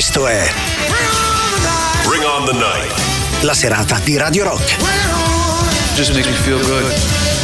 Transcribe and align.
Questo 0.00 0.26
è 0.26 0.50
Bring 2.04 2.24
on 2.24 2.46
the 2.46 2.52
night. 2.52 3.42
la 3.42 3.52
serata 3.52 3.98
di 3.98 4.16
Radio 4.16 4.44
Rock. 4.44 4.76
Just 5.94 6.14
makes 6.14 6.26
me 6.26 6.36
feel 6.36 6.58
good. 6.64 7.39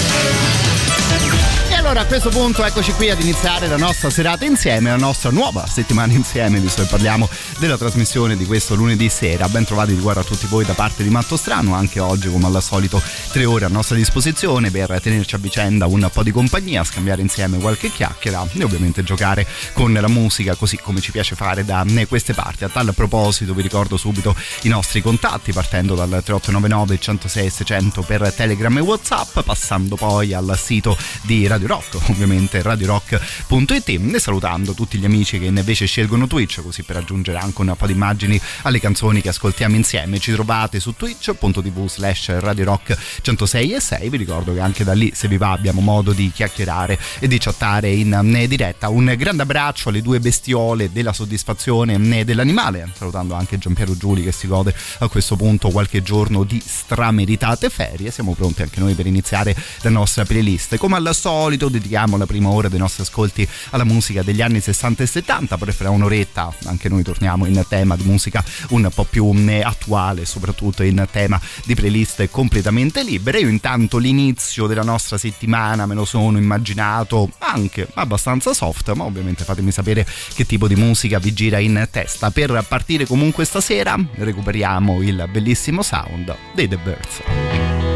Allora 1.86 2.00
a 2.00 2.06
questo 2.06 2.30
punto 2.30 2.64
eccoci 2.64 2.92
qui 2.95 3.10
ad 3.10 3.20
iniziare 3.20 3.68
la 3.68 3.76
nostra 3.76 4.10
serata 4.10 4.45
insieme, 4.45 4.90
la 4.90 4.96
nostra 4.96 5.30
nuova 5.30 5.68
settimana 5.68 6.12
insieme, 6.12 6.59
visto 6.59 6.82
che 6.82 6.88
parliamo 6.88 7.28
della 7.60 7.78
trasmissione 7.78 8.36
di 8.36 8.45
questo 8.45 8.74
lunedì 8.74 9.09
sera. 9.09 9.48
Ben 9.48 9.64
trovati 9.64 9.95
di 9.95 10.00
cuore 10.00 10.18
a 10.18 10.24
tutti 10.24 10.48
voi 10.48 10.64
da 10.64 10.72
parte 10.72 11.04
di 11.04 11.10
Matto 11.10 11.36
Strano, 11.36 11.76
anche 11.76 12.01
oggi 12.01 12.28
come 12.28 12.46
al 12.46 12.60
solito 12.60 13.01
tre 13.30 13.45
ore 13.45 13.66
a 13.66 13.68
nostra 13.68 13.95
disposizione 13.95 14.73
per 14.73 15.01
tenerci 15.01 15.37
a 15.37 15.38
vicenda 15.38 15.87
un 15.87 16.10
po' 16.12 16.24
di 16.24 16.32
compagnia, 16.32 16.82
scambiare 16.82 17.23
insieme 17.23 17.59
qualche 17.59 17.88
chiacchiera 17.93 18.45
e 18.52 18.65
ovviamente 18.65 19.04
giocare 19.04 19.46
con 19.73 19.93
la 19.93 20.09
musica 20.09 20.56
così 20.56 20.78
come 20.78 21.00
ci 21.00 21.12
piace 21.12 21.37
fare 21.37 21.65
da 21.65 21.87
queste 22.09 22.34
parti. 22.34 22.65
A 22.65 22.68
tal 22.68 22.93
proposito 22.95 23.54
vi 23.54 23.62
ricordo 23.62 23.96
subito 23.96 24.34
i 24.62 24.68
nostri 24.68 25.00
contatti 25.00 25.52
partendo 25.52 25.95
dal 25.95 26.09
3899 26.09 26.98
106 26.98 27.48
600 27.48 28.02
per 28.02 28.32
Telegram 28.32 28.76
e 28.76 28.80
Whatsapp, 28.80 29.38
passando 29.45 29.95
poi 29.95 30.34
al 30.34 30.59
sito 30.60 30.98
di 31.23 31.46
Radio 31.46 31.68
Rock, 31.68 31.76
ovviamente 32.09 32.63
radiorock.it 32.63 33.88
e 33.88 34.19
salutando 34.19 34.74
tutti 34.74 34.99
gli 34.99 35.05
amici 35.05 35.38
che 35.38 35.46
invece 35.46 35.87
scelgono 35.87 36.27
Twitch 36.27 36.63
così 36.63 36.83
per 36.83 36.96
aggiungere 36.96 37.38
anche 37.38 37.60
un 37.60 37.74
po' 37.77 37.87
di 37.87 37.93
immagini 37.93 38.41
alle 38.63 38.80
canzoni 38.80 39.21
che 39.21 39.29
ascoltiamo 39.29 39.74
insieme. 39.74 40.18
Ci 40.18 40.33
trovate 40.33 40.80
su 40.80 40.95
twitch.tv 40.95 41.88
slash 41.88 42.38
Radio 42.38 42.65
Rock 42.65 42.96
106 43.23 43.73
e 43.73 43.80
6. 43.80 44.09
Vi 44.09 44.16
ricordo 44.16 44.55
che 44.55 44.60
anche 44.60 44.85
da 44.85 44.93
lì, 44.93 45.13
se 45.15 45.29
vi 45.29 45.37
va, 45.37 45.52
abbiamo 45.52 45.80
modo 45.80 46.13
di 46.13 46.30
chiacchierare 46.33 46.99
e 47.18 47.29
di 47.29 47.38
chattare 47.38 47.90
in 47.90 48.45
diretta. 48.49 48.88
Un 48.88 49.15
grande 49.16 49.43
abbraccio 49.43 49.88
alle 49.88 50.02
due 50.02 50.21
bestiole 50.21 50.90
della 50.93 51.13
soddisfazione 51.13 52.24
dell'animale, 52.24 52.90
salutando 52.95 53.35
anche 53.35 53.59
Giampiero 53.59 53.96
Giuli 53.96 54.23
che 54.23 54.33
si 54.33 54.46
gode 54.46 54.74
a 54.99 55.09
questo 55.09 55.37
punto 55.37 55.71
qualche 55.71 56.02
giorno 56.02 56.45
di 56.45 56.63
strameritate 56.65 57.71
ferie. 57.71 58.11
Siamo 58.11 58.35
pronti 58.35 58.63
anche 58.63 58.80
noi 58.80 58.95
per 58.95 59.07
iniziare 59.07 59.57
la 59.83 59.90
nostra 59.90 60.24
playlist. 60.24 60.77
Come 60.77 60.96
al 60.96 61.15
solito, 61.15 61.65
dedichiamo 61.68 62.16
la 62.16 62.26
prima 62.26 62.48
ora 62.48 62.68
dei 62.68 62.78
nostri 62.78 63.02
ascolti 63.02 63.46
alla 63.70 63.84
musica 63.84 64.22
degli 64.22 64.42
anni 64.42 64.60
60 64.60 65.03
e 65.03 65.06
70. 65.06 65.56
Poi 65.56 65.72
fra 65.72 65.91
un'oretta 65.91 66.53
anche 66.64 66.88
noi 66.88 67.03
torniamo 67.03 67.47
in 67.47 67.62
tema 67.69 67.97
di 67.97 68.04
musica 68.04 68.44
un 68.70 68.88
po' 68.94 69.04
più 69.04 69.34
attuale, 69.62 70.25
soprattutto 70.25 70.82
in 70.82 71.06
tema 71.10 71.41
di 71.64 71.75
playlist 71.75 72.28
completamente 72.31 73.03
libere. 73.03 73.41
Io 73.41 73.48
intanto 73.48 73.98
l'inizio 73.98 74.66
della 74.66 74.82
nostra 74.82 75.19
settimana 75.19 75.87
me 75.87 75.94
lo 75.94 76.05
sono 76.05 76.38
immaginato 76.38 77.31
anche 77.38 77.88
abbastanza 77.94 78.53
soft, 78.55 78.93
ma 78.93 79.05
ovviamente 79.05 79.44
fatemi 79.44 79.71
sapere 79.71 80.06
che 80.34 80.47
tipo 80.47 80.69
di 80.69 80.76
musica 80.76 81.19
vi 81.19 81.32
gira 81.32 81.59
in 81.59 81.88
testa. 81.91 82.31
Per 82.31 82.65
partire 82.69 83.06
comunque 83.06 83.44
stasera 83.44 83.99
recuperiamo 84.15 85.03
il 85.03 85.28
bellissimo 85.31 85.82
sound 85.82 86.34
dei 86.55 86.69
The 86.69 86.76
Birds. 86.76 87.96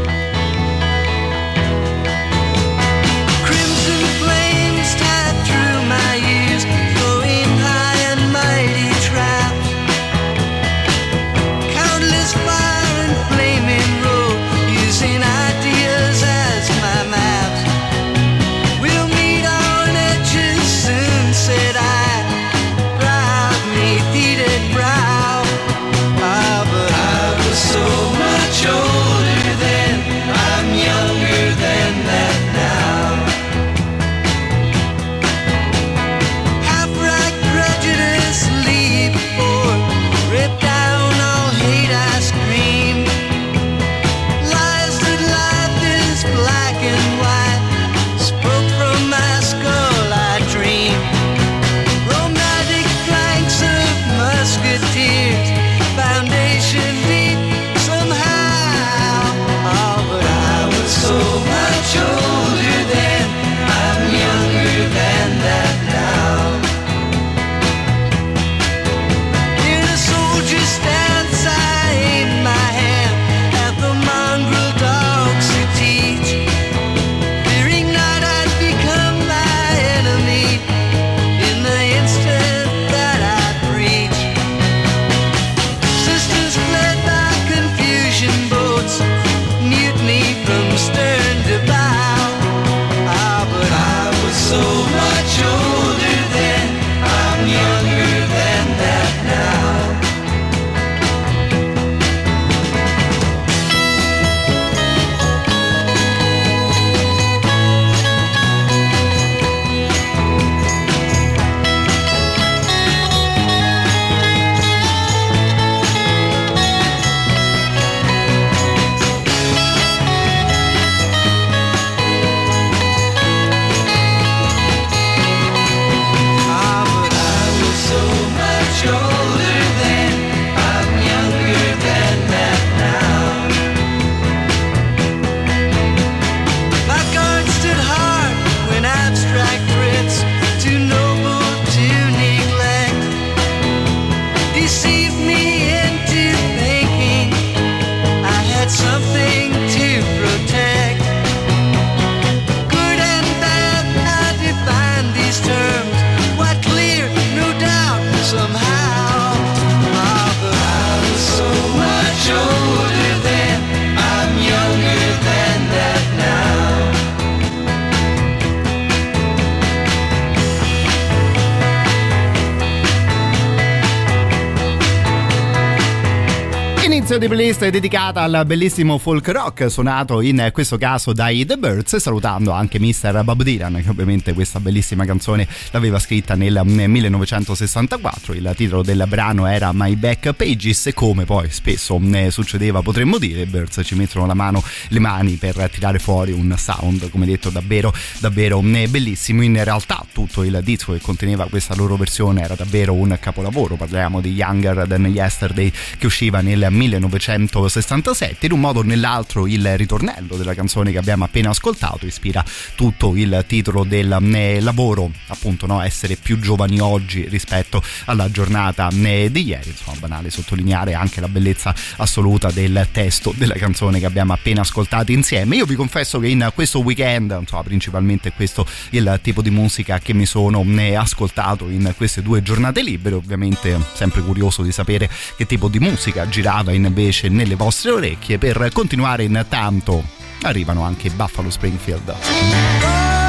Di 177.21 177.27
playlist 177.27 177.61
è 177.61 177.69
dedicata 177.69 178.23
al 178.23 178.43
bellissimo 178.47 178.97
folk 178.97 179.27
rock 179.27 179.69
suonato 179.69 180.21
in 180.21 180.49
questo 180.51 180.79
caso 180.79 181.13
dai 181.13 181.45
The 181.45 181.55
Birds 181.55 181.97
salutando 181.97 182.49
anche 182.49 182.79
Mr. 182.79 183.21
Bob 183.23 183.43
Dylan 183.43 183.79
che 183.83 183.89
ovviamente 183.89 184.33
questa 184.33 184.59
bellissima 184.59 185.05
canzone 185.05 185.47
l'aveva 185.69 185.99
scritta 185.99 186.33
nel 186.33 186.59
1964 186.63 188.33
il 188.33 188.51
titolo 188.55 188.81
del 188.81 189.05
brano 189.07 189.45
era 189.45 189.69
My 189.71 189.95
Back 189.95 190.33
Pages 190.33 190.87
e 190.87 190.93
come 190.93 191.25
poi 191.25 191.51
spesso 191.51 192.01
eh, 192.11 192.31
succedeva 192.31 192.81
potremmo 192.81 193.19
dire 193.19 193.41
i 193.41 193.45
Birds 193.45 193.81
ci 193.83 193.93
mettono 193.93 194.25
la 194.25 194.33
mano, 194.33 194.63
le 194.87 194.99
mani 194.99 195.35
per 195.35 195.69
tirare 195.69 195.99
fuori 195.99 196.31
un 196.31 196.55
sound 196.57 197.11
come 197.11 197.27
detto 197.27 197.51
davvero 197.51 197.93
davvero 198.17 198.63
eh, 198.63 198.87
bellissimo. 198.87 199.43
In 199.43 199.63
realtà 199.63 200.03
tutto 200.11 200.43
il 200.43 200.59
disco 200.63 200.93
che 200.93 201.01
conteneva 201.01 201.45
questa 201.45 201.75
loro 201.75 201.97
versione 201.97 202.41
era 202.41 202.55
davvero 202.55 202.93
un 202.93 203.15
capolavoro. 203.19 203.75
Parliamo 203.75 204.21
di 204.21 204.31
Younger 204.31 204.87
Than 204.87 205.05
Yesterday 205.05 205.71
che 205.99 206.05
usciva 206.07 206.41
nel 206.41 206.67
1967. 207.17 208.45
In 208.45 208.51
un 208.53 208.59
modo 208.59 208.79
o 208.79 208.83
nell'altro 208.83 209.47
il 209.47 209.77
ritornello 209.77 210.35
della 210.35 210.53
canzone 210.53 210.91
che 210.91 210.97
abbiamo 210.97 211.23
appena 211.23 211.49
ascoltato 211.49 212.05
ispira 212.05 212.43
tutto 212.75 213.15
il 213.15 213.43
titolo 213.47 213.83
del 213.83 214.11
eh, 214.33 214.59
lavoro, 214.59 215.11
appunto 215.27 215.65
no? 215.65 215.81
essere 215.81 216.15
più 216.15 216.39
giovani 216.39 216.79
oggi 216.79 217.27
rispetto 217.27 217.81
alla 218.05 218.29
giornata 218.31 218.89
eh, 218.89 219.29
di 219.31 219.47
ieri. 219.47 219.69
Insomma, 219.69 219.97
banale 219.99 220.29
sottolineare 220.29 220.93
anche 220.93 221.21
la 221.21 221.27
bellezza 221.27 221.73
assoluta 221.97 222.51
del 222.51 222.87
testo 222.91 223.33
della 223.35 223.55
canzone 223.55 223.99
che 223.99 224.05
abbiamo 224.05 224.33
appena 224.33 224.61
ascoltato 224.61 225.11
insieme. 225.11 225.55
Io 225.55 225.65
vi 225.65 225.75
confesso 225.75 226.19
che 226.19 226.27
in 226.27 226.51
questo 226.53 226.79
weekend, 226.79 227.35
insomma, 227.39 227.63
principalmente 227.63 228.31
questo 228.31 228.65
il 228.91 229.19
tipo 229.21 229.41
di 229.41 229.49
musica 229.49 229.99
che 229.99 230.13
mi 230.13 230.25
sono 230.25 230.63
eh, 230.77 230.95
ascoltato 230.95 231.69
in 231.69 231.93
queste 231.95 232.21
due 232.21 232.41
giornate 232.41 232.81
libere, 232.81 233.15
ovviamente 233.15 233.77
sempre 233.93 234.21
curioso 234.21 234.63
di 234.63 234.71
sapere 234.71 235.09
che 235.35 235.45
tipo 235.45 235.67
di 235.67 235.79
musica 235.79 236.27
girava 236.27 236.71
invece 237.01 237.29
nelle 237.29 237.55
vostre 237.55 237.91
orecchie. 237.91 238.37
Per 238.37 238.69
continuare 238.71 239.23
intanto 239.23 240.03
arrivano 240.43 240.83
anche 240.83 241.09
Buffalo 241.09 241.49
Springfield. 241.49 243.20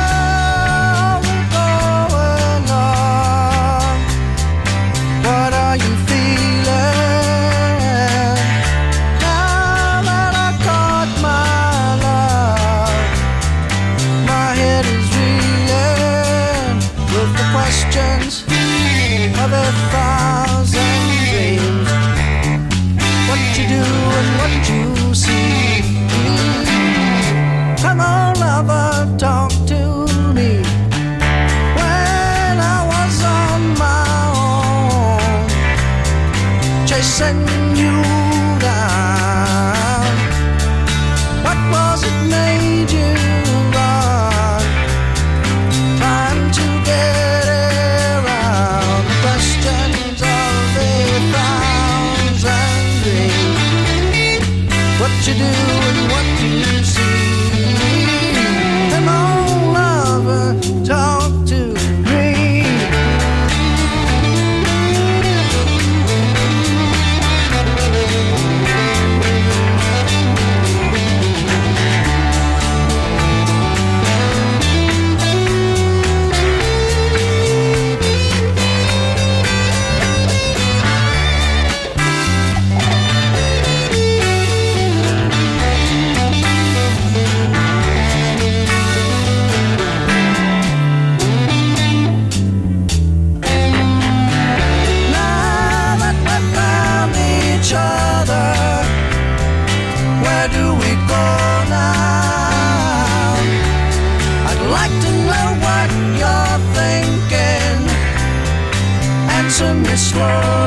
slow. 110.02 110.61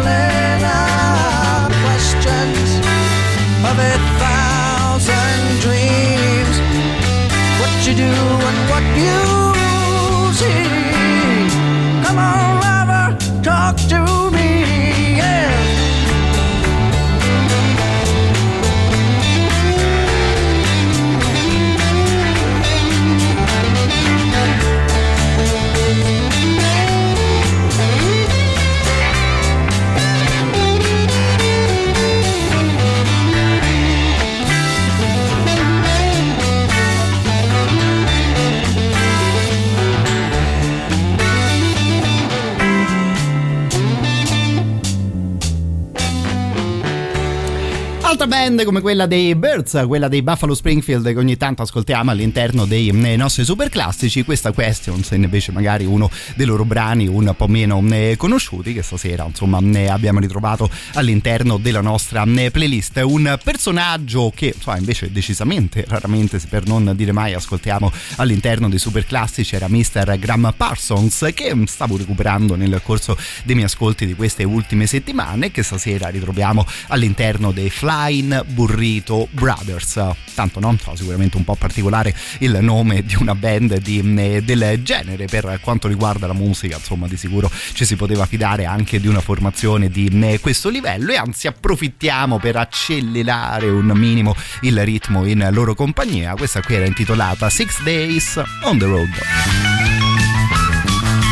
Altra 48.25 48.39
band 48.39 48.63
come 48.63 48.81
quella 48.81 49.05
dei 49.05 49.35
Birds, 49.35 49.83
quella 49.85 50.07
dei 50.07 50.23
Buffalo 50.23 50.55
Springfield 50.55 51.05
che 51.05 51.19
ogni 51.19 51.37
tanto 51.37 51.61
ascoltiamo 51.61 52.09
all'interno 52.09 52.65
dei 52.65 52.87
eh, 52.87 53.15
nostri 53.15 53.43
super 53.43 53.69
classici, 53.69 54.23
questa 54.23 54.51
Questions 54.51 55.11
invece 55.11 55.51
magari 55.51 55.85
uno 55.85 56.09
dei 56.33 56.47
loro 56.47 56.65
brani 56.65 57.05
un 57.05 57.31
po' 57.37 57.45
meno 57.47 57.83
eh, 57.91 58.15
conosciuti 58.17 58.73
che 58.73 58.81
stasera 58.81 59.25
insomma 59.25 59.59
eh, 59.59 59.89
abbiamo 59.89 60.19
ritrovato 60.19 60.67
all'interno 60.93 61.57
della 61.57 61.81
nostra 61.81 62.23
eh, 62.23 62.49
playlist. 62.49 62.99
Un 63.05 63.37
personaggio 63.43 64.31
che 64.33 64.53
insomma, 64.55 64.77
invece 64.77 65.11
decisamente, 65.11 65.85
raramente 65.87 66.41
per 66.49 66.65
non 66.65 66.93
dire 66.95 67.11
mai 67.11 67.35
ascoltiamo 67.35 67.91
all'interno 68.15 68.69
dei 68.69 68.79
super 68.79 69.05
classici 69.05 69.53
era 69.53 69.67
Mr. 69.67 70.17
Graham 70.17 70.51
Parsons 70.57 71.29
che 71.35 71.53
stavo 71.67 71.95
recuperando 71.95 72.55
nel 72.55 72.81
corso 72.83 73.15
dei 73.43 73.53
miei 73.53 73.67
ascolti 73.67 74.07
di 74.07 74.15
queste 74.15 74.43
ultime 74.43 74.87
settimane 74.87 75.51
che 75.51 75.61
stasera 75.61 76.07
ritroviamo 76.07 76.65
all'interno 76.87 77.51
dei 77.51 77.69
Flying 78.15 78.45
Burrito 78.45 79.27
Brothers. 79.31 79.99
Tanto 80.33 80.59
no, 80.59 80.77
so, 80.81 80.95
sicuramente 80.95 81.35
un 81.37 81.43
po' 81.43 81.55
particolare 81.55 82.15
il 82.39 82.57
nome 82.61 83.03
di 83.03 83.15
una 83.15 83.35
band 83.35 83.79
di, 83.79 83.99
eh, 84.17 84.41
del 84.41 84.81
genere 84.83 85.25
per 85.25 85.59
quanto 85.61 85.87
riguarda 85.87 86.27
la 86.27 86.33
musica, 86.33 86.77
insomma 86.77 87.07
di 87.07 87.17
sicuro 87.17 87.51
ci 87.73 87.85
si 87.85 87.95
poteva 87.95 88.25
fidare 88.25 88.65
anche 88.65 88.99
di 88.99 89.07
una 89.07 89.21
formazione 89.21 89.89
di 89.89 90.07
eh, 90.07 90.39
questo 90.39 90.69
livello 90.69 91.11
e 91.11 91.17
anzi 91.17 91.47
approfittiamo 91.47 92.39
per 92.39 92.55
accelerare 92.55 93.69
un 93.69 93.91
minimo 93.93 94.35
il 94.61 94.83
ritmo 94.83 95.25
in 95.25 95.47
loro 95.51 95.73
compagnia. 95.75 96.35
Questa 96.35 96.61
qui 96.61 96.75
era 96.75 96.85
intitolata 96.85 97.49
Six 97.49 97.81
Days 97.83 98.41
on 98.61 98.77
the 98.77 98.85
Road. 98.85 99.09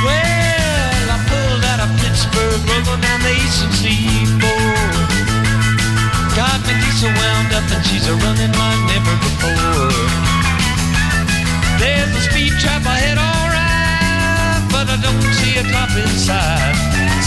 Well, 0.04 1.10
I 1.10 1.18
pulled 1.28 1.64
out 1.64 1.80
of 1.80 2.02
Pittsburgh, 2.02 2.68
rolling 2.68 3.02
down 3.02 3.22
the 3.22 3.32
eastern 3.32 3.72
seaboard. 3.72 4.23
so 7.04 7.12
wound 7.12 7.52
up 7.52 7.68
and 7.68 7.84
she's 7.84 8.08
a 8.08 8.16
running 8.24 8.54
like 8.56 8.82
never 8.88 9.16
before. 9.20 9.92
There's 11.76 12.08
a 12.16 12.22
speed 12.32 12.56
trap 12.64 12.80
ahead, 12.88 13.20
alright, 13.20 14.64
but 14.72 14.88
I 14.88 14.96
don't 15.04 15.20
see 15.36 15.60
a 15.60 15.68
cop 15.68 15.92
inside. 16.00 16.76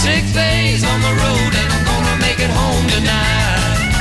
Six 0.01 0.33
days 0.33 0.81
on 0.81 0.99
the 1.05 1.13
road 1.21 1.51
and 1.61 1.69
I'm 1.69 1.83
gonna 1.85 2.17
make 2.25 2.39
it 2.41 2.49
home 2.49 2.85
tonight. 2.89 3.93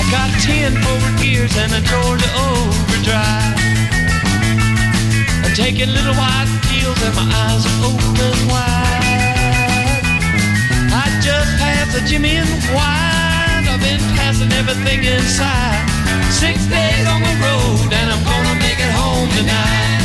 I 0.00 0.02
got 0.08 0.32
ten 0.40 0.80
forward 0.80 1.14
gears 1.20 1.52
and 1.60 1.72
a 1.76 1.82
Georgia 1.84 2.30
overdrive. 2.48 3.60
I'm 5.44 5.52
taking 5.52 5.92
little 5.92 6.16
white 6.16 6.48
pills 6.72 7.00
and 7.04 7.14
my 7.20 7.28
eyes 7.44 7.68
are 7.68 7.80
open 7.84 8.36
wide. 8.48 10.08
I 10.88 11.04
just 11.20 11.52
passed 11.60 12.00
a 12.00 12.02
Jimmy 12.08 12.40
and 12.40 12.48
White. 12.72 13.21
I've 13.72 13.80
been 13.80 14.00
passing 14.16 14.52
everything 14.52 15.02
inside. 15.02 15.80
Six 16.30 16.66
days 16.66 17.06
on 17.08 17.22
the 17.22 17.34
road 17.40 17.90
and 17.90 18.10
I'm 18.12 18.22
gonna 18.22 18.60
make 18.60 18.78
it 18.78 18.92
home 18.92 19.30
tonight. 19.30 20.01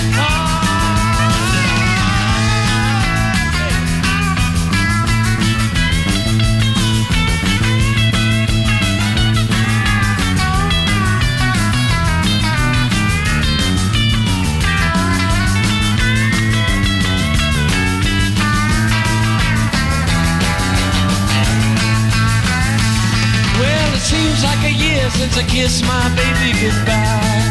Like 25.08 25.16
a 25.16 25.20
year 25.20 25.28
since 25.28 25.38
I 25.38 25.44
kissed 25.48 25.84
my 25.86 26.04
baby 26.16 26.52
goodbye. 26.60 27.48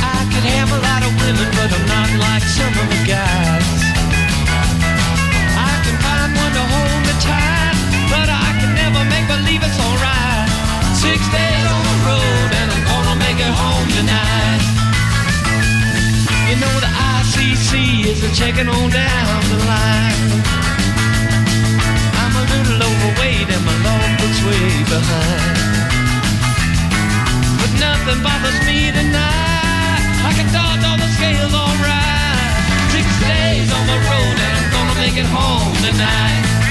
I 0.00 0.20
could 0.32 0.46
have 0.56 0.70
a 0.72 0.80
lot 0.80 1.02
of 1.04 1.12
women, 1.20 1.48
but 1.52 1.68
I'm 1.68 1.86
not 1.86 2.08
like 2.16 2.44
some 2.48 2.72
of 2.80 2.86
the 2.88 3.00
guys. 3.04 3.80
I 5.52 5.72
can 5.84 5.96
find 6.00 6.30
one 6.32 6.52
to 6.56 6.64
hold 6.72 7.00
me 7.04 7.14
tight, 7.20 7.76
but 8.08 8.28
I 8.28 8.48
can 8.60 8.72
never 8.72 9.04
make 9.12 9.26
believe 9.28 9.60
it's 9.60 9.80
alright. 9.80 10.48
Six 10.96 11.20
days 11.28 11.64
on 11.68 11.82
the 11.84 11.96
road, 12.08 12.50
and 12.56 12.68
I'm 12.72 12.84
gonna 12.88 13.16
make 13.20 13.36
it 13.36 13.52
home 13.52 13.88
tonight. 13.92 14.62
You 16.48 16.56
know 16.56 16.74
the 16.80 16.88
ICC 16.88 18.08
is 18.08 18.20
a 18.24 18.30
checking 18.32 18.68
on 18.68 18.88
down 18.88 19.40
the 19.52 19.60
line. 19.68 20.40
I'm 22.16 22.32
a 22.32 22.44
little 22.48 22.80
overweight 22.80 23.48
and 23.50 23.64
my 23.66 23.76
logbook's 23.84 24.40
way 24.46 24.64
behind. 24.88 25.61
Nothing 28.04 28.24
bothers 28.24 28.58
me 28.66 28.90
tonight. 28.90 30.02
I 30.26 30.34
can 30.34 30.52
dodge 30.52 30.82
all 30.82 30.98
the 30.98 31.06
scales 31.14 31.54
alright. 31.54 32.90
Six 32.90 33.06
days 33.22 33.70
on 33.70 33.86
the 33.86 33.94
road 33.94 34.38
and 34.42 34.58
I'm 34.58 34.70
gonna 34.74 34.98
make 34.98 35.16
it 35.16 35.26
home 35.30 35.72
tonight. 35.76 36.61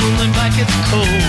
Rolling 0.00 0.32
like 0.32 0.56
it's 0.58 0.76
cold. 0.90 1.24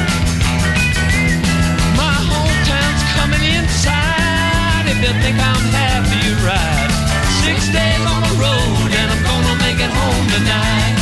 My 1.96 2.18
hometown's 2.32 3.04
coming 3.16 3.44
inside. 3.58 4.86
If 4.92 4.98
you 5.04 5.14
think 5.24 5.38
I'm 5.40 5.66
happy, 5.72 6.20
you're 6.26 6.44
right. 6.44 6.92
Six 7.44 7.70
days 7.72 8.04
on 8.12 8.20
the 8.28 8.34
road 8.44 8.90
and 9.00 9.08
I'm 9.14 9.24
gonna 9.24 9.56
make 9.66 9.80
it 9.80 9.92
home 10.00 10.28
tonight. 10.36 10.96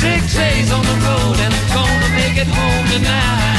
Six 0.00 0.34
days 0.34 0.72
on 0.72 0.84
the 0.84 0.98
road 1.06 1.36
and 1.44 1.52
I'm 1.52 1.68
gonna 1.78 2.10
make 2.16 2.36
it 2.38 2.48
home 2.48 2.86
tonight. 2.94 3.53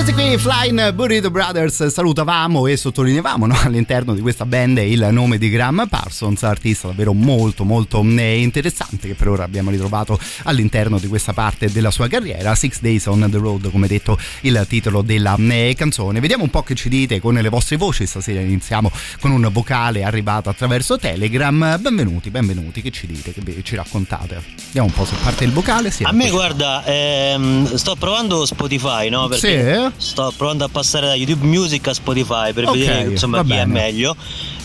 Questi 0.00 0.18
qui 0.18 0.38
Flying 0.38 0.92
Burrito 0.92 1.30
Brothers 1.30 1.88
salutavamo 1.88 2.66
e 2.66 2.78
sottolineavamo 2.78 3.44
no, 3.44 3.54
all'interno 3.64 4.14
di 4.14 4.22
questa 4.22 4.46
band 4.46 4.78
il 4.78 5.06
nome 5.10 5.36
di 5.36 5.50
Graham 5.50 5.86
Parsons, 5.90 6.42
artista 6.42 6.86
davvero 6.86 7.12
molto 7.12 7.64
molto 7.64 8.02
eh, 8.02 8.40
interessante 8.40 9.08
che 9.08 9.14
per 9.14 9.28
ora 9.28 9.44
abbiamo 9.44 9.68
ritrovato 9.68 10.18
all'interno 10.44 10.98
di 10.98 11.06
questa 11.06 11.34
parte 11.34 11.70
della 11.70 11.90
sua 11.90 12.08
carriera. 12.08 12.54
Six 12.54 12.80
Days 12.80 13.04
on 13.06 13.28
the 13.30 13.36
Road, 13.36 13.70
come 13.70 13.88
detto 13.88 14.18
il 14.40 14.64
titolo 14.66 15.02
della 15.02 15.36
eh, 15.36 15.74
canzone. 15.76 16.18
Vediamo 16.18 16.44
un 16.44 16.50
po' 16.50 16.62
che 16.62 16.74
ci 16.74 16.88
dite 16.88 17.20
con 17.20 17.34
le 17.34 17.48
vostre 17.50 17.76
voci. 17.76 18.06
Stasera 18.06 18.40
iniziamo 18.40 18.90
con 19.20 19.32
un 19.32 19.50
vocale 19.52 20.02
arrivato 20.02 20.48
attraverso 20.48 20.96
Telegram. 20.96 21.76
Benvenuti, 21.78 22.30
benvenuti. 22.30 22.80
Che 22.80 22.90
ci 22.90 23.06
dite? 23.06 23.34
Che 23.34 23.62
ci 23.62 23.76
raccontate? 23.76 24.42
Vediamo 24.68 24.86
un 24.86 24.94
po' 24.94 25.04
se 25.04 25.14
parte 25.22 25.44
il 25.44 25.52
vocale. 25.52 25.90
Sì, 25.90 26.04
A 26.04 26.12
me 26.12 26.30
guarda, 26.30 26.82
ehm, 26.86 27.74
sto 27.74 27.96
provando 27.96 28.46
Spotify, 28.46 29.10
no? 29.10 29.28
Perché 29.28 29.89
Sì? 29.89 29.89
Sto 29.96 30.32
provando 30.36 30.64
a 30.64 30.68
passare 30.68 31.06
da 31.06 31.14
YouTube 31.14 31.46
Music 31.46 31.86
a 31.88 31.94
Spotify 31.94 32.52
per 32.52 32.66
Ok, 32.68 32.76
vedere 32.76 33.10
insomma 33.10 33.38
chi 33.42 33.52
è 33.52 33.64
bene. 33.64 33.72
meglio. 33.72 34.16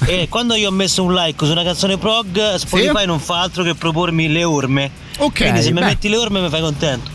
e 0.06 0.28
quando 0.30 0.56
io 0.56 0.70
ho 0.70 0.72
messo 0.72 1.04
un 1.04 1.14
like 1.14 1.46
su 1.46 1.52
una 1.52 1.64
canzone 1.64 1.98
prog, 1.98 2.56
Spotify 2.56 3.00
Sì? 3.02 3.06
non 3.06 3.20
fa 3.20 3.42
altro 3.42 3.64
che 3.64 3.76
propormi 3.76 4.28
le 4.30 4.44
orme. 4.44 4.92
Ok, 5.18 5.34
Quindi 5.42 5.62
se 5.62 5.72
mi 5.72 5.80
beh. 5.80 5.86
metti 5.86 6.10
le 6.10 6.18
orme 6.18 6.42
mi 6.42 6.50
fai 6.50 6.62
contento. 6.62 7.10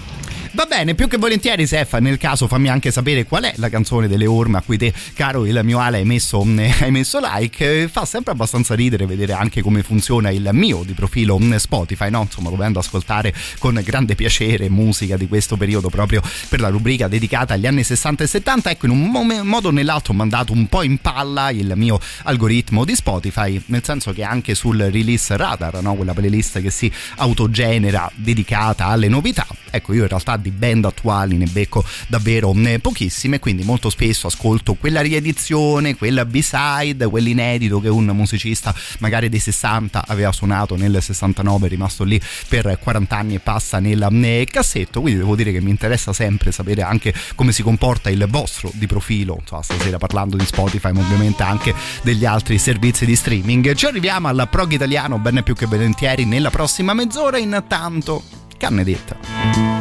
Va 0.53 0.67
bene, 0.67 0.97
più 0.97 1.07
che 1.07 1.17
volentieri, 1.17 1.65
Sef, 1.65 1.97
nel 1.99 2.19
caso 2.19 2.49
fammi 2.49 2.69
anche 2.69 2.91
sapere 2.91 3.25
qual 3.25 3.45
è 3.45 3.53
la 3.57 3.69
canzone 3.69 4.09
delle 4.09 4.27
orme 4.27 4.59
a 4.59 4.63
cui 4.63 4.77
te, 4.77 4.93
caro 5.15 5.47
il 5.47 5.61
mio 5.63 5.79
Ale, 5.79 5.99
hai 5.99 6.05
messo, 6.05 6.45
mm, 6.45 6.59
hai 6.83 6.91
messo 6.91 7.21
like. 7.23 7.83
Eh, 7.83 7.89
Fa 7.89 8.05
sempre 8.05 8.33
abbastanza 8.33 8.75
ridere 8.75 9.07
vedere 9.07 9.33
anche 9.33 9.63
come 9.63 9.85
funziona 9.85 10.31
il 10.31 10.49
mio 10.53 10.83
di 10.85 10.93
profilo 10.93 11.39
mm, 11.39 11.55
Spotify, 11.55 12.11
no? 12.11 12.23
Insomma, 12.23 12.51
dovendo 12.51 12.81
ascoltare 12.81 13.33
con 13.61 13.81
grande 13.85 14.17
piacere 14.17 14.69
musica 14.69 15.17
di 15.17 15.29
questo 15.29 15.57
periodo 15.57 15.89
proprio 15.89 16.21
per 16.49 16.59
la 16.59 16.69
rubrica 16.69 17.07
dedicata 17.07 17.55
agli 17.55 17.67
anni 17.67 17.85
60 17.85 18.25
e 18.25 18.27
70. 18.27 18.71
Ecco, 18.71 18.87
in 18.87 18.93
un 18.93 19.05
mo- 19.05 19.45
modo 19.45 19.69
o 19.69 19.71
nell'altro 19.71 20.13
ho 20.15 20.17
mandato 20.17 20.53
un 20.53 20.67
po' 20.67 20.83
in 20.83 20.99
palla 20.99 21.51
il 21.51 21.73
mio 21.77 22.01
algoritmo 22.25 22.85
di 22.85 22.97
Spotify, 22.97 23.63
nel 23.67 23.85
senso 23.85 24.13
che 24.13 24.25
anche 24.25 24.57
sul 24.57 24.79
release 24.79 25.37
radar, 25.37 25.81
no? 25.81 25.95
quella 25.95 26.13
playlist 26.13 26.61
che 26.61 26.71
si 26.71 26.91
autogenera 27.19 28.11
dedicata 28.17 28.87
alle 28.87 29.07
novità, 29.07 29.47
ecco 29.71 29.93
io 29.93 30.03
in 30.03 30.09
realtà 30.09 30.39
di 30.41 30.51
band 30.51 30.85
attuali 30.85 31.37
ne 31.37 31.47
becco 31.47 31.85
davvero 32.09 32.53
eh, 32.55 32.79
pochissime, 32.79 33.39
quindi 33.39 33.63
molto 33.63 33.91
spesso 33.91 34.27
ascolto 34.27 34.75
quella 34.75 35.01
riedizione, 35.01 35.97
quella 35.97 36.25
B-side, 36.25 37.07
quell'inedito 37.07 37.81
che 37.81 37.89
un 37.89 38.07
musicista 38.07 38.75
magari 38.99 39.29
dei 39.29 39.39
60 39.39 40.05
aveva 40.07 40.33
suonato 40.33 40.77
nel 40.77 40.99
69, 41.01 41.67
è 41.67 41.69
rimasto 41.69 42.05
lì 42.05 42.21
per 42.49 42.79
40 42.81 43.17
anni 43.17 43.35
e 43.35 43.41
passa 43.41 43.79
nel 43.79 44.07
eh, 44.11 44.47
cassetto, 44.51 45.01
quindi 45.01 45.21
devo 45.21 45.37
dire 45.37 45.53
che 45.53 45.61
mi 45.61 45.71
interessa 45.71 46.13
sempre 46.13 46.53
sapere 46.53 46.83
anche 46.83 47.15
come 47.35 47.53
si 47.53 47.63
comporta 47.63 48.11
il 48.11 48.27
vostro 48.29 48.71
di 48.75 48.87
profilo, 48.87 49.39
insomma, 49.41 49.63
stasera 49.63 49.99
parlando 49.99 50.37
di 50.37 50.45
Spotify, 50.45 50.93
ma 50.93 51.01
ovviamente 51.01 51.43
anche 51.43 51.75
degli 52.03 52.25
altri 52.25 52.59
servizi 52.59 53.05
di 53.05 53.17
streaming. 53.17 53.75
Ci 53.75 53.87
arriviamo 53.87 54.29
al 54.29 54.49
prog 54.51 54.73
italiano, 54.73 55.19
bene 55.19 55.43
più 55.43 55.55
che 55.55 55.67
volentieri, 55.67 56.25
nella 56.25 56.51
prossima 56.51 56.95
mezz'ora, 56.95 57.39
intanto 57.39 58.23
canne 58.57 58.85
detta. 58.85 59.80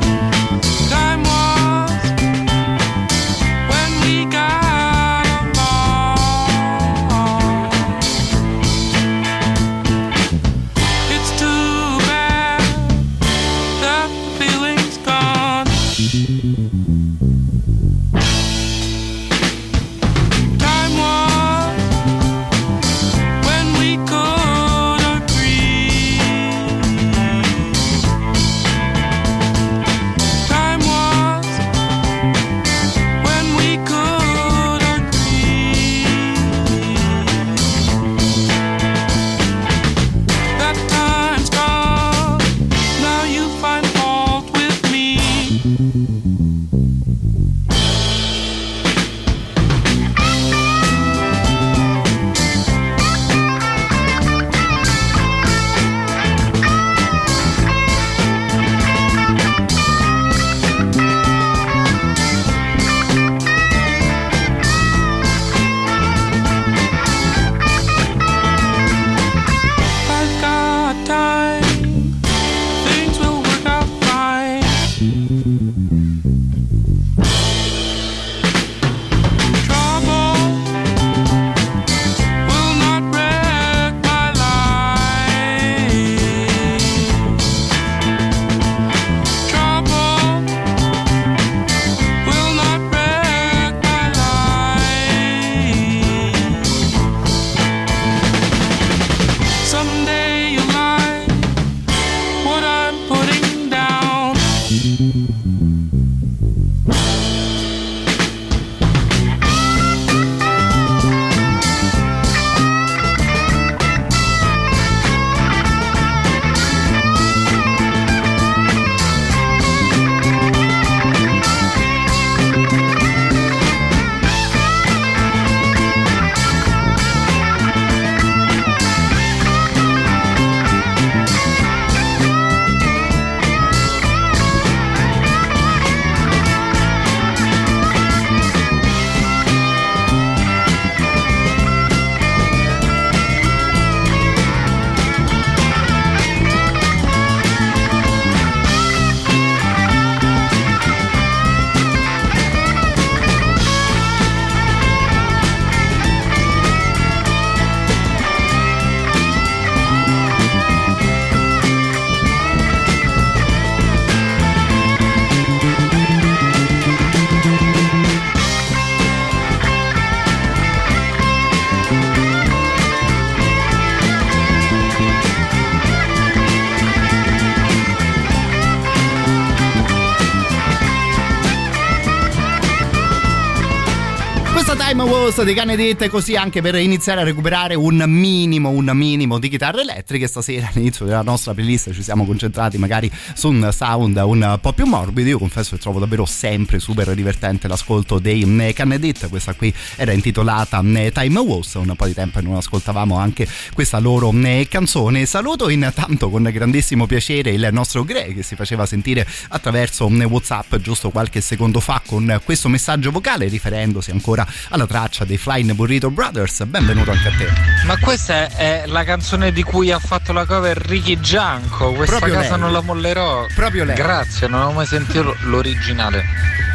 Di 185.50 185.56
Canedette 185.56 186.10
così 186.10 186.36
anche 186.36 186.62
per 186.62 186.76
iniziare 186.76 187.22
a 187.22 187.24
recuperare 187.24 187.74
un 187.74 188.04
minimo, 188.06 188.70
un 188.70 188.92
minimo 188.94 189.40
di 189.40 189.50
chitarre 189.50 189.82
elettriche. 189.82 190.28
Stasera 190.28 190.70
all'inizio 190.72 191.06
della 191.06 191.24
nostra 191.24 191.56
playlist 191.56 191.92
ci 191.92 192.04
siamo 192.04 192.24
concentrati 192.24 192.78
magari 192.78 193.12
su 193.34 193.50
un 193.50 193.68
sound 193.74 194.16
un 194.18 194.60
po' 194.62 194.74
più 194.74 194.86
morbido. 194.86 195.28
Io 195.28 195.40
confesso 195.40 195.76
che 195.76 195.82
trovo 195.82 195.98
davvero 195.98 196.28
sempre 196.28 196.78
super 196.78 197.12
divertente 197.16 197.68
l'ascolto 197.68 198.20
dei 198.20 198.46
mm, 198.46 198.70
Canedette. 198.76 199.28
Questa 199.28 199.56
qui 199.56 199.74
era 199.96 200.12
intitolata 200.12 200.84
mm, 200.84 201.08
Time 201.14 201.40
Was. 201.40 201.74
Un 201.74 201.96
po' 201.96 202.06
di 202.06 202.14
tempo 202.14 202.40
non 202.42 202.56
ascoltavamo 202.56 203.18
anche 203.18 203.48
questa 203.74 203.98
loro 203.98 204.32
mm, 204.32 204.62
canzone. 204.70 205.26
Saluto 205.26 205.70
intanto 205.70 206.30
con 206.30 206.44
grandissimo 206.44 207.08
piacere 207.08 207.50
il 207.50 207.68
nostro 207.72 208.04
Greg 208.04 208.36
che 208.36 208.44
si 208.44 208.54
faceva 208.54 208.86
sentire 208.86 209.26
attraverso 209.48 210.06
WhatsApp 210.06 210.76
giusto 210.76 211.10
qualche 211.10 211.42
secondo 211.42 211.80
fa 211.80 212.04
con 212.06 212.40
questo 212.46 212.70
messaggio 212.70 213.10
vocale 213.10 213.48
riferendosi 213.48 214.12
ancora 214.12 214.46
alla 214.70 214.86
traccia 214.86 215.26
dei 215.26 215.38
Flying 215.40 215.72
Burrito 215.72 216.12
Brothers. 216.12 216.66
Benvenuto 216.66 217.12
anche 217.12 217.30
a 217.30 217.32
te. 217.32 217.48
Ma 217.86 217.98
questa 217.98 218.50
è 218.50 218.84
la 218.88 219.06
canzone 219.06 219.54
di 219.54 219.64
cui 219.64 219.90
ha 219.90 219.98
fatto 219.98 220.34
la 220.34 220.46
cover 220.46 220.76
Ricky 220.78 221.18
Gianco. 221.22 221.94
Questa 221.94 222.18
Proprio 222.18 222.34
casa 222.42 222.52
lei. 222.52 222.60
non 222.60 222.72
la 222.74 222.82
mollerò. 222.82 223.46
Proprio 223.56 223.86
lei. 223.86 223.96
Grazie, 223.96 224.50
non 224.50 224.62
ho 224.62 224.72
mai 224.74 224.86
sentito 224.86 225.34
l'originale. 225.44 226.26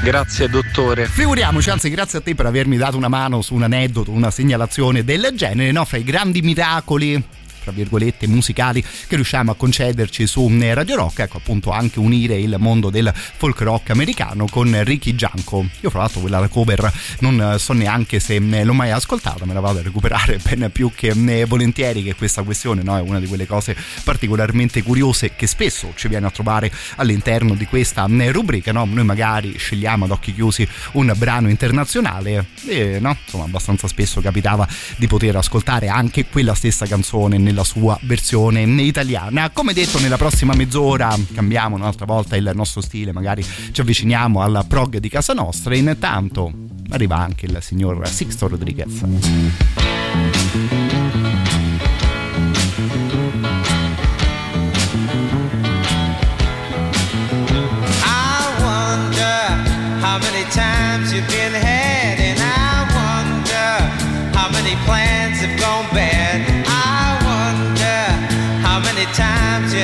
Grazie, 0.03 0.49
dottore. 0.49 1.07
Figuriamoci, 1.07 1.69
anzi, 1.69 1.91
grazie 1.91 2.21
a 2.21 2.23
te 2.23 2.35
per 2.35 2.47
avermi 2.47 2.79
dato 2.79 2.97
una 2.97 3.09
mano 3.09 3.43
su 3.43 3.55
un 3.55 3.65
aneddoto, 3.65 4.11
una 4.11 4.31
segnalazione 4.31 5.05
del 5.05 5.33
genere, 5.35 5.71
no? 5.71 5.85
Fra 5.85 5.99
i 5.99 6.03
grandi 6.03 6.41
miracoli 6.41 7.23
tra 7.65 7.73
virgolette 7.73 8.29
musicali 8.29 8.83
che 8.83 9.15
riusciamo 9.15 9.51
a 9.51 9.55
concederci 9.55 10.27
su 10.27 10.47
eh, 10.61 10.75
Radio 10.75 10.97
Rock 10.97 11.21
ecco 11.21 11.39
appunto 11.39 11.71
anche 11.71 11.99
unire 11.99 12.39
il 12.39 12.55
mondo 12.59 12.91
del 12.91 13.13
folk 13.15 13.61
rock 13.63 13.91
americano 13.91 14.47
con 14.51 14.85
Ricky 14.85 15.15
Gianco 15.15 15.67
io 15.81 15.89
fra 15.89 16.01
l'altro 16.01 16.21
quella 16.21 16.47
cover 16.49 16.93
non 17.21 17.41
eh, 17.41 17.59
so 17.59 17.73
neanche 17.73 18.21
se 18.21 18.35
eh, 18.35 18.65
l'ho 18.65 18.75
mai 18.75 18.91
ascoltata 18.91 19.47
me 19.47 19.55
la 19.55 19.61
vado 19.61 19.79
a 19.79 19.83
recuperare 19.83 20.39
ben 20.45 20.71
più 20.71 20.93
che 20.95 21.13
volentieri 21.47 22.03
che 22.03 22.15
questa 22.15 22.43
questione 22.43 22.83
no? 22.83 22.99
è 22.99 23.01
una 23.01 23.19
di 23.19 23.27
quelle 23.27 23.47
cose 23.47 23.75
particolarmente 24.05 24.83
curiose 24.83 25.35
che 25.35 25.47
spesso 25.47 25.93
ci 25.95 26.09
viene 26.09 26.27
a 26.27 26.31
trovare 26.31 26.71
all'interno 26.97 27.55
di 27.55 27.65
questa 27.65 28.07
rubrica 28.07 28.73
no? 28.73 28.85
noi 28.85 29.05
magari 29.05 29.57
scegliamo 29.57 30.05
ad 30.05 30.11
occhi 30.11 30.35
chiusi 30.35 30.69
un 30.93 31.13
brano 31.17 31.49
internazionale 31.49 32.47
e 32.67 32.99
no? 33.01 33.17
insomma 33.25 33.45
abbastanza 33.45 33.89
spesso 33.89 34.21
capitava 34.21 34.69
di 34.97 35.07
poter 35.07 35.37
ascoltare 35.37 35.89
anche 35.89 36.27
quella 36.27 36.55
stessa 36.55 36.87
canzone 36.87 37.39
nella 37.55 37.65
sua 37.65 37.97
versione 38.03 38.63
italiana. 38.83 39.51
Come 39.51 39.73
detto 39.73 40.01
nella 40.01 40.17
prossima 40.17 40.55
mezz'ora 40.55 41.17
cambiamo 41.33 41.77
un'altra 41.77 42.05
volta 42.05 42.35
il 42.35 42.51
nostro 42.53 42.81
stile 42.81 43.13
magari 43.13 43.47
ci 43.71 43.81
avviciniamo 43.81 44.43
alla 44.43 44.65
prog 44.65 44.99
di 44.99 45.09
casa 45.09 45.33
nostra. 45.33 45.77
Intanto 45.77 46.53
arriva 46.91 47.17
anche 47.17 47.47
il 47.47 47.59
signor 47.61 48.07
Sixto 48.09 48.49
Rodriguez 48.49 49.03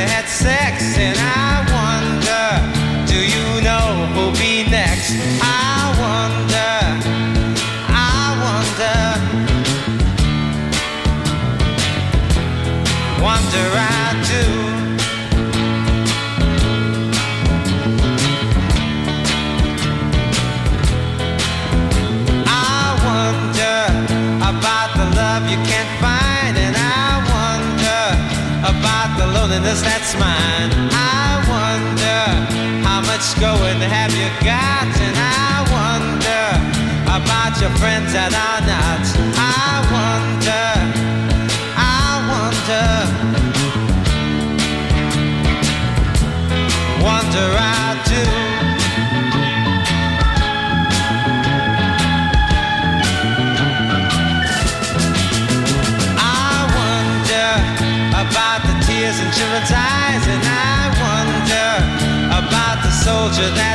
had 0.08 0.26
sex, 0.26 0.79
loneliness 29.50 29.82
that's 29.82 30.14
mine. 30.14 30.70
I 30.92 31.42
wonder 31.50 32.86
how 32.86 33.00
much 33.00 33.34
going 33.40 33.80
have 33.80 34.12
you 34.14 34.28
got, 34.46 34.86
and 34.86 35.16
I 35.18 35.66
wonder 35.74 36.46
about 37.06 37.60
your 37.60 37.70
friends 37.78 38.12
that 38.12 38.32
are 38.32 38.62
not. 38.66 39.29
And 59.68 60.42
I 60.42 60.88
wonder 61.04 61.68
about 62.40 62.82
the 62.82 62.90
soldier 62.90 63.48
that 63.60 63.69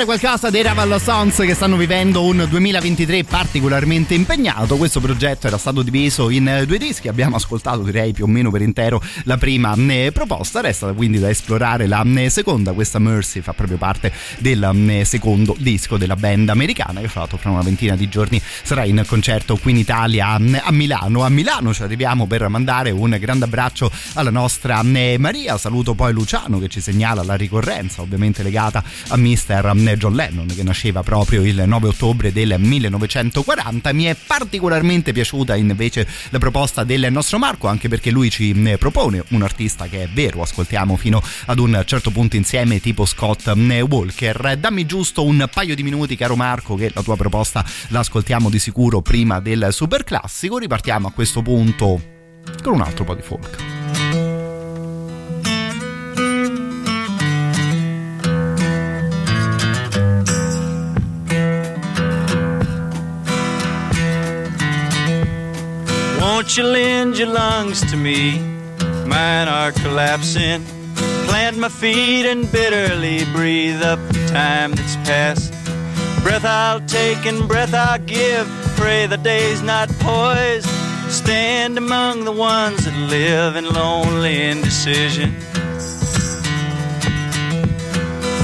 ascoltare 0.00 0.04
qualcosa 0.04 0.50
dei 0.50 0.62
Raval 0.62 1.00
Sons 1.00 1.36
che 1.36 1.54
stanno 1.54 1.76
vivendo 1.76 2.22
un 2.22 2.46
2023 2.48 3.24
particolarmente 3.24 4.14
impegnato. 4.14 4.76
Questo 4.76 5.00
progetto 5.00 5.46
era 5.46 5.58
stato 5.58 5.82
diviso 5.82 6.30
in 6.30 6.64
due 6.66 6.78
dischi, 6.78 7.08
abbiamo 7.08 7.36
ascoltato 7.36 7.82
direi 7.82 8.12
più 8.12 8.24
o 8.24 8.26
meno 8.26 8.50
per 8.50 8.62
intero 8.62 9.02
la 9.24 9.36
prima 9.36 9.74
eh, 9.74 10.10
proposta, 10.12 10.60
resta 10.60 10.92
quindi 10.92 11.18
da 11.18 11.28
esplorare 11.28 11.86
la 11.86 12.02
eh, 12.02 12.30
seconda, 12.30 12.72
questa 12.72 12.98
Mercy 12.98 13.40
fa 13.40 13.52
proprio 13.52 13.76
parte 13.78 14.12
del 14.38 14.62
eh, 14.88 15.04
secondo 15.04 15.54
disco 15.58 15.96
della 15.96 16.16
band 16.16 16.48
americana 16.48 17.00
che 17.00 17.08
fra 17.08 17.20
l'altro 17.20 17.38
fra 17.38 17.50
una 17.50 17.62
ventina 17.62 17.96
di 17.96 18.08
giorni 18.08 18.40
sarà 18.62 18.84
in 18.84 19.02
concerto 19.06 19.56
qui 19.56 19.72
in 19.72 19.78
Italia 19.78 20.36
eh, 20.38 20.62
a 20.62 20.72
Milano. 20.72 21.24
A 21.24 21.28
Milano 21.28 21.74
ci 21.74 21.82
arriviamo 21.82 22.26
per 22.26 22.46
mandare 22.48 22.90
un 22.90 23.16
grande 23.18 23.44
abbraccio 23.44 23.90
alla 24.14 24.30
nostra 24.30 24.80
eh, 24.82 25.16
Maria, 25.18 25.58
saluto 25.58 25.94
poi 25.94 26.12
Luciano 26.12 26.58
che 26.58 26.68
ci 26.68 26.80
segnala 26.80 27.22
la 27.22 27.34
ricorrenza 27.34 28.02
ovviamente 28.02 28.42
legata 28.42 28.82
a 29.08 29.16
mister 29.16 29.66
John 29.96 30.14
Lennon 30.14 30.46
che 30.46 30.62
nasceva 30.62 31.02
proprio 31.02 31.44
il 31.44 31.62
9 31.66 31.88
ottobre 31.88 32.32
del 32.32 32.56
1940. 32.58 33.92
Mi 33.92 34.04
è 34.04 34.14
particolarmente 34.14 35.12
piaciuta 35.12 35.56
invece 35.56 36.06
la 36.30 36.38
proposta 36.38 36.84
del 36.84 37.08
nostro 37.10 37.38
Marco 37.38 37.68
anche 37.68 37.88
perché 37.88 38.10
lui 38.10 38.30
ci 38.30 38.50
eh, 38.50 38.78
propone 38.78 39.24
un 39.30 39.42
artista 39.42 39.86
che 39.86 40.04
è 40.04 40.08
vero, 40.08 40.42
ascoltiamo 40.42 40.96
fino 40.96 41.22
ad 41.46 41.58
un 41.58 41.82
certo 41.86 42.10
punto 42.10 42.36
insieme 42.36 42.80
tipo 42.80 43.04
Scott 43.04 43.46
eh, 43.46 43.80
Walker. 43.80 44.56
Dammi 44.58 44.86
giusto 44.86 45.24
un 45.24 45.48
paio 45.52 45.74
di 45.74 45.82
minuti 45.82 46.16
caro 46.16 46.36
Marco 46.36 46.74
che 46.74 46.90
la 46.94 47.02
tua 47.02 47.16
proposta 47.16 47.64
la 47.88 48.00
ascoltiamo 48.00 48.50
di 48.50 48.58
sicuro 48.58 49.00
prima 49.00 49.40
del 49.40 49.68
super 49.70 50.04
classico. 50.04 50.58
Ripartiamo 50.58 51.08
a 51.08 51.12
questo 51.12 51.42
punto 51.42 52.00
con 52.62 52.74
un 52.74 52.80
altro 52.80 53.04
po' 53.04 53.14
di 53.14 53.22
folk. 53.22 53.79
Won't 66.40 66.56
you 66.56 66.64
lend 66.64 67.18
your 67.18 67.28
lungs 67.28 67.82
to 67.90 67.98
me? 67.98 68.38
Mine 69.04 69.46
are 69.46 69.72
collapsing. 69.72 70.64
Plant 71.26 71.58
my 71.58 71.68
feet 71.68 72.24
and 72.24 72.50
bitterly 72.50 73.26
breathe 73.26 73.82
up 73.82 73.98
the 74.08 74.26
time 74.32 74.72
that's 74.72 74.96
passed. 75.06 75.52
Breath 76.22 76.46
I'll 76.46 76.80
take 76.86 77.26
and 77.26 77.46
breath 77.46 77.74
I'll 77.74 77.98
give. 77.98 78.46
Pray 78.78 79.06
the 79.06 79.18
day's 79.18 79.60
not 79.60 79.90
poised. 79.98 80.66
Stand 81.10 81.76
among 81.76 82.24
the 82.24 82.32
ones 82.32 82.86
that 82.86 82.96
live 83.10 83.54
in 83.56 83.66
lonely 83.66 84.40
indecision. 84.40 85.32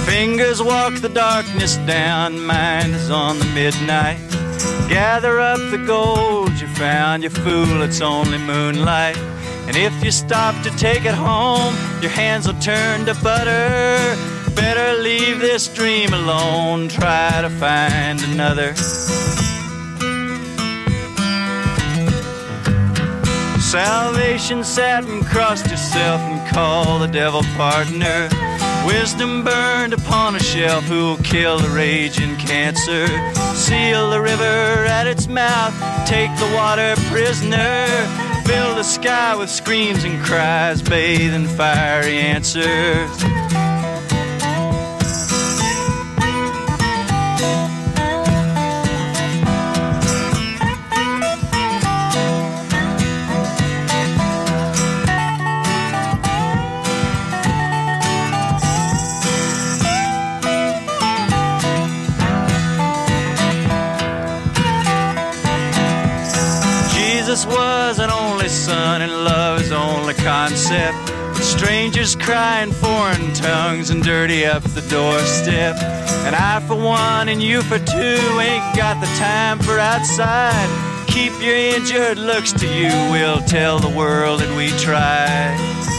Fingers 0.05 0.63
walk 0.63 1.01
the 1.01 1.09
darkness 1.09 1.79
down, 1.87 2.45
mind 2.45 2.95
is 2.95 3.11
on 3.11 3.39
the 3.39 3.47
midnight. 3.47 4.36
Gather 4.89 5.41
up 5.41 5.59
the 5.71 5.83
gold 5.87 6.51
you 6.61 6.69
found, 6.69 7.23
you 7.23 7.31
fool, 7.31 7.83
it's 7.83 8.01
only 8.01 8.39
moonlight. 8.39 9.17
And 9.67 9.77
if 9.77 10.05
you 10.05 10.11
stop 10.11 10.55
to 10.65 10.71
take 10.77 11.05
it 11.05 11.15
home, 11.15 11.75
your 12.01 12.11
hands 12.11 12.47
will 12.47 12.59
turn 12.61 13.05
to 13.07 13.15
butter. 13.23 14.17
Better 14.55 15.03
leave 15.03 15.41
this 15.41 15.69
dream 15.69 16.15
alone, 16.15 16.89
try 16.89 17.43
to 17.43 17.51
find 17.51 18.23
another. 18.23 18.75
Salvation 23.61 24.63
sat 24.63 25.05
and 25.05 25.27
crossed 25.27 25.67
herself 25.67 26.21
and 26.23 26.49
called 26.49 27.03
the 27.03 27.09
devil 27.09 27.43
partner. 27.57 28.29
Wisdom 28.87 29.43
burned 29.43 29.93
upon 29.93 30.37
a 30.37 30.39
shelf 30.41 30.85
who'll 30.85 31.17
kill 31.19 31.59
the 31.59 31.69
raging 31.71 32.37
cancer. 32.37 33.09
Seal 33.55 34.11
the 34.11 34.21
river 34.21 34.45
at 34.87 35.09
its 35.09 35.27
mouth, 35.27 35.75
take 36.07 36.31
the 36.39 36.51
water 36.55 36.95
prisoner. 37.11 37.87
Fill 38.45 38.77
the 38.77 38.85
sky 38.85 39.35
with 39.35 39.51
screams 39.51 40.05
and 40.05 40.25
cries, 40.25 40.81
bathe 40.83 41.35
in 41.35 41.49
fiery 41.49 42.19
answers. 42.19 43.11
Only 70.07 70.23
concept. 70.23 70.97
Strangers 71.43 72.15
cry 72.15 72.63
in 72.63 72.71
foreign 72.71 73.35
tongues 73.35 73.91
and 73.91 74.05
dirty 74.05 74.47
up 74.47 74.63
the 74.63 74.83
doorstep. 74.83 75.75
And 76.25 76.37
I, 76.37 76.61
for 76.61 76.77
one, 76.77 77.29
and 77.29 77.43
you 77.43 77.61
for 77.63 77.79
two, 77.79 78.19
ain't 78.39 78.77
got 78.77 79.01
the 79.01 79.09
time 79.19 79.59
for 79.59 79.81
outside. 79.81 80.69
Keep 81.09 81.33
your 81.43 81.57
injured 81.57 82.19
looks 82.19 82.53
to 82.53 82.67
you, 82.69 82.91
we'll 83.11 83.41
tell 83.41 83.81
the 83.81 83.89
world 83.89 84.41
that 84.41 84.57
we 84.57 84.69
tried. 84.79 85.96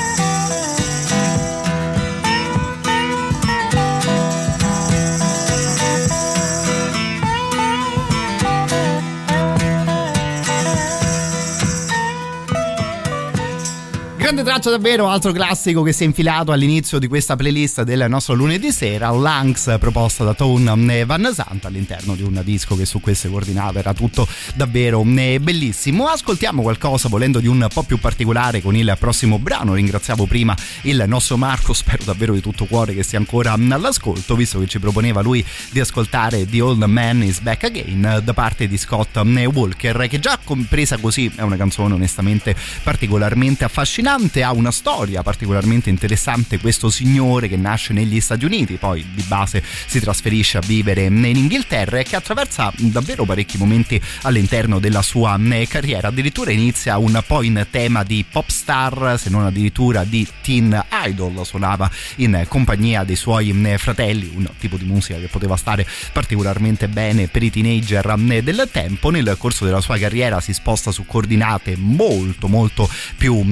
Grande 14.28 14.44
traccia 14.44 14.72
davvero, 14.72 15.08
altro 15.08 15.32
classico 15.32 15.84
che 15.84 15.94
si 15.94 16.04
è 16.04 16.06
infilato 16.06 16.52
all'inizio 16.52 17.00
di 17.00 17.08
questa 17.08 17.38
playlist 17.38 17.84
del 17.84 18.08
nostro 18.10 18.34
lunedì 18.34 18.74
sera, 18.74 19.10
Lungs 19.10 19.78
proposta 19.80 20.26
da 20.26 20.34
Tone 20.34 21.06
Van 21.06 21.32
Sant 21.34 21.64
all'interno 21.64 22.14
di 22.14 22.24
un 22.24 22.42
disco 22.44 22.76
che 22.76 22.86
su 22.86 23.00
queste 23.00 23.30
coordinate 23.30 23.80
era 23.80 23.94
tutto 23.94 24.28
davvero 24.54 25.02
eh, 25.16 25.40
bellissimo. 25.40 26.08
Ascoltiamo 26.08 26.62
qualcosa 26.62 27.08
volendo 27.08 27.40
di 27.40 27.48
un 27.48 27.66
po' 27.74 27.84
più 27.84 28.00
particolare 28.00 28.62
con 28.62 28.76
il 28.76 28.98
prossimo 29.00 29.40
brano. 29.40 29.76
Ringraziavo 29.76 30.26
prima 30.26 30.54
il 30.82 31.06
nostro 31.08 31.38
Marco, 31.38 31.72
spero 31.72 32.04
davvero 32.04 32.34
di 32.34 32.42
tutto 32.42 32.66
cuore 32.66 32.94
che 32.94 33.04
sia 33.04 33.20
ancora 33.20 33.54
all'ascolto, 33.54 34.36
visto 34.36 34.60
che 34.60 34.68
ci 34.68 34.80
proponeva 34.80 35.22
lui 35.22 35.46
di 35.70 35.80
ascoltare 35.80 36.46
The 36.46 36.60
Old 36.60 36.84
Man 36.84 37.24
is 37.24 37.40
Back 37.40 37.64
Again 37.64 38.20
da 38.22 38.34
parte 38.34 38.68
di 38.68 38.78
Scott 38.78 39.16
Walker, 39.54 40.06
che 40.10 40.20
già 40.20 40.38
compresa 40.44 40.98
così 40.98 41.32
è 41.34 41.44
una 41.44 41.56
canzone 41.56 41.94
onestamente 41.94 42.54
particolarmente 42.84 43.64
affascinante 43.64 44.16
ha 44.42 44.52
una 44.52 44.72
storia 44.72 45.22
particolarmente 45.22 45.92
interessante 45.92 46.60
questo 46.60 46.90
signore 46.90 47.48
che 47.48 47.56
nasce 47.56 47.94
negli 47.94 48.20
Stati 48.20 48.46
Uniti, 48.46 48.78
poi 48.78 49.06
di 49.14 49.24
base 49.28 49.64
si 49.86 50.00
trasferisce 50.00 50.58
a 50.58 50.62
vivere 50.62 51.04
in 51.04 51.24
Inghilterra 51.24 52.00
e 52.00 52.04
che 52.04 52.16
attraversa 52.16 52.74
davvero 52.78 53.26
parecchi 53.26 53.58
momenti 53.58 54.02
all'interno 54.24 54.80
della 54.80 55.04
sua 55.04 55.40
carriera, 55.68 56.08
addirittura 56.08 56.52
inizia 56.52 56.98
un 56.98 57.22
po' 57.28 57.44
in 57.44 57.68
tema 57.70 58.04
di 58.04 58.26
pop 58.30 58.50
star, 58.50 59.18
se 59.20 59.30
non 59.30 59.46
addirittura 59.46 60.04
di 60.04 60.28
teen 60.42 60.84
idol, 61.06 61.46
suonava 61.46 61.90
in 62.16 62.44
compagnia 62.48 63.04
dei 63.04 63.16
suoi 63.16 63.54
fratelli, 63.78 64.32
un 64.34 64.50
tipo 64.58 64.78
di 64.78 64.86
musica 64.86 65.20
che 65.20 65.28
poteva 65.28 65.56
stare 65.58 65.86
particolarmente 66.12 66.88
bene 66.88 67.28
per 67.28 67.44
i 67.44 67.52
teenager 67.52 68.16
del 68.18 68.68
tempo, 68.72 69.12
nel 69.12 69.36
corso 69.38 69.64
della 69.64 69.82
sua 69.82 69.98
carriera 70.00 70.42
si 70.42 70.54
sposta 70.54 70.92
su 70.92 71.06
coordinate 71.06 71.76
molto 71.78 72.48
molto 72.48 72.90
più 73.16 73.44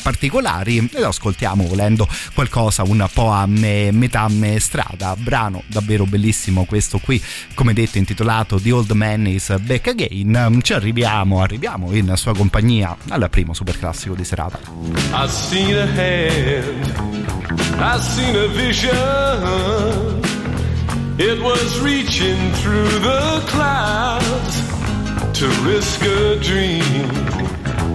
particolari 0.00 0.78
ed 0.92 1.02
ascoltiamo 1.02 1.66
volendo 1.66 2.08
qualcosa 2.34 2.82
un 2.82 3.06
po' 3.12 3.30
a 3.30 3.46
metà 3.46 4.28
strada 4.58 5.14
brano 5.16 5.62
davvero 5.66 6.04
bellissimo 6.04 6.64
questo 6.64 6.98
qui 6.98 7.22
come 7.54 7.72
detto 7.72 7.98
intitolato 7.98 8.60
The 8.60 8.72
Old 8.72 8.90
Man 8.92 9.26
is 9.26 9.56
Back 9.58 9.88
Again 9.88 10.60
ci 10.62 10.72
arriviamo 10.72 11.42
arriviamo 11.42 11.92
in 11.92 12.12
sua 12.16 12.34
compagnia 12.34 12.96
al 13.08 13.28
primo 13.30 13.54
super 13.54 13.78
classico 13.78 14.14
di 14.14 14.24
serata 14.24 14.58
I 15.12 15.28
seen 15.28 15.76
a 15.76 15.86
hand, 15.86 16.94
I 17.78 17.98
seen 18.00 18.36
a 18.36 18.48
vision. 18.48 20.22
It 21.18 21.42
was 21.42 21.80
reaching 21.80 22.52
through 22.62 22.88
the 23.00 23.42
clouds 23.48 24.62
to 25.38 25.48
risk 25.64 26.00
a 26.02 26.36
dream. 26.36 27.89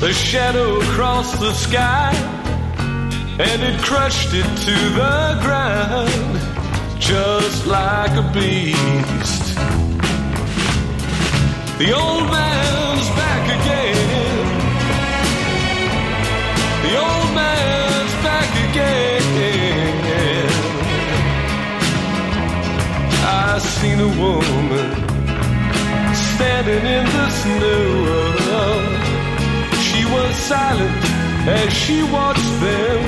The 0.00 0.12
shadow 0.12 0.80
crossed 0.94 1.40
the 1.40 1.52
sky 1.54 2.14
and 3.40 3.62
it 3.62 3.80
crushed 3.82 4.32
it 4.32 4.44
to 4.44 4.76
the 4.94 5.38
ground 5.42 6.38
just 7.00 7.66
like 7.66 8.12
a 8.12 8.22
beast. 8.32 9.56
The 11.78 11.92
old 11.92 12.30
man's 12.30 13.08
back 13.18 13.44
again. 13.58 14.46
The 16.84 16.94
old 16.96 17.34
man's 17.34 18.14
back 18.22 18.50
again. 18.70 19.22
I 23.26 23.58
seen 23.58 23.98
a 23.98 24.12
woman 24.22 24.88
standing 26.14 26.86
in 26.86 27.04
the 27.04 27.30
snow. 27.30 28.97
Was 30.10 30.36
silent 30.36 31.04
as 31.46 31.70
she 31.72 32.02
watched 32.02 32.52
them 32.60 32.98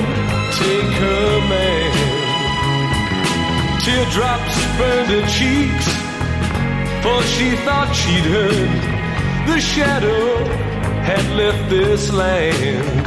take 0.53 0.93
her 1.05 1.39
man. 1.49 1.91
Teardrops 3.81 4.55
burned 4.77 5.09
her 5.15 5.25
cheeks, 5.37 5.87
for 7.03 7.17
she 7.33 7.55
thought 7.65 7.91
she'd 8.01 8.27
heard 8.35 8.71
the 9.47 9.59
shadow 9.59 10.45
had 11.01 11.25
left 11.35 11.69
this 11.69 12.13
land. 12.13 13.05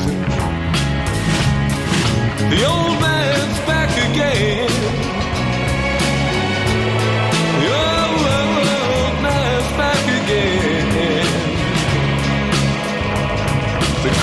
The 2.50 2.64
old 2.66 3.00
man's 3.00 3.58
back 3.60 3.90
again. 4.10 4.73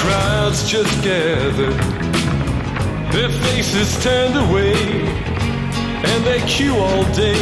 Crowds 0.01 0.67
just 0.67 1.03
gathered, 1.03 1.79
their 3.13 3.29
faces 3.29 4.03
turned 4.03 4.35
away, 4.35 4.73
and 6.09 6.25
they 6.25 6.39
queue 6.47 6.75
all 6.75 7.03
day 7.13 7.41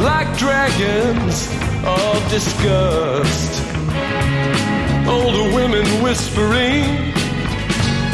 like 0.00 0.28
dragons 0.36 1.48
of 1.86 2.30
disgust. 2.30 3.52
Older 5.08 5.46
women 5.56 5.86
whispering, 6.02 6.84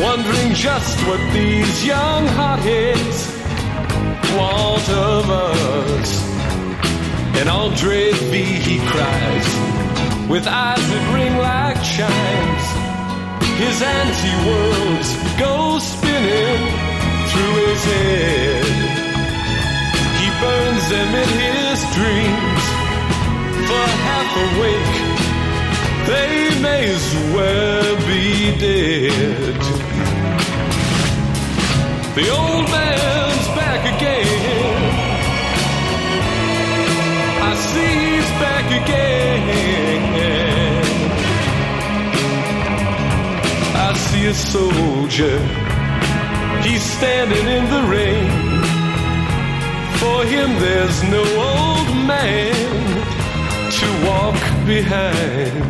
wondering 0.00 0.54
just 0.54 0.96
what 1.08 1.20
these 1.32 1.84
young 1.84 2.26
hotheads 2.38 3.18
want 4.36 4.88
of 4.90 5.30
us. 5.30 6.10
And 7.38 7.48
Andre 7.48 8.12
V, 8.12 8.42
he 8.42 8.78
cries, 8.86 9.48
with 10.28 10.46
eyes 10.46 10.84
that 10.90 11.04
ring 11.14 11.36
like 11.38 11.80
chimes. 11.82 12.59
His 13.60 13.82
anti-worlds 13.82 15.08
go 15.38 15.78
spinning 15.78 16.62
through 17.30 17.54
his 17.66 17.82
head. 17.92 18.64
He 20.20 20.28
burns 20.40 20.84
them 20.88 21.10
in 21.22 21.30
his 21.44 21.78
dreams 21.96 22.64
for 23.68 23.84
half 24.08 24.30
awake. 24.48 24.96
They 26.08 26.32
may 26.62 26.82
as 26.88 27.06
well 27.34 27.96
be 28.08 28.24
dead. 28.58 29.60
The 32.14 32.26
old 32.30 32.66
man's 32.70 33.48
back 33.60 33.82
again. 33.94 34.80
I 37.42 37.52
see 37.68 37.92
he's 38.06 38.30
back 38.40 38.66
again. 38.82 40.49
See 44.10 44.26
a 44.26 44.34
soldier. 44.34 45.38
He's 46.66 46.82
standing 46.82 47.46
in 47.56 47.64
the 47.74 47.82
rain. 47.94 48.30
For 50.00 50.18
him, 50.34 50.48
there's 50.64 50.98
no 51.16 51.24
old 51.50 51.88
man 52.12 52.54
to 53.78 53.86
walk 54.08 54.40
behind. 54.66 55.62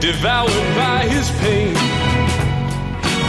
Devoured 0.00 0.68
by 0.82 1.00
his 1.14 1.28
pain, 1.42 1.74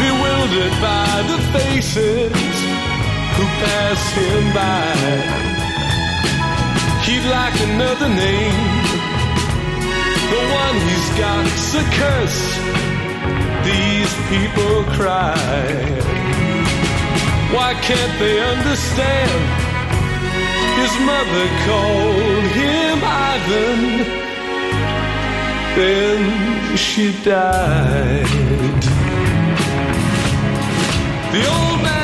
bewildered 0.04 0.76
by 0.89 1.12
the 1.32 1.39
faces 1.56 2.56
who 3.36 3.46
pass 3.63 4.02
him 4.20 4.43
by. 4.62 5.48
He'd 7.06 7.26
like 7.38 7.58
another 7.70 8.10
name, 8.10 8.60
the 10.34 10.41
one 10.62 10.78
he's 10.88 11.10
got's 11.22 11.74
a 11.82 11.84
curse. 12.00 12.57
These 14.08 14.30
people 14.30 14.84
cry. 14.96 15.36
Why 17.52 17.74
can't 17.88 18.20
they 18.20 18.39
understand? 18.39 19.41
His 20.80 20.93
mother 21.10 21.48
called 21.67 22.48
him 22.60 22.98
Ivan. 23.04 23.82
Then 25.76 26.78
she 26.78 27.12
died. 27.22 28.28
The 31.34 31.43
old 31.54 31.82
man's 31.84 31.96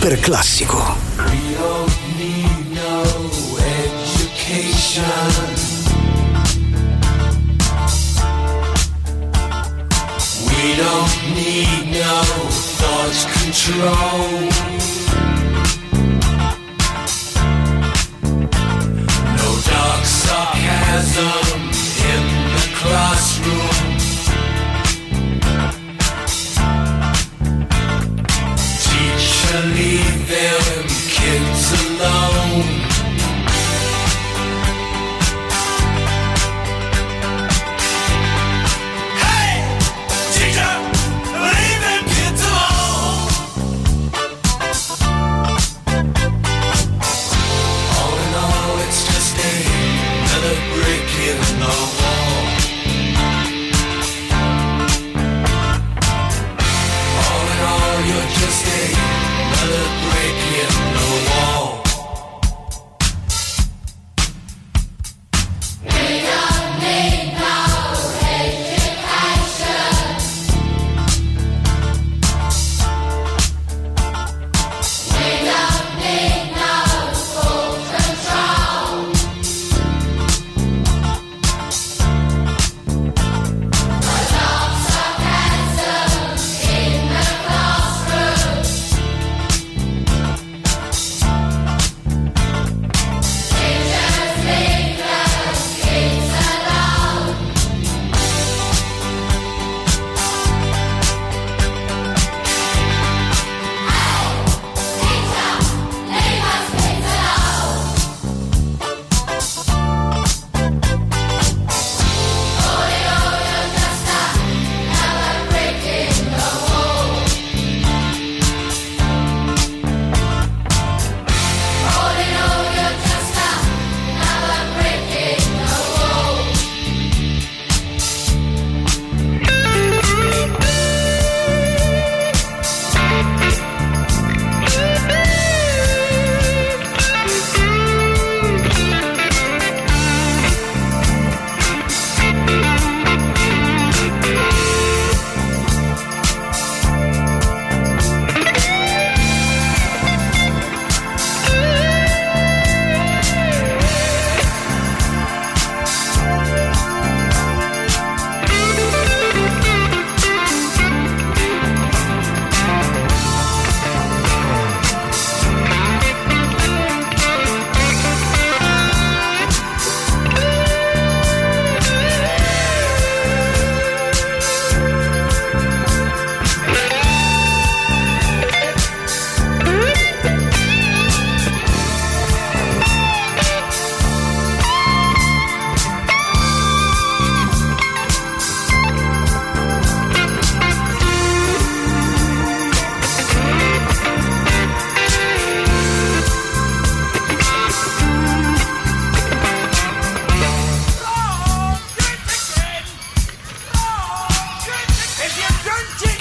Super 0.00 0.18
classico. 0.20 0.96
We 1.18 1.54
don't 1.58 1.92
need 2.16 2.72
no 2.72 3.02
education. 3.84 5.04
We 10.46 10.74
don't 10.80 11.14
need 11.34 11.92
no 11.92 12.22
thought 12.80 13.18
control. 13.42 14.48
No 19.36 19.48
dark 19.68 20.04
sarcasm 20.06 21.49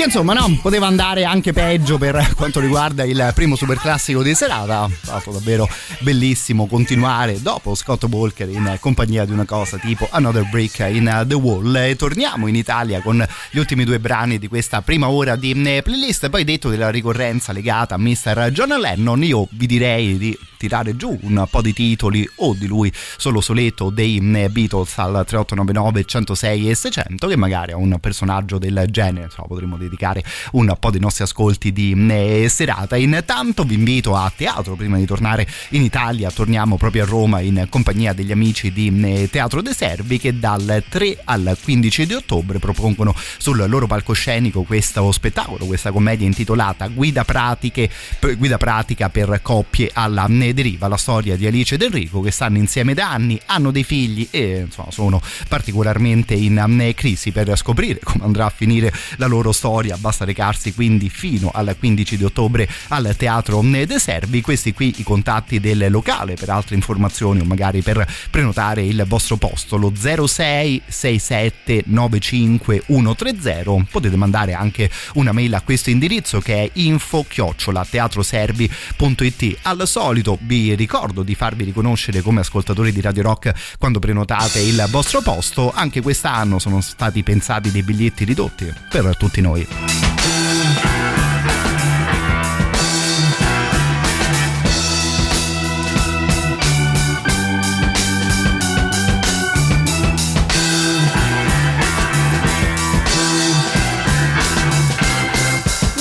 insomma, 0.10 0.34
no, 0.34 0.58
poteva 0.60 0.88
andare 0.88 1.24
anche 1.24 1.54
peggio 1.54 2.00
per 2.00 2.34
quanto 2.36 2.60
riguarda 2.60 3.04
il 3.04 3.32
primo 3.36 3.56
super 3.56 3.78
classico 3.78 4.24
di 4.24 4.34
serata. 4.34 4.88
È 4.88 4.96
stato 5.04 5.30
davvero 5.30 5.70
bellissimo 6.00 6.66
continuare 6.66 7.40
dopo 7.40 7.76
Scott 7.76 8.06
Walker 8.06 8.50
in 8.50 8.78
compagnia 8.80 9.24
di 9.24 9.32
una 9.34 9.46
cosa 9.46 9.78
tipo 9.78 10.08
Another 10.10 10.50
Break 10.50 10.80
in 10.90 11.26
The 11.28 11.36
Wall. 11.36 11.76
E 11.76 11.96
torniamo 11.96 12.48
in 12.48 12.56
Italia 12.56 13.02
con 13.02 13.24
gli 13.52 13.60
ultimi 13.60 13.84
due 13.84 14.00
brani 14.00 14.40
di 14.40 14.48
questa 14.48 14.82
prima 14.82 15.10
ora 15.10 15.36
di 15.36 15.52
eh, 15.52 15.84
playlist. 15.84 16.28
Poi 16.32 16.44
detto 16.44 16.70
della 16.70 16.90
ricorrenza 16.90 17.54
legata 17.54 17.94
a 17.94 18.00
Mr. 18.00 18.50
John 18.52 18.70
Lennon, 18.80 19.24
io 19.24 19.48
vi 19.52 19.68
direi 19.68 20.18
di 20.18 20.36
tirare 20.60 20.98
giù 20.98 21.18
un 21.22 21.48
po' 21.50 21.62
di 21.62 21.72
titoli 21.72 22.30
o 22.36 22.54
di 22.54 22.68
lui 22.68 22.92
solo 23.18 23.40
soletto 23.40 23.90
dei 23.90 24.18
eh, 24.18 24.50
Beatles 24.50 24.98
al 24.98 25.24
3899 25.26 26.04
106 26.04 26.70
e 26.70 26.76
600 26.76 27.28
che 27.28 27.38
magari 27.38 27.72
a 27.72 27.78
un 27.78 27.98
personaggio 28.02 28.58
del 28.58 28.86
genere 28.90 29.26
insomma, 29.26 29.48
potremmo 29.48 29.78
dedicare 29.78 30.22
un 30.52 30.76
po' 30.78 30.92
dei 30.92 31.00
nostri 31.00 31.24
ascolti 31.24 31.72
di 31.72 31.96
eh, 32.10 32.48
serata. 32.50 32.98
Intanto 32.98 33.64
vi 33.64 33.76
invito 33.76 34.16
a 34.16 34.32
teatro 34.36 34.76
prima 34.76 34.98
di 34.98 35.06
tornare 35.06 35.48
in 35.70 35.82
Italia 35.82 36.30
torniamo 36.30 36.76
proprio 36.76 37.04
a 37.04 37.06
Roma 37.06 37.40
in 37.40 37.66
compagnia 37.70 38.12
degli 38.12 38.34
amici 38.34 38.74
di 38.74 38.92
eh, 39.02 39.30
Teatro 39.30 39.62
De 39.62 39.74
Servi 39.74 40.20
che 40.20 40.38
dal 40.38 40.84
3 40.90 41.20
al 41.24 41.58
15 41.62 42.06
di 42.06 42.14
ottobre 42.16 42.60
propongono 42.60 43.16
sul 43.38 43.64
loro 43.70 43.88
palcoscenico 43.88 44.64
questo 44.64 45.10
spettacolo 45.14 45.66
questa 45.66 45.92
commedia 45.94 46.26
intitolata 46.26 46.88
Guida, 46.88 47.24
pratiche, 47.24 47.90
guida 48.38 48.58
pratica 48.58 49.10
per 49.10 49.40
coppie 49.42 49.90
alla 49.94 50.28
deriva 50.54 50.88
la 50.88 50.98
storia 50.98 51.36
di 51.36 51.46
Alice 51.46 51.76
ed 51.76 51.82
Enrico 51.82 52.22
che 52.22 52.32
stanno 52.32 52.58
insieme 52.58 52.94
da 52.94 53.12
anni, 53.12 53.40
hanno 53.46 53.72
dei 53.72 53.84
figli 53.84 54.28
e 54.32 54.66
insomma, 54.66 54.92
sono 54.92 55.22
particolarmente 55.48 56.34
in 56.34 56.58
crisi 56.96 57.32
per 57.32 57.56
scoprire 57.58 58.00
come 58.04 58.24
andrà 58.24 58.46
a 58.46 58.50
finire 58.50 58.94
la 59.18 59.28
loro 59.28 59.52
storia. 59.52 59.98
Basta 59.98 60.26
recarsi 60.26 60.74
quindi 60.74 61.10
fino 61.10 61.52
al 61.54 61.76
15 61.78 62.18
di 62.18 62.24
ottobre 62.24 62.68
al 62.90 63.16
Teatro 63.18 63.62
De 63.62 64.00
Servi. 64.00 64.42
Questi 64.42 64.74
qui 64.74 64.96
i 64.98 65.04
contatti 65.04 65.60
del 65.60 65.88
locale 65.90 66.36
per 66.36 66.50
altre 66.50 66.76
informazioni 66.76 67.42
o 67.42 67.46
magari 67.46 67.82
per 67.82 68.08
prenotare 68.30 68.84
il 68.84 69.04
vostro 69.08 69.38
posto, 69.38 69.78
lo 69.78 69.94
06 69.96 70.82
67 70.88 71.84
95 71.86 72.84
130. 72.88 73.88
Potete 73.90 74.16
mandare 74.16 74.54
anche 74.54 74.90
una 75.14 75.32
mail 75.32 75.54
a 75.54 75.62
questo 75.62 75.90
indirizzo 75.90 76.40
che 76.40 76.64
è 76.64 76.70
info 76.74 77.26
chiocciola 77.28 77.86
teatroservi.it. 77.86 79.58
Al 79.64 79.88
solito 79.88 80.38
vi 80.42 80.76
ricordo 80.76 81.24
di 81.24 81.36
farvi 81.36 81.64
riconoscere 81.64 82.22
come 82.22 82.42
ascoltatori 82.42 82.92
di 82.92 83.02
Radio 83.02 83.24
Rock 83.24 83.78
quando 83.78 84.00
prenotate 84.00 84.60
il 84.60 84.86
vostro 84.90 85.22
posto. 85.22 85.72
Anche 85.74 86.02
quest'anno 86.02 86.60
sono 86.60 86.82
stati 86.82 87.24
pensati 87.24 87.72
dei 87.72 87.84
biglietti 87.84 88.24
ridotti 88.24 88.74
per 88.90 89.16
tutti 89.18 89.42
noi. 89.42 89.68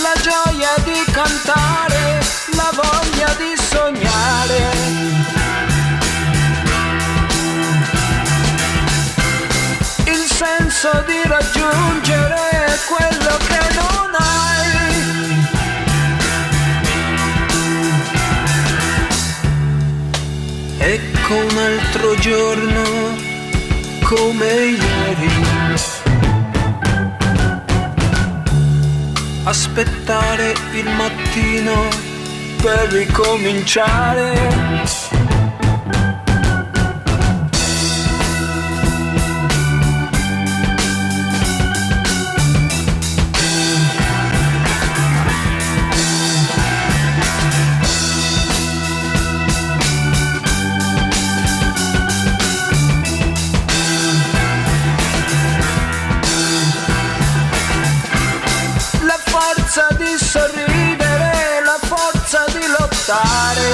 La 0.00 0.14
gioia 0.22 0.74
di 0.84 1.12
cantare, 1.12 1.97
sognare. 3.70 4.60
Il 10.04 10.24
senso 10.40 11.04
di 11.06 11.20
raggiungere 11.24 12.78
quello 12.92 13.34
che 13.48 13.62
non 13.80 14.10
hai. 14.28 14.70
Ecco 20.78 21.34
un 21.34 21.58
altro 21.58 22.14
giorno 22.16 22.82
come 24.02 24.46
ieri. 24.46 25.38
aspettare 29.48 30.54
il 30.72 30.84
mattino 30.90 32.07
per 32.60 32.88
ricominciare. 32.90 35.17
Lottare. 63.08 63.70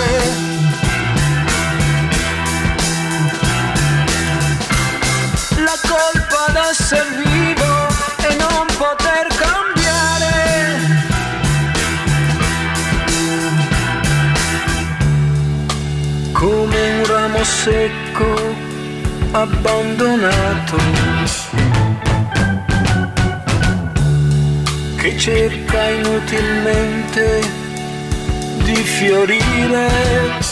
La 5.56 5.78
colpa 5.82 6.52
d'essere 6.52 7.10
vivo 7.16 7.88
e 8.28 8.36
non 8.36 8.66
poter 8.78 9.26
cambiare. 9.42 10.32
Come 16.32 16.90
un 16.98 17.06
ramo 17.06 17.44
secco 17.44 18.54
abbandonato. 19.32 21.02
che 24.96 25.18
cerca 25.18 25.82
inutilmente 25.90 27.63
di 28.64 28.74
fiorire. 28.74 30.43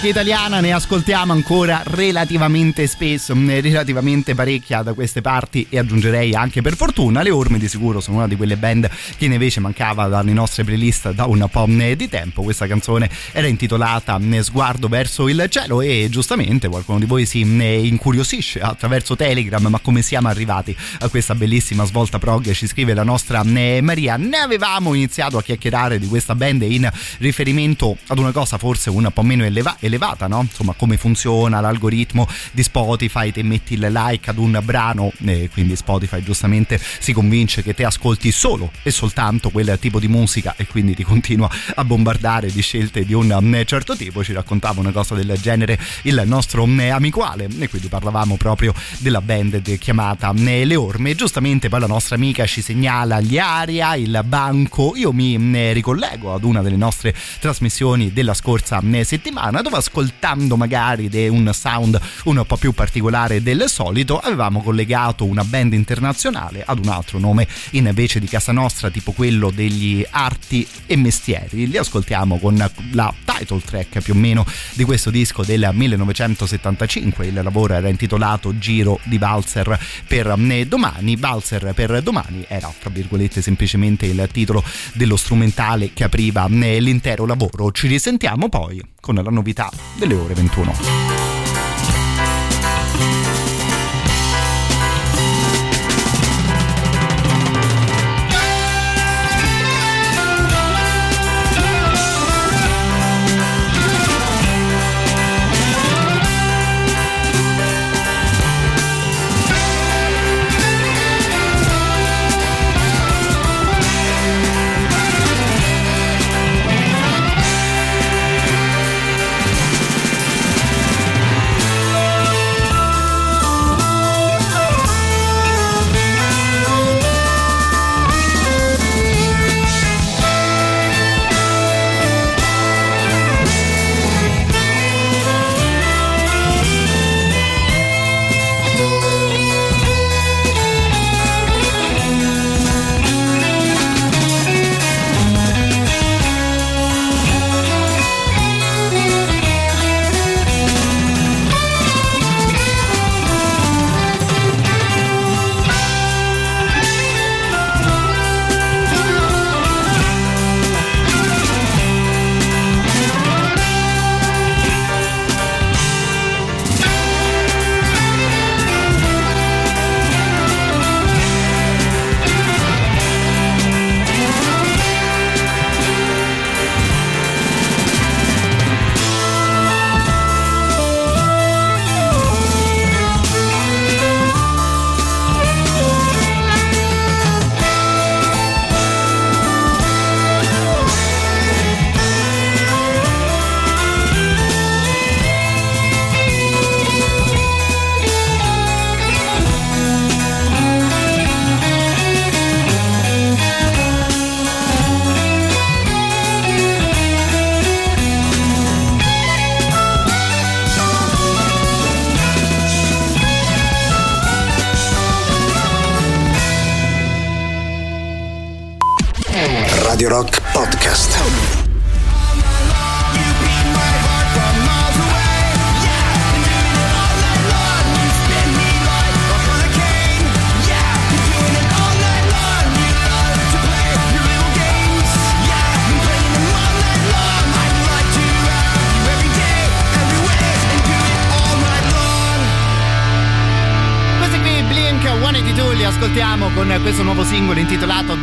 Prog 0.00 0.08
music 0.08 0.10
italiana 0.10 0.60
ne 0.60 0.72
ascoltiamo 0.72 1.32
ancora 1.32 1.82
relativamente 1.84 2.86
spesso, 2.86 3.34
mm, 3.36 3.60
relativamente 3.60 4.34
parecchia 4.34 4.82
da 4.82 4.94
queste 4.94 5.20
parti 5.20 5.66
e 5.68 5.78
aggiungerei 5.78 6.34
anche 6.34 6.62
per 6.62 6.74
fortuna 6.74 7.22
le 7.22 7.30
orme 7.30 7.58
di 7.58 7.68
sicuro 7.68 8.00
sono 8.00 8.18
una 8.18 8.28
di 8.28 8.36
quelle 8.36 8.56
band 8.56 8.88
che 9.16 9.26
invece 9.26 9.60
mancava 9.60 10.06
dalle 10.08 10.32
nostre 10.32 10.64
playlist 10.64 11.12
da 11.12 11.26
un 11.26 11.46
po' 11.50 11.66
mm, 11.66 11.92
di 11.92 12.08
tempo. 12.08 12.42
Questa 12.42 12.66
canzone 12.66 13.10
era 13.32 13.46
intitolata 13.46 14.18
mm, 14.18 14.40
Sguardo 14.40 14.88
verso 14.88 15.28
il 15.28 15.46
cielo 15.48 15.80
e 15.80 16.08
giustamente 16.10 16.68
qualcuno 16.68 16.98
di 16.98 17.06
voi 17.06 17.26
si 17.26 17.40
incuriosisce 17.40 18.60
attraverso 18.60 19.16
Telegram 19.16 19.64
ma 19.66 19.78
come 19.80 20.02
siamo 20.02 20.28
arrivati 20.28 20.74
a 21.00 21.08
questa 21.08 21.34
bellissima 21.34 21.84
svolta 21.84 22.18
prog 22.18 22.50
ci 22.52 22.66
scrive 22.66 22.94
la 22.94 23.04
nostra 23.04 23.42
Maria. 23.44 24.16
Ne 24.16 24.38
avevamo 24.38 24.94
iniziato 24.94 25.36
a 25.36 25.42
chiacchierare 25.42 25.98
di 25.98 26.06
questa 26.06 26.34
band 26.34 26.62
in 26.62 26.90
riferimento 27.18 27.96
ad 28.08 28.18
una 28.18 28.32
cosa 28.32 28.58
forse 28.58 28.90
un 28.90 29.08
po' 29.12 29.22
meno 29.22 29.44
eleva- 29.44 29.76
elevata, 29.90 30.26
no? 30.26 30.40
Insomma, 30.40 30.72
come 30.72 30.96
funziona 30.96 31.60
l'algoritmo 31.60 32.26
di 32.52 32.62
Spotify, 32.62 33.30
te 33.30 33.42
metti 33.42 33.74
il 33.74 33.86
like 33.90 34.30
ad 34.30 34.38
un 34.38 34.58
brano 34.62 35.12
e 35.24 35.50
quindi 35.52 35.76
Spotify 35.76 36.22
giustamente 36.22 36.80
si 36.98 37.12
convince 37.12 37.62
che 37.62 37.74
te 37.74 37.84
ascolti 37.84 38.30
solo 38.32 38.70
e 38.82 38.90
soltanto 38.90 39.50
quel 39.50 39.76
tipo 39.80 40.00
di 40.00 40.08
musica 40.08 40.54
e 40.56 40.66
quindi 40.66 40.94
ti 40.94 41.02
continua 41.02 41.50
a 41.74 41.84
bombardare 41.84 42.50
di 42.50 42.62
scelte 42.62 43.04
di 43.04 43.12
un 43.12 43.62
certo 43.66 43.96
tipo. 43.96 44.24
Ci 44.24 44.32
raccontava 44.32 44.80
una 44.80 44.92
cosa 44.92 45.14
del 45.14 45.36
genere 45.40 45.78
il 46.02 46.22
nostro 46.24 46.64
amico 46.64 47.22
Ale 47.22 47.48
e 47.58 47.68
quindi 47.68 47.88
parlavamo 47.88 48.36
proprio 48.36 48.72
della 48.98 49.20
band 49.20 49.60
chiamata 49.78 50.32
Le 50.32 50.76
Orme. 50.76 51.14
Giustamente 51.14 51.68
poi 51.68 51.80
la 51.80 51.86
nostra 51.86 52.14
amica 52.14 52.46
ci 52.46 52.62
segnala 52.62 53.20
gli 53.20 53.38
aria, 53.38 53.96
il 53.96 54.22
banco. 54.24 54.94
Io 54.96 55.12
mi 55.12 55.72
ricollego 55.72 56.34
ad 56.34 56.44
una 56.44 56.62
delle 56.62 56.76
nostre 56.76 57.14
trasmissioni 57.40 58.12
della 58.12 58.34
scorsa 58.34 58.80
settimana 59.02 59.60
dove 59.62 59.76
ascoltando 59.80 60.56
magari 60.56 61.08
un 61.28 61.50
sound 61.52 62.00
un 62.24 62.44
po' 62.46 62.56
più 62.56 62.72
particolare 62.72 63.42
del 63.42 63.64
solito 63.66 64.18
avevamo 64.18 64.62
collegato 64.62 65.24
una 65.24 65.44
band 65.44 65.72
internazionale 65.72 66.62
ad 66.64 66.78
un 66.78 66.88
altro 66.88 67.18
nome 67.18 67.48
invece 67.72 68.20
di 68.20 68.26
casa 68.26 68.52
nostra 68.52 68.90
tipo 68.90 69.12
quello 69.12 69.50
degli 69.50 70.06
arti 70.08 70.66
e 70.86 70.96
mestieri. 70.96 71.66
Li 71.66 71.76
ascoltiamo 71.76 72.38
con 72.38 72.56
la 72.92 73.12
title 73.40 73.60
track 73.60 74.00
più 74.00 74.14
o 74.14 74.16
meno 74.16 74.44
di 74.74 74.84
questo 74.84 75.10
disco 75.10 75.42
del 75.44 75.70
1975 75.72 77.26
il 77.26 77.40
lavoro 77.42 77.74
era 77.74 77.88
intitolato 77.88 78.58
Giro 78.58 79.00
di 79.04 79.18
Balzer 79.18 79.78
per 80.06 80.34
domani. 80.66 81.16
Balzer 81.16 81.72
per 81.74 82.02
domani 82.02 82.44
era 82.48 82.72
tra 82.78 82.90
virgolette 82.90 83.40
semplicemente 83.40 84.06
il 84.06 84.28
titolo 84.30 84.62
dello 84.94 85.16
strumentale 85.16 85.92
che 85.92 86.04
apriva 86.04 86.46
l'intero 86.48 87.26
lavoro. 87.26 87.72
Ci 87.72 87.86
risentiamo 87.86 88.48
poi 88.48 88.82
con 89.00 89.14
la 89.14 89.22
novità 89.22 89.70
delle 89.96 90.14
ore 90.14 90.34
21. 90.34 91.29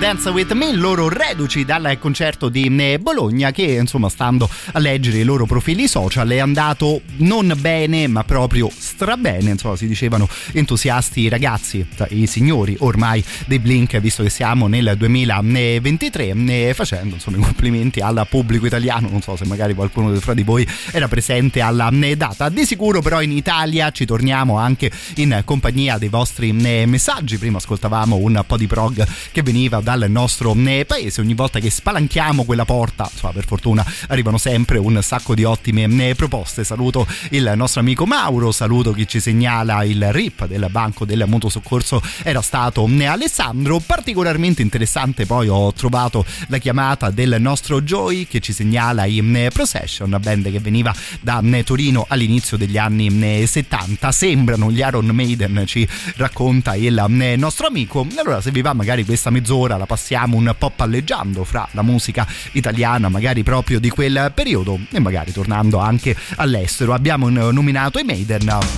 Dance 0.08 0.30
With 0.30 0.54
Me, 0.54 0.72
loro 0.72 1.10
reduci 1.10 1.66
dal 1.66 1.98
concerto 2.00 2.48
di 2.48 2.74
eh, 2.80 2.98
Bologna 2.98 3.52
che 3.52 3.64
insomma 3.64 4.08
stando 4.08 4.50
a 4.72 4.80
leggere 4.80 5.18
i 5.18 5.24
loro 5.24 5.46
profili 5.46 5.86
social 5.86 6.30
è 6.30 6.38
andato 6.38 7.02
non 7.18 7.54
bene 7.60 8.08
ma 8.08 8.24
proprio 8.24 8.70
strabene, 8.98 9.52
insomma 9.52 9.76
si 9.76 9.88
dicevano 9.88 10.28
entusiasti 10.54 11.30
ragazzi, 11.30 11.86
i 12.10 12.26
signori 12.26 12.76
ormai 12.80 13.24
dei 13.46 13.60
Blink 13.60 14.00
visto 14.00 14.24
che 14.24 14.32
siamo 14.32 14.66
nel 14.66 14.96
2023 14.98 16.34
eh, 16.48 16.74
facendo 16.74 17.16
insomma 17.16 17.38
i 17.38 17.42
complimenti 17.42 18.00
al 18.00 18.26
pubblico 18.28 18.66
italiano, 18.66 19.08
non 19.10 19.22
so 19.22 19.36
se 19.36 19.46
magari 19.46 19.76
qualcuno 19.76 20.14
fra 20.16 20.34
di 20.34 20.42
voi 20.44 20.68
era 20.92 21.08
presente 21.08 21.62
alla 21.62 21.90
eh, 21.90 22.16
data, 22.16 22.50
di 22.50 22.66
sicuro 22.66 23.02
però 23.02 23.22
in 23.22 23.32
Italia 23.32 23.92
ci 23.92 24.06
torniamo 24.06 24.58
anche 24.58 24.92
in 25.16 25.42
compagnia 25.46 26.00
dei 26.00 26.10
vostri 26.10 26.50
eh, 26.50 26.86
messaggi, 26.88 27.38
prima 27.38 27.60
ascoltavamo 27.60 28.16
un 28.16 28.44
po' 28.48 28.58
di 28.58 28.66
prog 28.66 29.06
che 29.32 29.44
veniva 29.44 29.80
dal 29.80 30.06
nostro 30.10 30.56
eh, 30.56 30.86
paese. 30.86 31.22
Ogni 31.22 31.36
volta 31.36 31.60
che 31.60 31.70
spalanchiamo 31.70 32.44
quella 32.46 32.66
porta, 32.66 33.08
insomma, 33.12 33.34
per 33.34 33.46
fortuna 33.46 33.86
arrivano 34.08 34.38
sempre 34.38 34.80
un 34.80 35.00
sacco 35.04 35.36
di 35.36 35.44
ottime 35.44 36.16
proposte. 36.16 36.64
Saluto 36.64 37.06
il 37.32 37.54
nostro 37.56 37.82
amico 37.82 38.06
Mauro, 38.06 38.52
saluto 38.52 38.87
chi 38.94 39.08
ci 39.08 39.20
segnala 39.20 39.84
il 39.84 40.12
RIP 40.12 40.48
del 40.48 40.68
banco 40.70 41.06
del 41.06 41.26
mutuo 41.28 41.50
soccorso 41.50 42.02
era 42.24 42.42
stato 42.42 42.86
Alessandro. 42.86 43.80
Particolarmente 43.80 44.62
interessante 44.62 45.26
poi 45.26 45.48
ho 45.48 45.72
trovato 45.74 46.26
la 46.48 46.58
chiamata 46.58 47.10
del 47.10 47.38
nostro 47.40 47.82
Joy 47.82 48.28
che 48.28 48.40
ci 48.40 48.54
segnala 48.54 49.06
in 49.06 49.50
Procession, 49.54 50.18
band 50.22 50.52
che 50.52 50.60
veniva 50.60 50.94
da 51.22 51.42
Torino 51.64 52.06
all'inizio 52.08 52.58
degli 52.58 52.78
anni 52.78 53.46
70. 53.46 54.12
Sembrano 54.12 54.72
gli 54.72 54.80
Iron 54.80 55.08
Maiden, 55.08 55.64
ci 55.66 55.88
racconta 56.16 56.76
il 56.76 57.06
nostro 57.38 57.68
amico. 57.68 58.06
Allora, 58.18 58.42
se 58.42 58.52
vi 58.52 58.62
va, 58.62 58.74
magari 58.74 59.06
questa 59.06 59.30
mezz'ora 59.30 59.78
la 59.78 59.86
passiamo 59.86 60.38
un 60.38 60.54
po' 60.58 60.70
palleggiando 60.70 61.44
fra 61.44 61.68
la 61.72 61.82
musica 61.82 62.28
italiana, 62.54 63.10
magari 63.10 63.44
proprio 63.44 63.80
di 63.80 63.90
quel 63.90 64.32
periodo, 64.34 64.80
e 64.92 65.00
magari 65.00 65.32
tornando 65.32 65.78
anche 65.80 66.16
all'estero. 66.36 66.94
Abbiamo 66.94 67.30
nominato 67.30 68.00
i 68.00 68.04
Maiden 68.04 68.77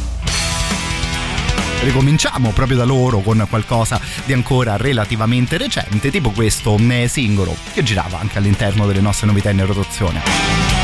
ricominciamo 1.81 2.51
proprio 2.51 2.77
da 2.77 2.83
loro 2.83 3.19
con 3.19 3.45
qualcosa 3.49 3.99
di 4.25 4.33
ancora 4.33 4.77
relativamente 4.77 5.57
recente, 5.57 6.11
tipo 6.11 6.31
questo 6.31 6.77
singolo 7.07 7.55
che 7.73 7.83
girava 7.83 8.19
anche 8.19 8.37
all'interno 8.37 8.85
delle 8.85 9.01
nostre 9.01 9.27
novità 9.27 9.49
in 9.49 9.65
rotazione. 9.65 10.78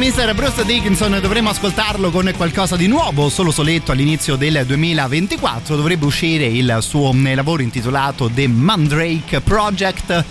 Mr. 0.00 0.34
Bruce 0.34 0.64
Dickinson 0.64 1.18
dovremmo 1.20 1.50
ascoltarlo 1.50 2.10
con 2.10 2.32
qualcosa 2.34 2.74
di 2.74 2.86
nuovo, 2.86 3.28
solo 3.28 3.50
soletto 3.50 3.92
all'inizio 3.92 4.36
del 4.36 4.64
2024 4.66 5.76
dovrebbe 5.76 6.06
uscire 6.06 6.46
il 6.46 6.78
suo 6.80 7.12
eh, 7.12 7.34
lavoro 7.34 7.60
intitolato 7.60 8.30
The 8.30 8.48
Mandrake 8.48 9.42
Project 9.42 10.24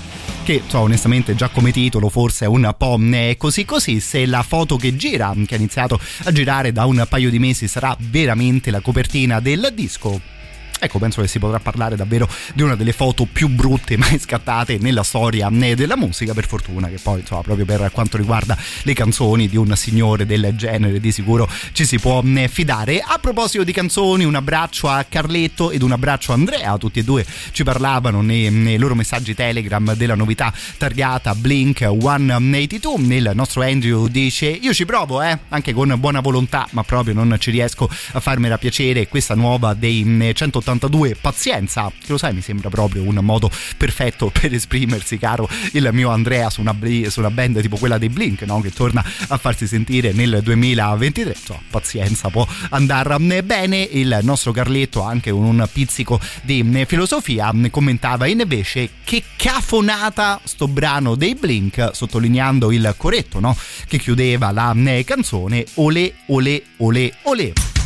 che 0.44 0.64
so, 0.66 0.80
onestamente 0.80 1.36
già 1.36 1.50
come 1.50 1.72
titolo 1.72 2.10
forse 2.10 2.46
è 2.46 2.48
un 2.48 2.74
po' 2.76 2.98
eh, 3.12 3.36
così 3.38 3.64
così 3.64 4.00
se 4.00 4.26
la 4.26 4.42
foto 4.42 4.76
che 4.76 4.96
gira 4.96 5.36
che 5.46 5.54
ha 5.54 5.58
iniziato 5.58 6.00
a 6.24 6.32
girare 6.32 6.72
da 6.72 6.86
un 6.86 7.06
paio 7.08 7.30
di 7.30 7.38
mesi 7.38 7.68
sarà 7.68 7.96
veramente 8.00 8.72
la 8.72 8.82
copertina 8.82 9.40
del 9.40 9.72
disco 9.76 10.39
Ecco, 10.82 10.98
penso 10.98 11.22
che 11.22 11.28
si 11.28 11.40
potrà 11.40 11.60
parlare 11.60 11.98
davvero 11.98 12.28
di 12.54 12.62
una 12.62 12.76
delle 12.76 12.94
foto 12.94 13.28
più 13.30 13.50
brutte 13.50 13.98
mai 13.98 14.18
scattate 14.18 14.78
nella 14.80 15.04
storia 15.04 15.50
della 15.50 15.98
musica, 15.98 16.34
per 16.34 16.48
fortuna 16.48 16.88
che 16.88 17.00
poi, 17.02 17.20
insomma, 17.20 17.42
proprio 17.42 17.66
per 17.66 17.92
quanto 17.92 18.16
riguarda 18.16 18.58
le 18.84 18.94
canzoni 18.94 19.50
di 19.50 19.58
un 19.58 19.76
signore 19.76 20.26
del 20.26 20.54
genere, 20.56 21.02
di 21.02 21.12
sicuro 21.12 21.50
ci 21.74 21.86
si 21.86 22.00
può 22.00 22.24
fidare. 22.48 23.02
A 23.06 23.18
proposito 23.20 23.66
di 23.66 23.74
canzoni, 23.74 24.24
un 24.24 24.36
abbraccio 24.36 24.88
a 24.88 25.04
Carletto 25.04 25.72
ed 25.72 25.82
un 25.82 25.92
abbraccio 25.92 26.32
a 26.32 26.36
Andrea, 26.36 26.78
tutti 26.78 27.00
e 27.00 27.04
due 27.04 27.26
ci 27.52 27.66
parlavano 27.66 28.22
nei, 28.22 28.50
nei 28.50 28.78
loro 28.78 28.96
messaggi 28.96 29.36
Telegram 29.36 29.94
della 29.96 30.16
novità 30.16 30.54
targata 30.78 31.36
Blink 31.36 31.80
182. 31.80 33.16
Il 33.16 33.32
nostro 33.34 33.64
Andrew 33.64 34.08
dice: 34.08 34.46
Io 34.48 34.74
ci 34.74 34.86
provo, 34.86 35.22
eh, 35.22 35.38
anche 35.50 35.74
con 35.74 35.94
buona 36.00 36.22
volontà, 36.22 36.66
ma 36.72 36.84
proprio 36.84 37.14
non 37.14 37.36
ci 37.38 37.52
riesco 37.52 37.90
a 38.14 38.20
farmela 38.22 38.58
piacere 38.58 39.10
questa 39.10 39.36
nuova 39.36 39.74
dei 39.74 40.32
180 40.34 40.69
82 40.70 41.16
pazienza 41.20 41.92
che 41.98 42.12
lo 42.12 42.18
sai 42.18 42.34
mi 42.34 42.42
sembra 42.42 42.70
proprio 42.70 43.04
un 43.04 43.20
modo 43.22 43.50
perfetto 43.78 44.30
per 44.30 44.54
esprimersi 44.54 45.18
caro 45.18 45.50
il 45.74 45.90
mio 45.92 46.10
Andrea 46.10 46.50
su 46.50 46.62
una, 46.62 46.76
su 47.08 47.20
una 47.20 47.32
band 47.32 47.62
tipo 47.62 47.78
quella 47.78 47.98
dei 47.98 48.10
Blink 48.10 48.42
no? 48.44 48.62
che 48.62 48.72
torna 48.72 49.04
a 49.28 49.38
farsi 49.38 49.68
sentire 49.68 50.12
nel 50.12 50.42
2023 50.44 51.32
insomma 51.32 51.62
pazienza 51.70 52.30
può 52.30 52.48
andare 52.70 53.44
bene 53.44 53.78
il 53.78 54.20
nostro 54.22 54.52
Carletto 54.52 55.02
anche 55.02 55.32
con 55.32 55.44
un 55.44 55.68
pizzico 55.72 56.20
di 56.44 56.86
filosofia 56.88 57.52
commentava 57.70 58.28
invece 58.28 58.90
che 59.04 59.24
cafonata 59.36 60.40
sto 60.44 60.68
brano 60.68 61.16
dei 61.16 61.36
Blink 61.36 61.92
sottolineando 61.94 62.72
il 62.72 62.94
corretto 62.98 63.40
no? 63.40 63.56
che 63.88 63.98
chiudeva 63.98 64.52
la 64.52 64.76
canzone 65.06 65.66
Ole 65.76 66.14
Ole 66.28 66.64
Ole 66.78 67.14
Ole 67.24 67.79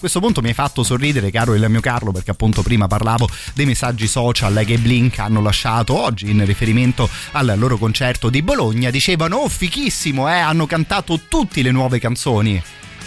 questo 0.00 0.18
punto 0.18 0.40
mi 0.40 0.48
hai 0.48 0.54
fatto 0.54 0.82
sorridere, 0.82 1.30
caro 1.30 1.54
il 1.54 1.64
mio 1.68 1.80
Carlo, 1.80 2.10
perché 2.10 2.32
appunto 2.32 2.62
prima 2.62 2.88
parlavo 2.88 3.28
dei 3.54 3.66
messaggi 3.66 4.08
social 4.08 4.62
che 4.64 4.78
Blink 4.78 5.18
hanno 5.18 5.40
lasciato 5.40 5.96
oggi 5.96 6.30
in 6.30 6.44
riferimento 6.44 7.08
al 7.32 7.54
loro 7.56 7.76
concerto 7.76 8.30
di 8.30 8.42
Bologna. 8.42 8.90
Dicevano, 8.90 9.36
oh 9.36 9.48
fichissimo, 9.48 10.28
eh, 10.28 10.38
hanno 10.38 10.66
cantato 10.66 11.20
tutte 11.28 11.62
le 11.62 11.70
nuove 11.70 12.00
canzoni. 12.00 12.60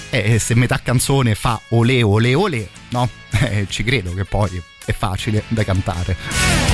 E 0.09 0.37
se 0.37 0.53
metà 0.53 0.79
canzone 0.79 1.33
fa 1.33 1.59
ole 1.69 2.03
ole 2.03 2.33
ole, 2.33 2.69
no? 2.89 3.09
Eh, 3.33 3.65
ci 3.67 3.83
credo 3.83 4.13
che 4.13 4.25
poi 4.25 4.61
è 4.85 4.93
facile 4.93 5.43
da 5.47 5.63
cantare. 5.63 6.72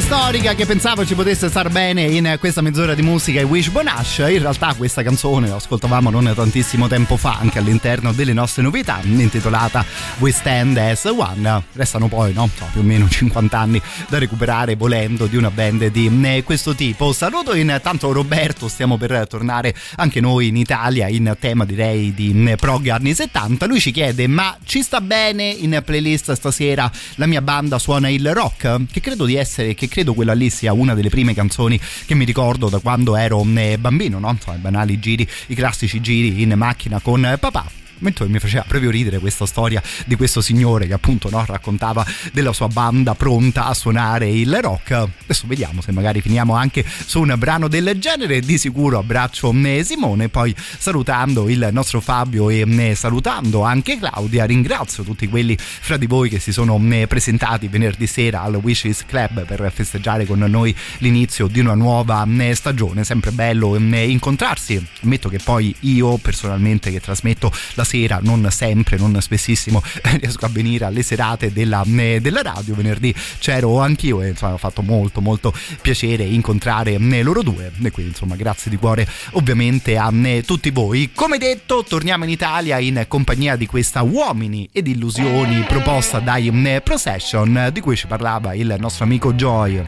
Storica 0.00 0.54
che 0.54 0.66
pensavo 0.66 1.06
ci 1.06 1.14
potesse 1.14 1.48
star 1.48 1.70
bene 1.70 2.02
in 2.02 2.36
questa 2.38 2.60
mezz'ora 2.60 2.94
di 2.94 3.02
musica 3.02 3.40
è 3.40 3.44
Wish 3.44 3.68
Bonash. 3.68 4.18
In 4.18 4.40
realtà 4.40 4.74
questa 4.74 5.02
canzone 5.02 5.48
la 5.48 5.56
ascoltavamo 5.56 6.10
non 6.10 6.30
tantissimo 6.34 6.86
tempo 6.86 7.16
fa 7.16 7.38
anche 7.40 7.58
all'interno 7.58 8.12
delle 8.12 8.34
nostre 8.34 8.62
novità, 8.62 9.00
intitolata 9.02 9.84
We 10.18 10.32
Stand 10.32 10.76
As 10.76 11.04
One. 11.04 11.62
Restano 11.72 12.08
poi, 12.08 12.34
no? 12.34 12.48
So, 12.56 12.66
più 12.72 12.80
o 12.80 12.84
meno 12.84 13.08
50 13.08 13.58
anni 13.58 13.80
da 14.08 14.18
recuperare 14.18 14.76
volendo 14.76 15.26
di 15.26 15.36
una 15.36 15.50
band 15.50 15.86
di 15.86 16.10
eh, 16.24 16.42
questo 16.44 16.74
tipo. 16.74 17.12
Saluto 17.12 17.54
intanto 17.54 18.12
Roberto, 18.12 18.68
stiamo 18.68 18.98
per 18.98 19.26
tornare 19.26 19.74
anche 19.96 20.20
noi 20.20 20.48
in 20.48 20.56
Italia 20.56 21.08
in 21.08 21.34
tema 21.40 21.64
direi 21.64 22.12
di 22.12 22.44
eh, 22.50 22.56
prog 22.56 22.88
anni 22.88 23.14
70. 23.14 23.66
Lui 23.66 23.80
ci 23.80 23.92
chiede 23.92 24.26
ma 24.26 24.56
ci 24.64 24.82
sta 24.82 25.00
bene 25.00 25.44
in 25.44 25.80
playlist 25.84 26.32
stasera 26.32 26.90
la 27.14 27.26
mia 27.26 27.40
banda 27.40 27.78
suona 27.78 28.08
il 28.08 28.34
rock? 28.34 28.90
Che 28.90 29.00
credo 29.00 29.24
di 29.24 29.36
essere, 29.36 29.74
che 29.74 29.85
credo 29.88 30.14
quella 30.14 30.34
lì 30.34 30.50
sia 30.50 30.72
una 30.72 30.94
delle 30.94 31.08
prime 31.08 31.34
canzoni 31.34 31.78
che 32.06 32.14
mi 32.14 32.24
ricordo 32.24 32.68
da 32.68 32.78
quando 32.78 33.16
ero 33.16 33.44
eh, 33.56 33.78
bambino, 33.78 34.18
no? 34.18 34.30
Insomma, 34.30 34.56
i 34.56 34.60
banali 34.60 34.98
giri, 34.98 35.28
i 35.48 35.54
classici 35.54 36.00
giri 36.00 36.42
in 36.42 36.52
macchina 36.56 37.00
con 37.00 37.36
papà 37.38 37.84
mentre 37.98 38.26
mi 38.28 38.38
faceva 38.38 38.64
proprio 38.66 38.90
ridere 38.90 39.18
questa 39.18 39.46
storia 39.46 39.82
di 40.04 40.16
questo 40.16 40.40
signore 40.40 40.86
che 40.86 40.92
appunto 40.92 41.30
no, 41.30 41.44
raccontava 41.46 42.04
della 42.32 42.52
sua 42.52 42.68
banda 42.68 43.14
pronta 43.14 43.66
a 43.66 43.74
suonare 43.74 44.28
il 44.30 44.60
rock. 44.60 44.92
Adesso 44.92 45.46
vediamo 45.46 45.80
se 45.80 45.92
magari 45.92 46.20
finiamo 46.20 46.54
anche 46.54 46.84
su 47.06 47.20
un 47.20 47.34
brano 47.38 47.68
del 47.68 47.96
genere. 47.98 48.40
Di 48.40 48.58
sicuro 48.58 48.98
abbraccio 48.98 49.52
eh, 49.52 49.82
Simone, 49.84 50.28
poi 50.28 50.54
salutando 50.56 51.48
il 51.48 51.68
nostro 51.72 52.00
Fabio 52.00 52.50
e 52.50 52.64
eh, 52.66 52.94
salutando 52.94 53.62
anche 53.62 53.98
Claudia, 53.98 54.44
ringrazio 54.44 55.02
tutti 55.02 55.28
quelli 55.28 55.56
fra 55.58 55.96
di 55.96 56.06
voi 56.06 56.28
che 56.28 56.38
si 56.38 56.52
sono 56.52 56.80
eh, 56.90 57.06
presentati 57.06 57.68
venerdì 57.68 58.06
sera 58.06 58.42
al 58.42 58.54
Wishes 58.56 59.04
Club 59.06 59.44
per 59.44 59.70
festeggiare 59.72 60.26
con 60.26 60.38
noi 60.38 60.74
l'inizio 60.98 61.46
di 61.46 61.60
una 61.60 61.74
nuova 61.74 62.26
stagione. 62.52 63.04
Sempre 63.04 63.30
bello 63.30 63.76
incontrarsi. 63.76 64.84
Ammetto 65.02 65.28
che 65.28 65.38
poi 65.42 65.74
io 65.80 66.16
personalmente 66.18 66.90
che 66.90 67.00
trasmetto 67.00 67.52
la 67.74 67.84
sera, 67.86 68.18
non 68.20 68.46
sempre, 68.50 68.98
non 68.98 69.16
spessissimo 69.20 69.82
riesco 70.20 70.44
a 70.44 70.48
venire 70.48 70.84
alle 70.84 71.02
serate 71.02 71.52
della, 71.52 71.82
eh, 71.84 72.20
della 72.20 72.42
radio. 72.42 72.74
Venerdì 72.74 73.14
c'ero 73.38 73.80
anch'io 73.80 74.20
e 74.20 74.28
insomma 74.28 74.54
ha 74.54 74.58
fatto 74.58 74.82
molto 74.82 75.20
molto 75.20 75.54
piacere 75.80 76.24
incontrare 76.24 76.92
eh, 76.94 77.22
loro 77.22 77.42
due 77.42 77.72
e 77.82 77.90
quindi 77.90 78.12
insomma 78.12 78.36
grazie 78.36 78.70
di 78.70 78.76
cuore 78.76 79.08
ovviamente 79.32 79.96
a 79.96 80.12
eh, 80.12 80.42
tutti 80.42 80.70
voi. 80.70 81.10
Come 81.14 81.38
detto 81.38 81.84
torniamo 81.88 82.24
in 82.24 82.30
Italia 82.30 82.78
in 82.78 83.04
compagnia 83.08 83.56
di 83.56 83.66
questa 83.66 84.02
Uomini 84.02 84.68
ed 84.72 84.86
Illusioni 84.88 85.62
proposta 85.62 86.18
dai 86.18 86.50
Procession 86.82 87.70
di 87.72 87.80
cui 87.80 87.96
ci 87.96 88.06
parlava 88.06 88.54
il 88.54 88.74
nostro 88.78 89.04
amico 89.04 89.32
Joy 89.32 89.82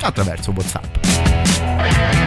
attraverso 0.00 0.52
Whatsapp. 0.52 2.19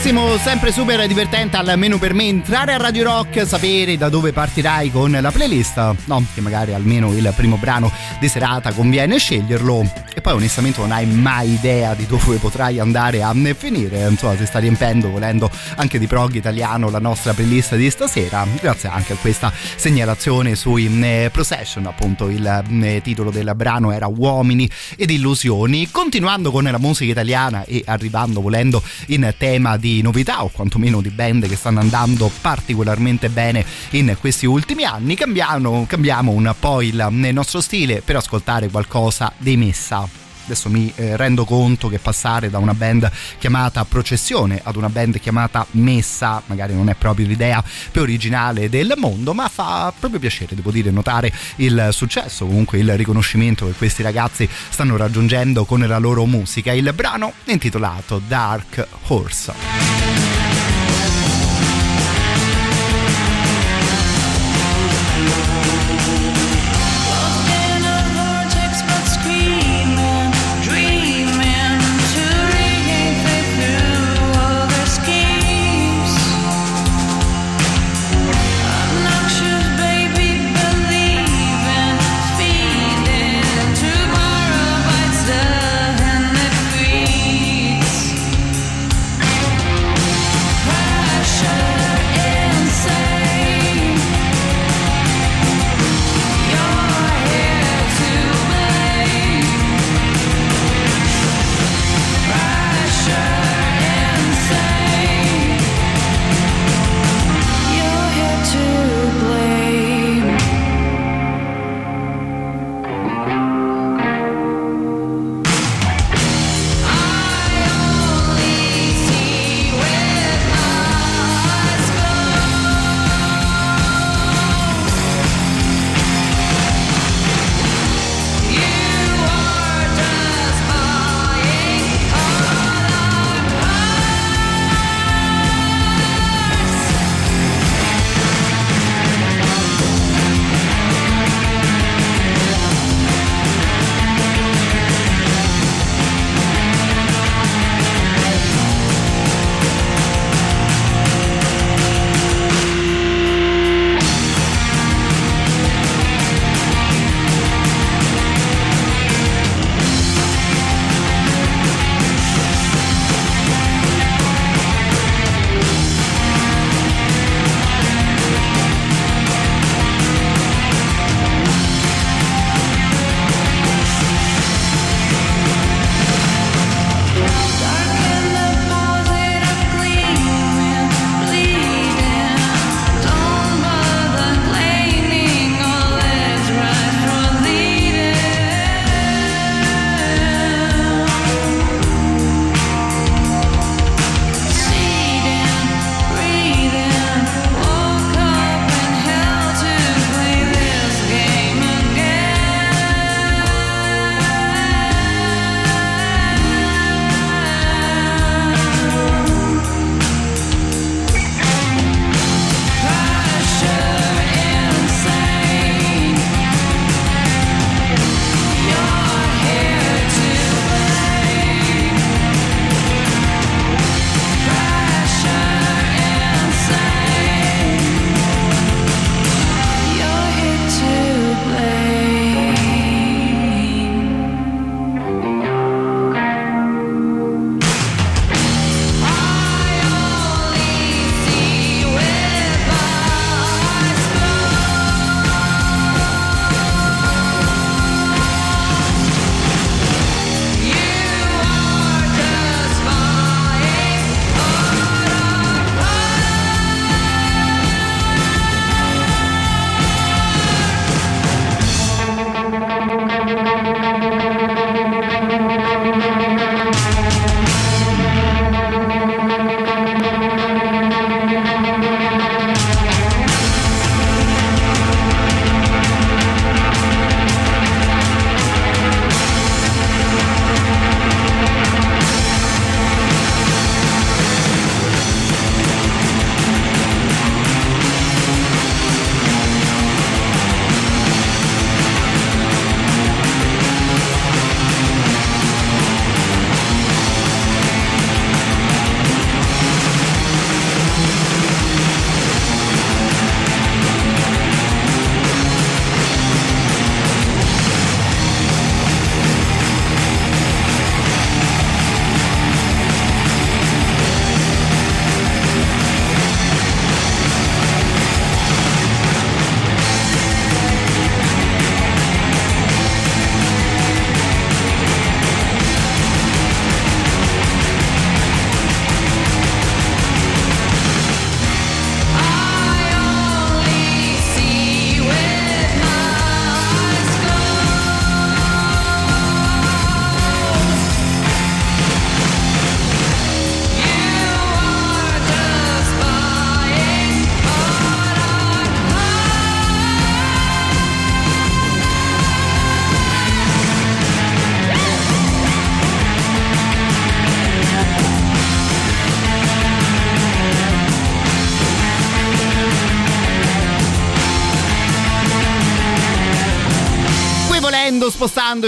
Sempre 0.00 0.22
bellissimo, 0.22 0.38
sempre 0.38 0.72
super 0.72 1.06
divertente 1.06 1.58
almeno 1.58 1.98
per 1.98 2.14
me 2.14 2.24
entrare 2.24 2.72
a 2.72 2.78
Radio 2.78 3.04
Rock, 3.04 3.46
sapere 3.46 3.98
da 3.98 4.08
dove 4.08 4.32
partirai 4.32 4.90
con 4.90 5.10
la 5.10 5.30
playlist, 5.30 5.94
no? 6.06 6.24
Che 6.32 6.40
magari 6.40 6.72
almeno 6.72 7.12
il 7.12 7.30
primo 7.36 7.56
brano 7.56 7.92
di 8.18 8.26
serata 8.26 8.72
conviene 8.72 9.18
sceglierlo. 9.18 9.92
E 10.14 10.22
poi 10.22 10.32
onestamente 10.32 10.80
non 10.80 10.92
hai 10.92 11.06
mai 11.06 11.52
idea 11.52 11.94
di 11.94 12.06
dove 12.06 12.38
potrai 12.38 12.78
andare 12.78 13.22
a 13.22 13.34
finire, 13.54 14.08
insomma 14.08 14.36
si 14.36 14.46
sta 14.46 14.58
riempendo 14.58 15.10
volendo 15.10 15.50
anche 15.76 15.98
di 15.98 16.06
prog 16.06 16.34
italiano 16.34 16.88
la 16.88 16.98
nostra 16.98 17.34
playlist 17.34 17.76
di 17.76 17.90
stasera, 17.90 18.46
grazie 18.58 18.88
anche 18.88 19.12
a 19.12 19.16
questa 19.16 19.52
segnalazione 19.76 20.54
sui 20.54 20.86
eh, 21.02 21.28
Procession, 21.30 21.86
appunto 21.86 22.28
il 22.28 22.64
eh, 22.82 23.00
titolo 23.02 23.30
del 23.30 23.52
brano 23.54 23.92
era 23.92 24.06
Uomini 24.06 24.68
ed 24.96 25.10
Illusioni, 25.10 25.90
continuando 25.90 26.50
con 26.50 26.64
la 26.64 26.78
musica 26.78 27.12
italiana 27.12 27.64
e 27.64 27.82
arrivando 27.84 28.40
volendo 28.40 28.82
in 29.06 29.32
tema 29.36 29.76
di 29.76 29.89
novità 30.02 30.44
o 30.44 30.48
quantomeno 30.48 31.00
di 31.00 31.10
band 31.10 31.48
che 31.48 31.56
stanno 31.56 31.80
andando 31.80 32.30
particolarmente 32.40 33.28
bene 33.28 33.64
in 33.90 34.16
questi 34.20 34.46
ultimi 34.46 34.84
anni, 34.84 35.16
cambiamo, 35.16 35.84
cambiamo 35.88 36.32
un 36.32 36.54
po' 36.58 36.80
il 36.82 37.06
nostro 37.10 37.60
stile 37.60 38.00
per 38.00 38.16
ascoltare 38.16 38.68
qualcosa 38.68 39.32
dei 39.36 39.56
Messa. 39.56 40.19
Adesso 40.50 40.68
mi 40.68 40.92
eh, 40.96 41.16
rendo 41.16 41.44
conto 41.44 41.86
che 41.86 42.00
passare 42.00 42.50
da 42.50 42.58
una 42.58 42.74
band 42.74 43.08
chiamata 43.38 43.84
Processione 43.84 44.60
ad 44.60 44.74
una 44.74 44.88
band 44.88 45.20
chiamata 45.20 45.64
Messa 45.72 46.42
magari 46.46 46.74
non 46.74 46.88
è 46.88 46.94
proprio 46.94 47.28
l'idea 47.28 47.62
più 47.92 48.00
originale 48.00 48.68
del 48.68 48.94
mondo, 48.96 49.32
ma 49.32 49.48
fa 49.48 49.92
proprio 49.96 50.18
piacere, 50.18 50.56
devo 50.56 50.72
dire, 50.72 50.90
notare 50.90 51.32
il 51.56 51.90
successo, 51.92 52.46
comunque 52.46 52.78
il 52.78 52.96
riconoscimento 52.96 53.64
che 53.66 53.72
questi 53.72 54.02
ragazzi 54.02 54.48
stanno 54.68 54.96
raggiungendo 54.96 55.64
con 55.64 55.78
la 55.86 55.98
loro 55.98 56.26
musica. 56.26 56.72
Il 56.72 56.92
brano 56.94 57.34
è 57.44 57.52
intitolato 57.52 58.20
Dark 58.26 58.84
Horse. 59.06 60.29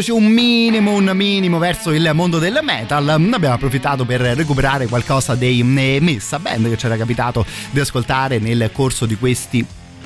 Spostandoci 0.02 0.10
un 0.10 0.24
minimo, 0.24 0.92
un 0.94 1.10
minimo 1.14 1.58
verso 1.58 1.92
il 1.92 2.10
mondo 2.12 2.38
del 2.38 2.58
metal, 2.62 3.08
abbiamo 3.08 3.54
approfittato 3.54 4.04
per 4.04 4.20
recuperare 4.20 4.88
qualcosa 4.88 5.34
dei 5.36 5.60
eh, 5.60 5.98
Missa 6.00 6.38
Band 6.40 6.68
che 6.68 6.76
ci 6.76 6.86
era 6.86 6.96
capitato 6.96 7.46
di 7.70 7.78
ascoltare 7.78 8.38
nel 8.38 8.70
corso 8.72 9.06
di 9.06 9.16
questi 9.16 9.64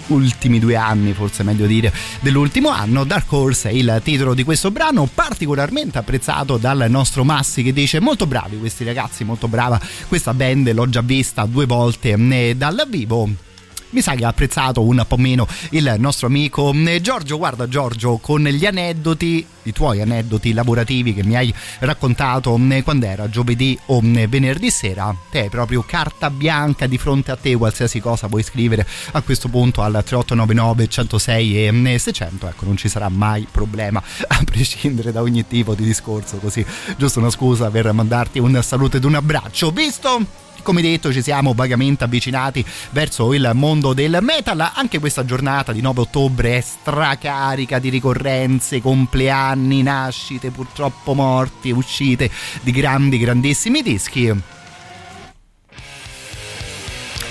ultimi 0.08 0.58
due 0.60 0.76
anni, 0.76 1.12
forse 1.14 1.42
meglio 1.42 1.66
dire 1.66 1.92
dell'ultimo 2.20 2.68
anno. 2.68 3.04
Dark 3.04 3.32
Horse 3.32 3.70
è 3.70 3.72
il 3.72 4.00
titolo 4.04 4.34
di 4.34 4.44
questo 4.44 4.70
brano, 4.70 5.08
particolarmente 5.12 5.98
apprezzato 5.98 6.58
dal 6.58 6.86
nostro 6.88 7.24
Massi 7.24 7.62
che 7.62 7.72
dice 7.72 7.98
molto 7.98 8.26
bravi 8.26 8.58
questi 8.58 8.84
ragazzi, 8.84 9.24
molto 9.24 9.48
brava 9.48 9.80
questa 10.08 10.34
band, 10.34 10.70
l'ho 10.72 10.88
già 10.88 11.00
vista 11.00 11.46
due 11.46 11.64
volte 11.64 12.12
eh, 12.12 12.54
dal 12.54 12.86
vivo 12.88 13.45
mi 13.90 14.00
sa 14.00 14.14
che 14.14 14.24
ha 14.24 14.28
apprezzato 14.28 14.82
un 14.82 15.04
po' 15.06 15.16
meno 15.16 15.46
il 15.70 15.94
nostro 15.98 16.26
amico 16.26 16.72
eh, 16.72 17.00
Giorgio. 17.00 17.38
Guarda 17.38 17.68
Giorgio, 17.68 18.18
con 18.18 18.42
gli 18.42 18.66
aneddoti, 18.66 19.46
i 19.62 19.72
tuoi 19.72 20.00
aneddoti 20.00 20.52
lavorativi 20.52 21.14
che 21.14 21.24
mi 21.24 21.36
hai 21.36 21.52
raccontato 21.80 22.58
eh, 22.70 22.82
quando 22.82 23.06
era 23.06 23.28
giovedì 23.28 23.78
o 23.86 24.00
eh, 24.02 24.26
venerdì 24.26 24.70
sera, 24.70 25.14
te 25.30 25.40
hai 25.40 25.48
proprio 25.48 25.84
carta 25.86 26.30
bianca 26.30 26.86
di 26.86 26.98
fronte 26.98 27.30
a 27.30 27.36
te, 27.36 27.54
qualsiasi 27.56 28.00
cosa 28.00 28.28
puoi 28.28 28.42
scrivere 28.42 28.86
a 29.12 29.20
questo 29.22 29.48
punto 29.48 29.82
al 29.82 29.92
3899 29.92 30.88
106 30.88 31.66
e 31.66 31.98
600, 31.98 32.48
ecco 32.48 32.64
non 32.64 32.76
ci 32.76 32.88
sarà 32.88 33.08
mai 33.08 33.46
problema 33.50 34.02
a 34.26 34.42
prescindere 34.44 35.12
da 35.12 35.22
ogni 35.22 35.46
tipo 35.46 35.74
di 35.74 35.84
discorso, 35.84 36.36
così 36.38 36.64
giusto 36.96 37.18
una 37.18 37.30
scusa 37.30 37.70
per 37.70 37.92
mandarti 37.92 38.38
un 38.38 38.58
saluto 38.62 38.96
ed 38.96 39.04
un 39.04 39.14
abbraccio. 39.14 39.70
Visto? 39.70 40.45
Come 40.66 40.82
detto 40.82 41.12
ci 41.12 41.22
siamo 41.22 41.54
vagamente 41.54 42.02
avvicinati 42.02 42.64
verso 42.90 43.32
il 43.32 43.52
mondo 43.54 43.92
del 43.92 44.18
metal 44.20 44.72
anche 44.74 44.98
questa 44.98 45.24
giornata 45.24 45.70
di 45.70 45.80
9 45.80 46.00
ottobre 46.00 46.58
è 46.58 46.60
stracarica 46.60 47.78
di 47.78 47.88
ricorrenze 47.88 48.80
compleanni 48.80 49.84
nascite 49.84 50.50
purtroppo 50.50 51.14
morti 51.14 51.70
uscite 51.70 52.28
di 52.62 52.72
grandi 52.72 53.16
grandissimi 53.18 53.80
dischi 53.80 54.34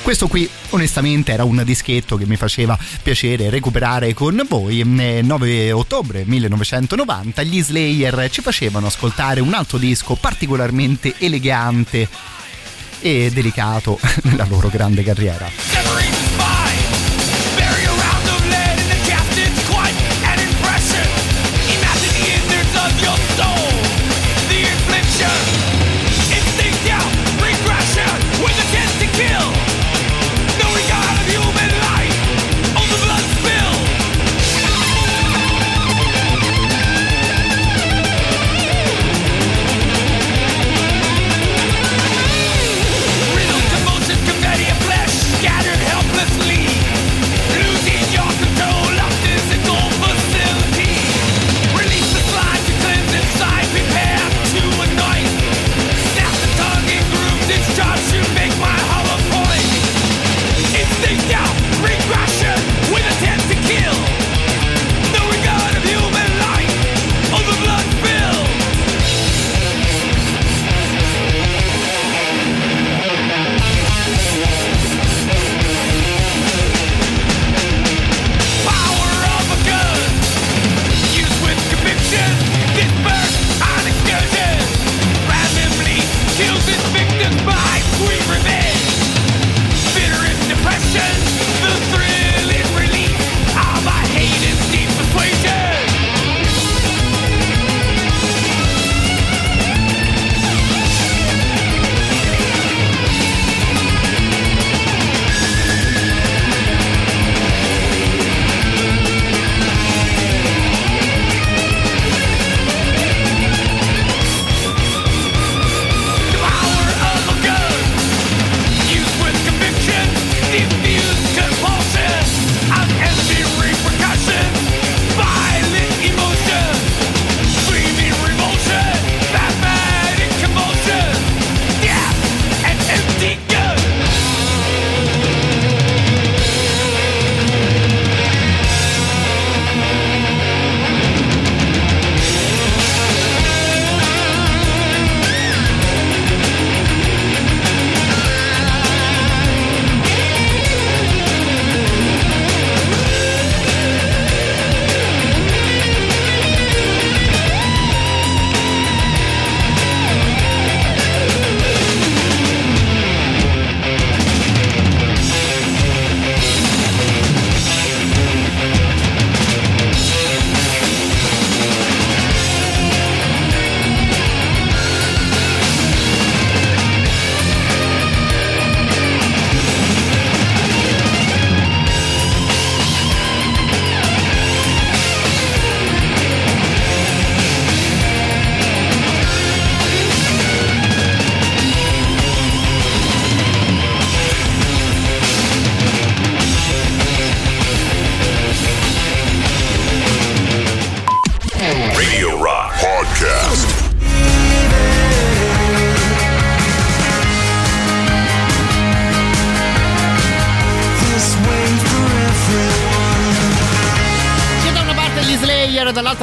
questo 0.02 0.28
qui 0.28 0.48
onestamente 0.70 1.34
era 1.34 1.44
un 1.44 1.62
dischetto 1.66 2.16
che 2.16 2.28
mi 2.28 2.38
faceva 2.38 2.78
piacere 3.02 3.50
recuperare 3.50 4.14
con 4.14 4.40
voi. 4.48 4.84
9 4.86 5.72
ottobre 5.72 6.24
1990 6.26 7.42
gli 7.42 7.60
Slayer 7.60 8.30
ci 8.30 8.42
facevano 8.42 8.86
ascoltare 8.86 9.40
un 9.40 9.56
altro 9.56 9.80
disco 9.80 10.14
particolarmente 10.14 11.16
elegante 11.18 12.08
e 13.06 13.30
delicato 13.30 14.00
nella 14.24 14.48
loro 14.50 14.68
grande 14.68 15.04
carriera. 15.04 16.35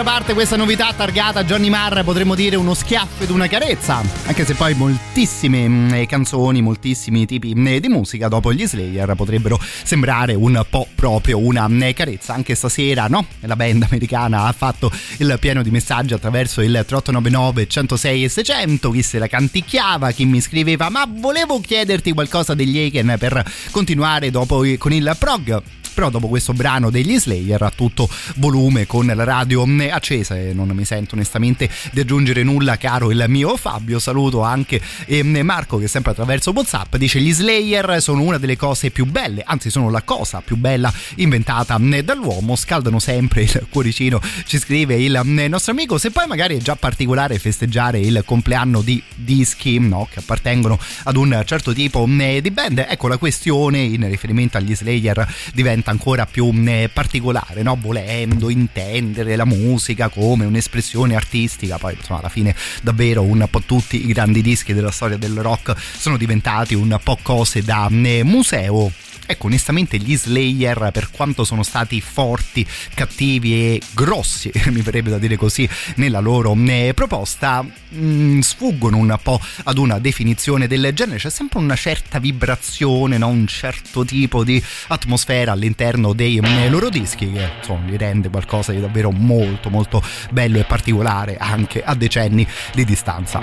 Slayer 0.03 0.22
dall'altra 0.22 0.22
parte 0.23 0.35
questa 0.35 0.57
novità 0.57 0.93
targata 0.93 1.41
a 1.41 1.45
Johnny 1.45 1.69
Marr 1.69 2.05
potremmo 2.05 2.37
dire 2.37 2.55
uno 2.55 2.75
schiaffo 2.75 3.25
ed 3.25 3.31
una 3.31 3.49
carezza 3.49 4.03
anche 4.27 4.45
se 4.45 4.55
poi 4.55 4.73
moltissime 4.75 5.67
mh, 5.67 6.07
canzoni 6.07 6.63
moltissimi 6.63 7.27
tipi 7.27 7.55
mh, 7.57 7.79
di 7.79 7.89
musica 7.89 8.29
dopo 8.29 8.53
gli 8.53 8.65
Slayer 8.65 9.15
potrebbero 9.17 9.59
sembrare 9.83 10.35
un 10.35 10.65
po' 10.71 10.87
proprio 10.95 11.39
una 11.39 11.67
mh, 11.67 11.93
carezza 11.95 12.35
anche 12.35 12.55
stasera 12.55 13.09
no? 13.09 13.27
la 13.41 13.57
band 13.57 13.83
americana 13.91 14.45
ha 14.45 14.53
fatto 14.53 14.93
il 15.17 15.37
pieno 15.41 15.61
di 15.61 15.71
messaggi 15.73 16.15
attraverso 16.15 16.61
il 16.61 16.71
3899 16.71 17.67
106 17.67 18.25
e 18.25 18.29
600 18.29 18.91
chi 18.91 19.03
se 19.03 19.19
la 19.19 19.27
canticchiava 19.27 20.13
chi 20.13 20.25
mi 20.25 20.41
scriveva 20.41 20.89
ma 20.89 21.05
volevo 21.09 21.59
chiederti 21.59 22.13
qualcosa 22.13 22.55
degli 22.55 22.79
Aiken 22.79 23.17
per 23.19 23.45
continuare 23.73 24.31
dopo 24.31 24.63
con 24.79 24.93
il 24.93 25.17
prog? 25.19 25.63
Però 25.95 26.09
dopo 26.09 26.29
questo 26.29 26.55
brano 26.55 26.91
degli 26.91 27.19
Slayer 27.19 27.61
a 27.61 27.73
tutto 27.75 28.09
volume 28.37 28.87
con 28.87 29.07
la 29.07 29.25
radio 29.25 29.67
accesa 29.91 30.12
e 30.13 30.53
non 30.53 30.69
mi 30.69 30.85
sento 30.85 31.15
onestamente 31.15 31.69
di 31.91 32.01
aggiungere 32.01 32.43
nulla 32.43 32.77
caro 32.77 33.11
il 33.11 33.25
mio 33.29 33.57
Fabio. 33.57 33.99
Saluto 33.99 34.43
anche 34.43 34.81
eh, 35.07 35.23
Marco 35.23 35.79
che 35.79 35.89
sempre 35.89 36.13
attraverso 36.13 36.53
Whatsapp 36.53 36.97
dice 36.97 37.19
gli 37.21 37.33
Slayer 37.33 38.01
sono 38.03 38.23
una 38.23 38.37
delle 38.37 38.57
cose 38.57 38.91
più 38.91 39.07
belle 39.07 39.43
anzi 39.47 39.71
sono 39.71 39.89
la 39.91 40.03
cosa 40.03 40.43
più 40.43 40.57
bella 40.57 40.93
inventata 41.17 41.79
dall'uomo. 41.79 42.57
Scaldano 42.57 42.99
sempre 42.99 43.43
il 43.43 43.67
cuoricino 43.71 44.21
ci 44.45 44.59
scrive 44.59 44.97
il 44.97 45.21
nostro 45.49 45.73
amico. 45.73 45.97
Se 45.97 46.11
poi 46.11 46.27
magari 46.27 46.57
è 46.57 46.61
già 46.61 46.77
particolare 46.77 47.39
festeggiare 47.39 47.99
il 47.99 48.23
compleanno 48.27 48.83
di 48.83 49.03
dischi 49.15 49.79
no, 49.79 50.07
che 50.11 50.19
appartengono 50.19 50.79
ad 51.05 51.17
un 51.17 51.43
certo 51.47 51.73
tipo 51.73 52.05
di 52.07 52.51
band 52.51 52.85
ecco 52.89 53.09
la 53.09 53.17
questione 53.17 53.79
in 53.79 54.07
riferimento 54.09 54.59
agli 54.59 54.75
Slayer 54.75 55.27
diventa 55.55 55.91
ancora 55.91 56.27
più 56.27 56.51
particolare, 56.93 57.63
no? 57.63 57.79
volendo 57.81 58.51
intendere 58.51 59.37
la 59.37 59.45
musica 59.45 60.02
come 60.09 60.45
un'espressione 60.45 61.15
artistica, 61.15 61.79
poi 61.79 61.95
insomma 61.95 62.21
alla 62.21 62.29
fine 62.29 62.55
davvero 62.83 63.23
un 63.23 63.47
po' 63.51 63.63
tutti 63.63 64.05
i 64.09 64.13
grandi 64.13 64.43
dischi 64.43 64.73
della 64.73 64.91
storia 64.91 65.17
del 65.17 65.39
rock 65.39 65.75
sono 65.79 66.17
diventati 66.17 66.75
un 66.75 66.99
po' 67.03 67.19
cose 67.23 67.63
da 67.63 67.89
eh, 67.91 68.23
museo. 68.23 68.91
Ecco, 69.33 69.47
onestamente 69.47 69.97
gli 69.97 70.15
Slayer, 70.15 70.91
per 70.93 71.09
quanto 71.11 71.45
sono 71.45 71.63
stati 71.63 72.03
forti, 72.03 72.67
cattivi 72.95 73.55
e 73.55 73.81
grossi, 73.95 74.53
mi 74.69 74.83
verrebbe 74.83 75.09
da 75.09 75.17
dire 75.17 75.37
così, 75.37 75.67
nella 75.97 76.21
loro 76.21 76.55
eh, 76.67 76.93
proposta, 76.95 77.63
mh, 77.63 78.41
sfuggono 78.41 78.99
un 78.99 79.19
po' 79.23 79.41
ad 79.65 79.79
una 79.79 79.99
definizione 79.99 80.67
del 80.67 80.91
genere. 80.93 81.19
C'è 81.19 81.31
sempre 81.31 81.61
una 81.61 81.77
certa 81.77 82.19
vibrazione, 82.19 83.17
no? 83.17 83.29
un 83.29 83.47
certo 83.47 84.05
tipo 84.05 84.45
di 84.45 84.63
atmosfera 84.89 85.53
all'interno 85.53 86.13
dei 86.13 86.37
eh, 86.37 86.69
loro 86.69 86.91
dischi 86.91 87.33
che 87.33 87.53
insomma, 87.59 87.89
li 87.89 87.97
rende 87.97 88.29
qualcosa 88.29 88.73
di 88.73 88.81
davvero 88.81 89.11
molto 89.11 89.71
molto 89.71 90.05
bello 90.31 90.59
e 90.59 90.65
particolare 90.65 91.39
anche 91.39 91.83
a 91.83 91.95
decenni 91.95 92.47
di 92.75 92.85
distanza. 92.85 93.41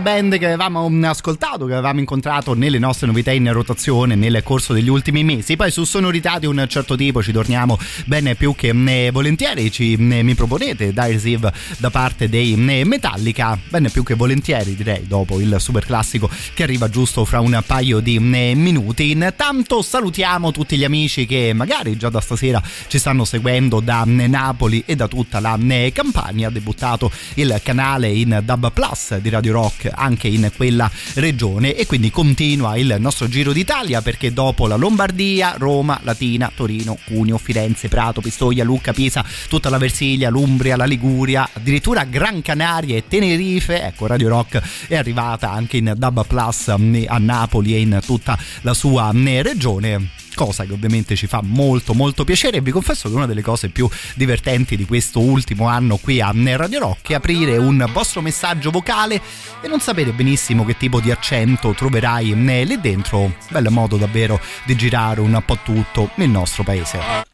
Band 0.00 0.38
che 0.38 0.46
avevamo 0.46 0.88
mm, 0.88 1.04
ascoltato, 1.04 1.66
che 1.66 1.72
avevamo 1.72 2.00
incontrato 2.00 2.54
nelle 2.54 2.78
nostre 2.78 3.06
novità 3.06 3.30
in 3.30 3.52
rotazione 3.52 4.14
nel 4.14 4.42
corso 4.42 4.72
degli 4.72 4.88
ultimi 4.88 5.22
mesi. 5.24 5.56
Poi 5.56 5.70
su 5.70 5.84
sonorità 5.84 6.38
di 6.38 6.46
un 6.46 6.64
certo 6.68 6.96
tipo 6.96 7.22
ci 7.22 7.32
torniamo 7.32 7.78
bene 8.06 8.34
più 8.34 8.54
che 8.54 8.72
mm, 8.72 9.10
volentieri. 9.10 9.70
Ci, 9.70 9.96
mm, 9.98 10.20
mi 10.20 10.34
proponete 10.34 10.92
Dire 10.92 11.20
Eve 11.22 11.52
da 11.78 11.90
parte 11.90 12.28
dei 12.28 12.56
Metallica, 12.56 13.58
bene 13.68 13.90
più 13.90 14.02
che 14.02 14.14
volentieri 14.14 14.74
direi, 14.74 15.06
dopo 15.06 15.40
il 15.40 15.56
super 15.58 15.84
classico 15.84 16.30
che 16.54 16.62
arriva 16.62 16.88
giusto 16.88 17.24
fra 17.24 17.40
un 17.40 17.62
paio 17.66 18.00
di 18.00 18.18
minuti. 18.18 19.10
Intanto 19.10 19.82
salutiamo 19.82 20.50
tutti 20.50 20.76
gli 20.76 20.84
amici 20.84 21.26
che 21.26 21.52
magari 21.54 21.96
già 21.96 22.08
da 22.08 22.20
stasera 22.20 22.62
ci 22.86 22.98
stanno 22.98 23.24
seguendo 23.24 23.80
da 23.80 24.04
Napoli 24.06 24.82
e 24.86 24.96
da 24.96 25.08
tutta 25.08 25.40
la 25.40 25.58
Campania. 25.92 26.48
Ha 26.48 26.50
debuttato 26.50 27.10
il 27.34 27.60
canale 27.62 28.08
in 28.08 28.40
Dub 28.44 28.72
Plus 28.72 29.16
di 29.18 29.28
Radio 29.28 29.52
Rock 29.52 29.89
anche 29.92 30.28
in 30.28 30.50
quella 30.56 30.90
regione. 31.14 31.74
E 31.74 31.86
quindi 31.86 32.10
continua 32.10 32.76
il 32.76 32.96
nostro 32.98 33.28
giro 33.28 33.52
d'Italia 33.52 34.02
perché 34.02 34.32
dopo 34.32 34.66
la 34.66 34.76
Lombardia, 34.76 35.54
Roma, 35.58 35.98
Latina, 36.02 36.50
Torino, 36.54 36.98
Cuneo, 37.04 37.38
Firenze, 37.38 37.88
Prato, 37.88 38.20
Pistoia, 38.20 38.64
Lucca, 38.64 38.92
Pisa, 38.92 39.24
tutta 39.48 39.68
la 39.68 39.78
Versilia, 39.78 40.30
l'Umbria, 40.30 40.76
la 40.76 40.84
Liguria, 40.84 41.48
addirittura 41.52 42.04
Gran 42.04 42.42
Canaria 42.42 42.96
e 42.96 43.04
Tenerife, 43.06 43.82
ecco 43.82 44.06
Radio 44.06 44.28
Rock 44.28 44.60
è 44.88 44.96
arrivata 44.96 45.50
anche 45.50 45.76
in 45.76 45.94
Dub 45.96 46.26
Plus 46.26 46.68
a 46.68 47.18
Napoli 47.18 47.74
e 47.74 47.80
in 47.80 48.00
tutta 48.04 48.38
la 48.62 48.74
sua 48.74 49.10
regione 49.12 50.19
cosa 50.34 50.64
che 50.64 50.72
ovviamente 50.72 51.16
ci 51.16 51.26
fa 51.26 51.40
molto 51.42 51.94
molto 51.94 52.24
piacere. 52.24 52.58
E 52.58 52.60
vi 52.60 52.70
confesso 52.70 53.08
che 53.08 53.14
una 53.14 53.26
delle 53.26 53.42
cose 53.42 53.68
più 53.68 53.88
divertenti 54.14 54.76
di 54.76 54.84
questo 54.84 55.20
ultimo 55.20 55.66
anno 55.66 55.96
qui 55.96 56.20
a 56.20 56.32
Radio 56.32 56.80
Rock 56.80 57.10
è 57.10 57.14
aprire 57.14 57.56
un 57.56 57.88
vostro 57.92 58.20
messaggio 58.20 58.70
vocale 58.70 59.20
e 59.60 59.68
non 59.68 59.80
sapere 59.80 60.12
benissimo 60.12 60.64
che 60.64 60.76
tipo 60.76 61.00
di 61.00 61.10
accento 61.10 61.72
troverai 61.72 62.34
lì 62.64 62.80
dentro. 62.80 63.34
Bel 63.48 63.68
modo 63.70 63.96
davvero 63.96 64.40
di 64.64 64.76
girare 64.76 65.20
un 65.20 65.42
po' 65.44 65.58
tutto 65.62 66.10
nel 66.16 66.28
nostro 66.28 66.62
paese. 66.62 67.28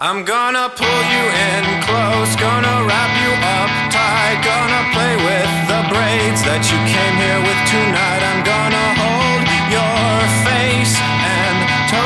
I'm 0.00 0.24
gonna 0.24 0.68
pull 0.68 0.84
you 0.84 1.24
in 1.30 1.80
close, 1.82 2.34
gonna 2.34 2.82
wrap 2.82 3.12
you 3.22 3.32
up 3.38 3.70
tight, 3.88 4.42
gonna 4.42 4.90
play 4.90 5.14
with 5.14 5.68
the 5.68 5.82
braids 5.88 6.42
that 6.42 6.66
you 6.68 6.78
came 6.90 7.16
here 7.22 7.38
with 7.38 7.70
tonight. 7.70 8.20
I'm 8.20 8.42
gonna 8.42 8.91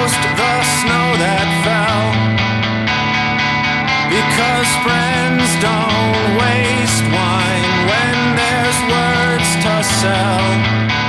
toast 0.06 0.22
the 0.22 0.56
snow 0.78 1.06
that 1.18 1.48
fell. 1.66 2.06
Because 4.06 4.68
friends 4.86 5.48
don't 5.58 6.22
waste 6.38 7.04
wine 7.10 7.74
when 7.90 8.16
there's 8.38 8.78
words 8.94 9.48
to 9.64 9.74
sell. 10.00 11.05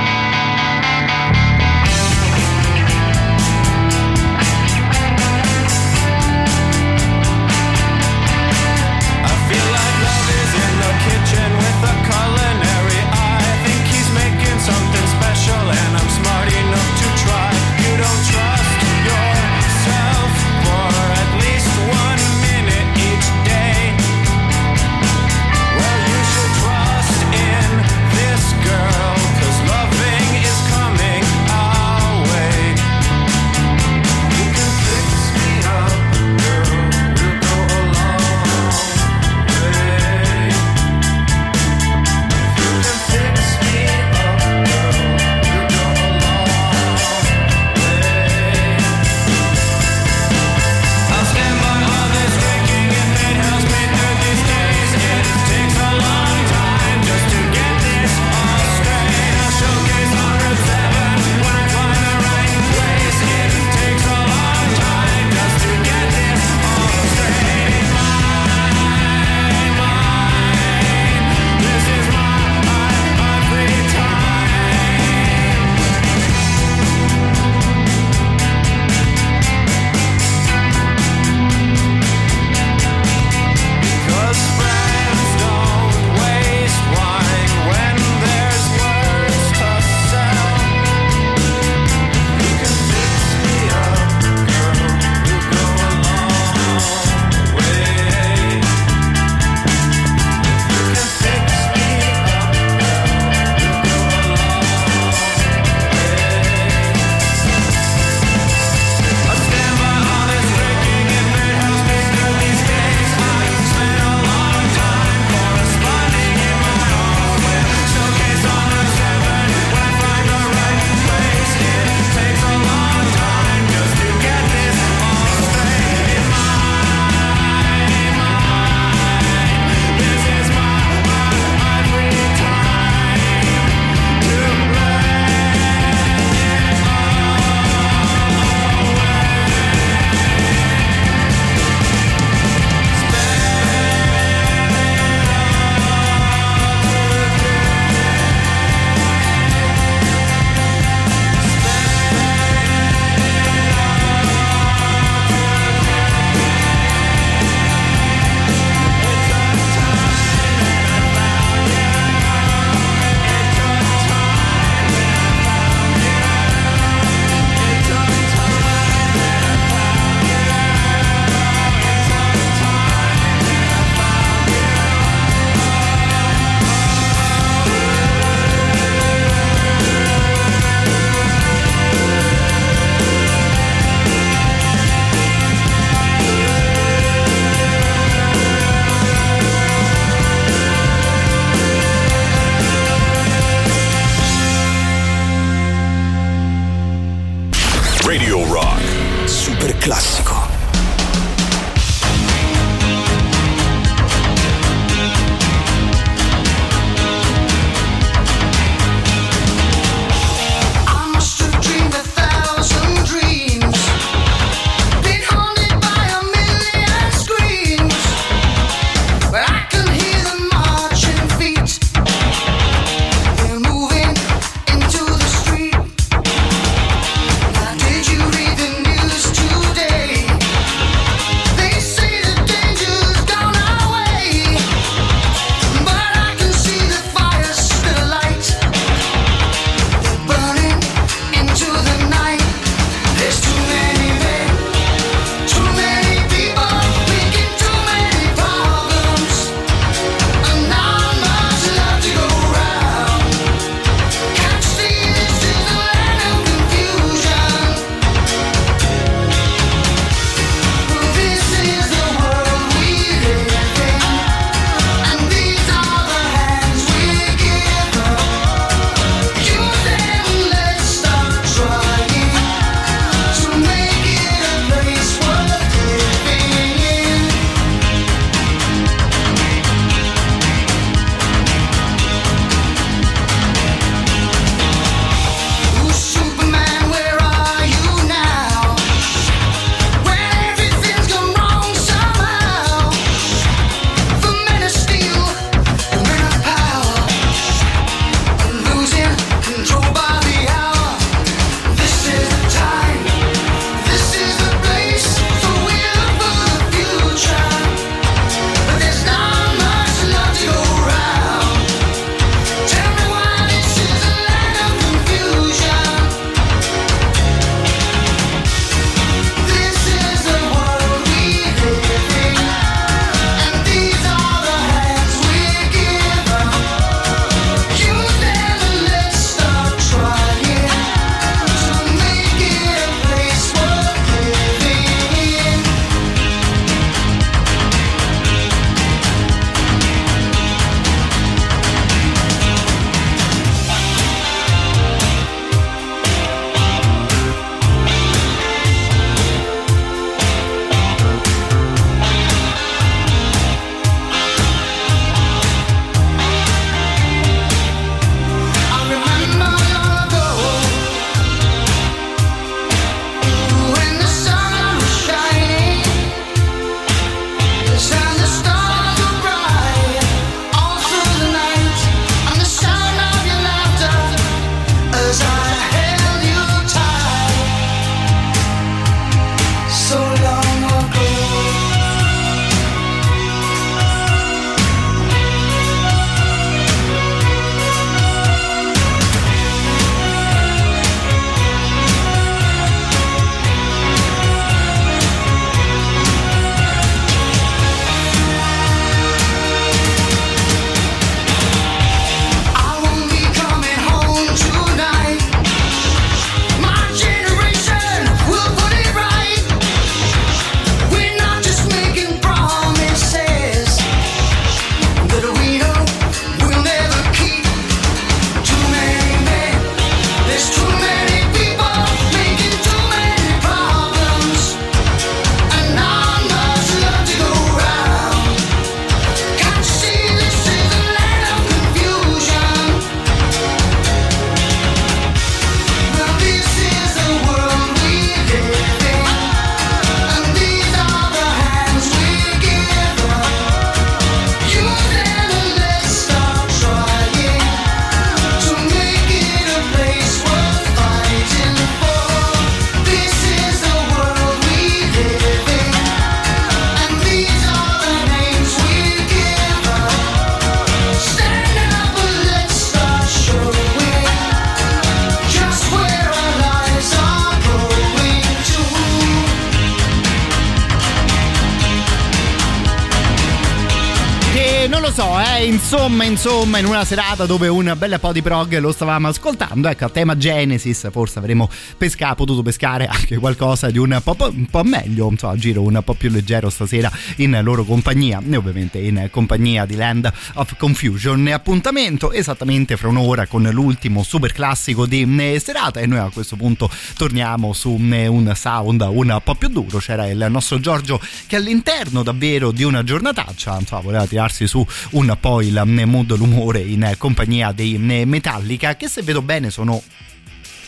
Insomma, 476.04 476.48
insomma, 476.48 476.58
in 476.58 476.66
una 476.66 476.84
serata 476.84 477.26
dove 477.26 477.48
un 477.48 477.74
bel 477.76 477.98
po' 478.00 478.12
di 478.12 478.22
prog 478.22 478.58
lo 478.58 478.72
stavamo 478.72 479.08
ascoltando, 479.08 479.68
ecco, 479.68 479.86
a 479.86 479.88
tema 479.88 480.16
Genesis, 480.16 480.88
forse 480.90 481.18
avremmo 481.18 481.48
pesca, 481.76 482.14
potuto 482.14 482.42
pescare 482.42 482.86
anche 482.86 483.16
qualcosa 483.16 483.70
di 483.70 483.78
un 483.78 484.00
po', 484.02 484.16
un 484.18 484.46
po' 484.46 484.62
meglio, 484.62 485.08
insomma, 485.10 485.36
giro 485.36 485.62
un 485.62 485.80
po' 485.84 485.94
più 485.94 486.10
leggero 486.10 486.50
stasera 486.50 486.90
in 487.16 487.38
loro 487.42 487.64
compagnia 487.64 488.22
e 488.28 488.36
ovviamente 488.36 488.78
in 488.78 489.08
compagnia 489.10 489.64
di 489.64 489.74
Land 489.74 490.12
of 490.34 490.56
Confusion. 490.56 491.26
Appuntamento 491.28 492.12
esattamente 492.12 492.76
fra 492.76 492.88
un'ora 492.88 493.26
con 493.26 493.48
l'ultimo 493.52 494.02
super 494.02 494.32
classico 494.32 494.86
di 494.86 495.06
eh, 495.18 495.40
serata 495.40 495.80
e 495.80 495.86
noi 495.86 495.98
a 495.98 496.10
questo 496.12 496.36
punto 496.36 496.70
torniamo 496.96 497.52
su 497.52 497.78
eh, 497.90 498.06
un 498.06 498.32
sound 498.34 498.86
un 498.88 499.20
po' 499.24 499.34
più 499.34 499.48
duro. 499.48 499.78
C'era 499.78 500.06
il 500.06 500.26
nostro 500.30 500.60
Giorgio 500.60 501.00
che 501.26 501.36
all'interno 501.36 502.02
davvero 502.02 502.50
di 502.50 502.62
una 502.62 502.84
giornataccia, 502.84 503.56
insomma, 503.58 503.82
voleva 503.82 504.06
tirarsi 504.06 504.46
su 504.46 504.64
un 504.90 505.16
po' 505.20 505.40
il 505.40 505.62
mood, 505.88 506.16
l'umore 506.16 506.60
in 506.60 506.94
compagnia 506.98 507.52
dei 507.52 507.78
Metallica, 507.78 508.76
che 508.76 508.88
se 508.88 509.02
vedo 509.02 509.22
bene 509.22 509.50
sono 509.50 509.82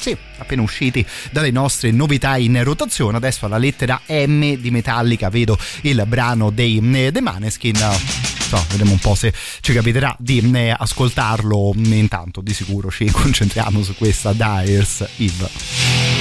sì, 0.01 0.17
appena 0.39 0.63
usciti 0.63 1.05
dalle 1.31 1.51
nostre 1.51 1.91
novità 1.91 2.39
in 2.39 2.65
rotazione. 2.65 3.19
Adesso 3.19 3.45
alla 3.45 3.59
lettera 3.59 4.01
M 4.09 4.55
di 4.55 4.71
Metallica 4.71 5.29
vedo 5.29 5.59
il 5.83 6.03
brano 6.07 6.51
dei 6.51 6.81
The 7.13 7.21
Maneskin. 7.21 7.77
So, 7.77 8.65
vedremo 8.71 8.93
un 8.93 8.99
po' 8.99 9.15
se 9.15 9.33
ci 9.61 9.73
capiterà 9.73 10.17
di 10.19 10.43
ascoltarlo. 10.77 11.75
Intanto, 11.77 12.41
di 12.41 12.55
sicuro 12.55 12.91
ci 12.91 13.11
concentriamo 13.11 13.83
su 13.83 13.95
questa 13.95 14.33
Dyer's 14.33 15.07
Eve. 15.19 16.20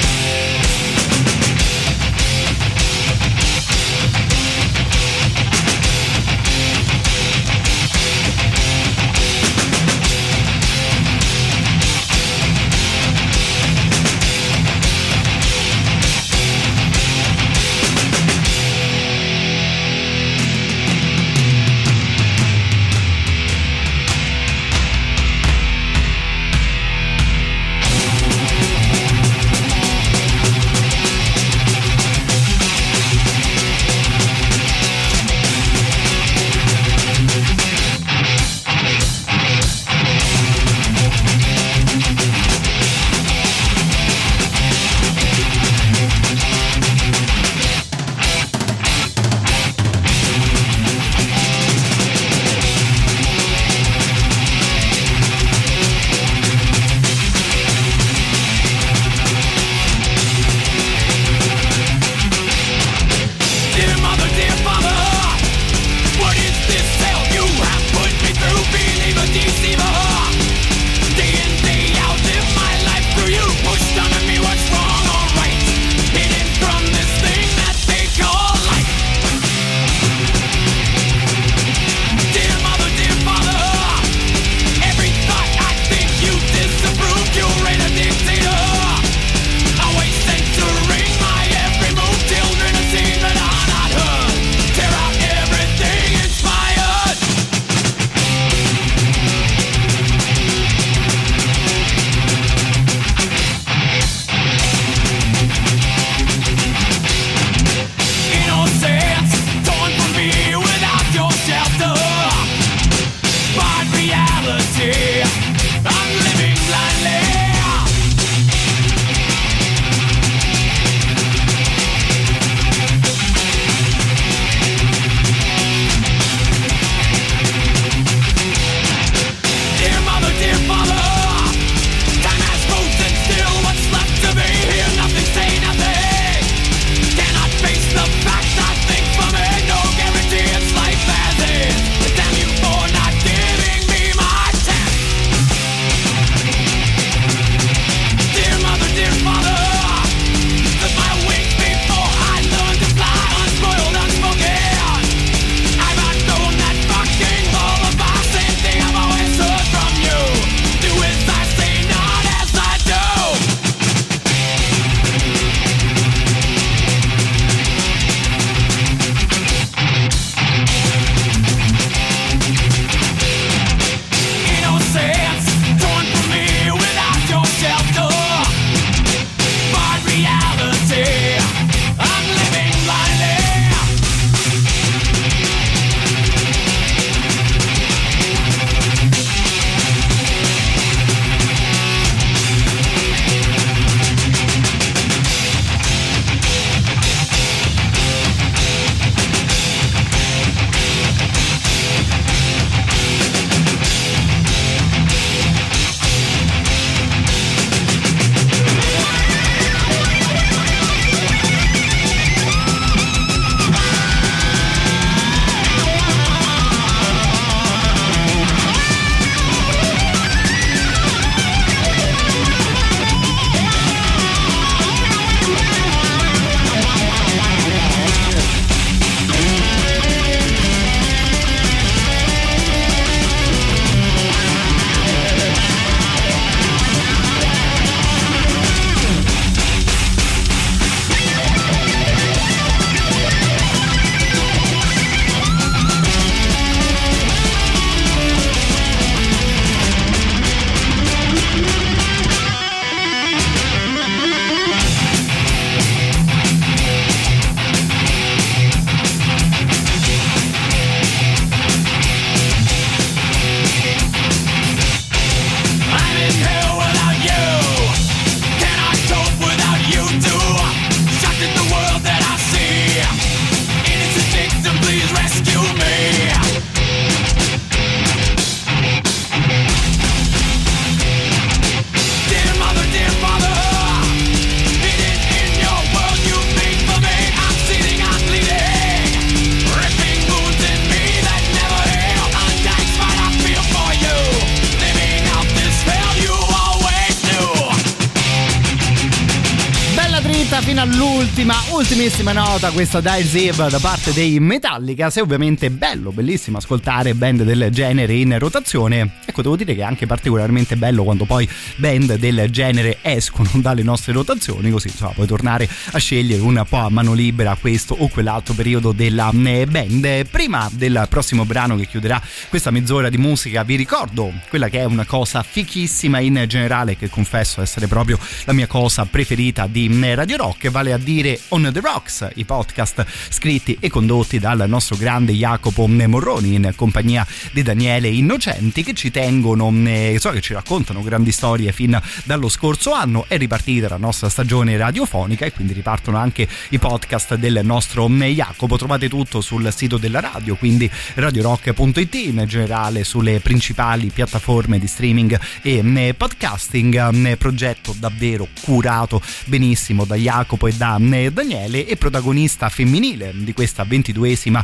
Fino 301.00 301.20
all'ultima, 301.20 301.56
ultimissima 301.72 302.34
nota 302.34 302.72
questa 302.72 303.00
Dire 303.00 303.24
Ziv 303.24 303.70
da 303.70 303.80
parte 303.80 304.12
dei 304.12 304.40
Metallica. 304.40 305.10
Se 305.10 305.22
ovviamente 305.22 305.68
è 305.68 305.70
bello, 305.70 306.12
bellissimo 306.12 306.58
ascoltare 306.58 307.14
band 307.14 307.44
del 307.44 307.70
genere 307.72 308.14
in 308.16 308.38
rotazione, 308.38 309.20
ecco 309.26 309.42
devo 309.42 309.56
dire 309.56 309.76
che 309.76 309.82
è 309.82 309.84
anche 309.84 310.06
particolarmente 310.06 310.76
bello 310.76 311.04
quando 311.04 311.24
poi 311.24 311.48
band 311.78 312.16
del 312.16 312.50
genere 312.50 312.98
escono 313.02 313.50
dalle 313.62 313.82
nostre 313.82 314.12
rotazioni, 314.12 314.70
così 314.72 314.88
insomma 314.90 315.12
puoi 315.12 315.28
tornare 315.28 315.70
a 315.92 315.98
scegliere 315.98 316.42
un 316.42 316.64
po' 316.68 316.78
a 316.78 316.90
mano 316.90 317.14
libera 317.14 317.56
questo 317.60 317.96
o 317.98 318.10
quell'altro 318.10 318.54
periodo 318.54 318.92
della 318.92 319.32
eh, 319.32 319.66
band. 319.68 320.26
Prima 320.26 320.70
del 320.74 321.06
prossimo 321.10 321.46
brano 321.46 321.78
che 321.78 321.88
chiuderà 321.88 322.22
questa 322.50 322.72
mezz'ora 322.72 323.10
di 323.10 323.18
musica, 323.18 323.64
vi 323.64 323.76
ricordo 323.76 324.34
quella 324.50 324.68
che 324.68 324.80
è 324.80 324.84
una 324.84 325.06
cosa 325.06 325.44
fichissima 325.44 326.20
in 326.20 326.44
generale 326.48 326.98
che 326.98 327.10
confesso 327.10 327.62
essere 327.62 327.88
proprio 327.88 328.20
la 328.44 328.54
mia 328.54 328.68
cosa 328.68 329.06
preferita 329.06 329.66
di 329.68 329.88
eh, 330.04 330.16
Radio 330.16 330.38
Rock, 330.38 330.70
vale 330.70 330.89
a 330.92 330.98
dire 330.98 331.40
On 331.50 331.70
The 331.72 331.80
Rocks, 331.80 332.28
i 332.36 332.46
podcast 332.46 333.06
scritti 333.30 333.78
e 333.80 333.90
condotti 333.90 334.40
dal 334.40 334.66
nostro 334.68 334.96
grande 334.96 335.34
Jacopo 335.34 335.88
Morroni 335.88 336.56
in 336.56 336.74
compagnia 336.76 337.26
di 337.52 337.62
Daniele 337.62 338.08
Innocenti 338.08 338.84
che 338.84 338.94
ci 338.94 339.12
tengono, 339.12 339.72
eh, 339.86 340.18
so 340.20 340.32
che 340.32 340.42
ci 340.42 340.54
raccontano 340.54 341.02
grandi 341.02 341.32
storie 341.32 341.72
fin 341.72 342.00
dallo 342.24 342.50
scorso 342.50 342.94
anno, 342.94 343.26
è 343.28 343.38
ripartita 343.38 343.90
la 343.90 343.98
nostra 343.98 344.30
stagione 344.30 344.78
radiofonica 344.78 345.46
e 345.46 345.52
quindi 345.52 345.74
ripartono 345.74 346.18
anche 346.18 346.48
i 346.70 346.80
podcast 346.80 347.36
del 347.36 347.62
nostro 347.64 348.08
Jacopo, 348.10 348.78
trovate 348.78 349.10
tutto 349.10 349.42
sul 349.42 349.72
sito 349.74 349.98
della 349.98 350.20
radio, 350.20 350.56
quindi 350.56 350.90
radiorock.it, 351.16 352.16
in 352.16 352.44
generale 352.48 353.04
sulle 353.04 353.40
principali 353.40 354.12
piattaforme 354.14 354.80
di 354.80 354.88
streaming 354.88 355.40
e 355.62 356.14
podcasting, 356.18 357.38
progetto 357.38 357.96
davvero 357.98 358.48
curato 358.62 359.22
benissimo 359.46 360.06
da 360.06 360.16
Jacopo 360.16 360.68
e 360.68 360.74
da 360.80 360.98
Daniele 360.98 361.86
e 361.86 361.98
protagonista 361.98 362.70
femminile 362.70 363.34
di 363.36 363.52
questa 363.52 363.84
ventiduesima 363.84 364.64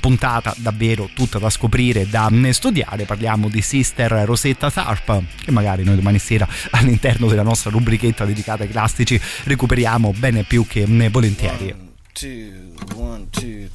puntata 0.00 0.52
davvero 0.56 1.08
tutta 1.14 1.38
da 1.38 1.48
scoprire 1.48 2.08
da 2.08 2.28
studiare. 2.50 3.04
Parliamo 3.04 3.48
di 3.48 3.62
Sister 3.62 4.10
Rosetta 4.24 4.68
Tharp 4.68 5.22
che 5.44 5.52
magari 5.52 5.84
noi 5.84 5.94
domani 5.94 6.18
sera 6.18 6.48
all'interno 6.72 7.28
della 7.28 7.44
nostra 7.44 7.70
rubrichetta 7.70 8.24
dedicata 8.24 8.64
ai 8.64 8.68
classici 8.68 9.20
recuperiamo 9.44 10.12
bene 10.16 10.42
più 10.42 10.66
che 10.66 10.86
volentieri. 11.08 11.72
One, 11.72 11.92
two, 12.12 12.74
one, 12.96 13.26
two, 13.30 13.68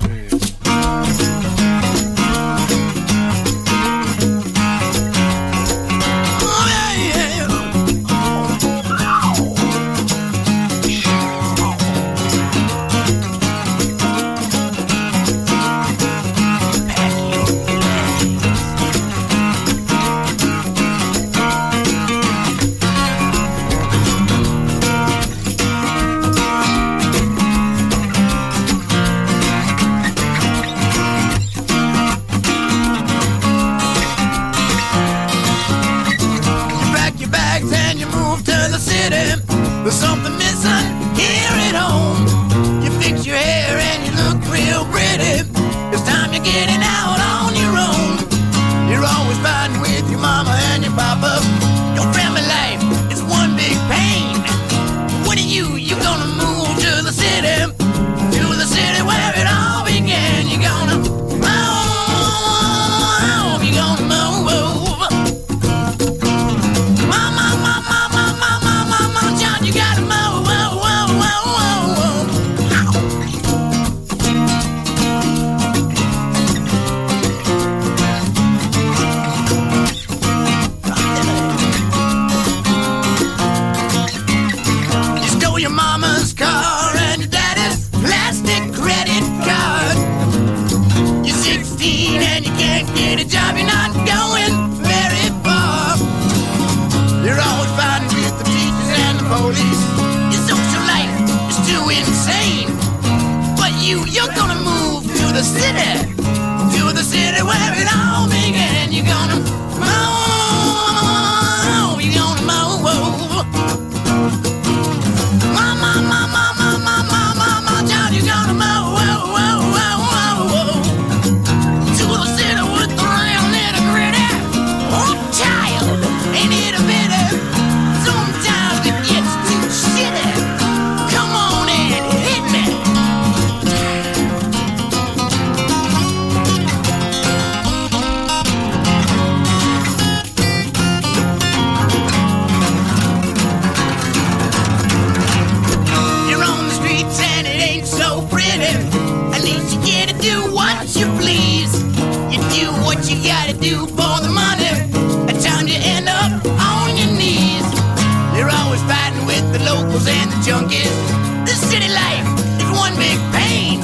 junkies. 160.70 161.46
The 161.46 161.54
city 161.54 161.90
life 161.90 162.26
is 162.62 162.70
one 162.78 162.96
big 162.96 163.18
pain. 163.34 163.80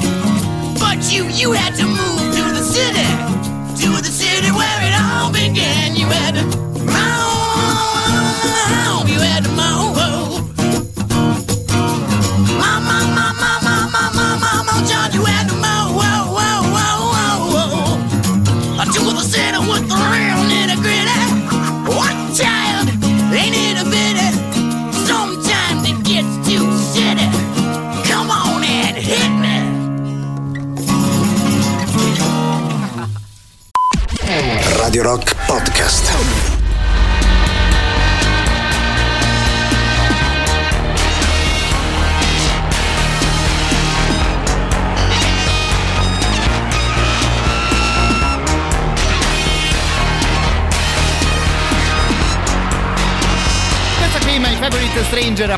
But 0.80 1.12
you, 1.12 1.28
you 1.30 1.52
had 1.52 1.76
to 1.76 1.95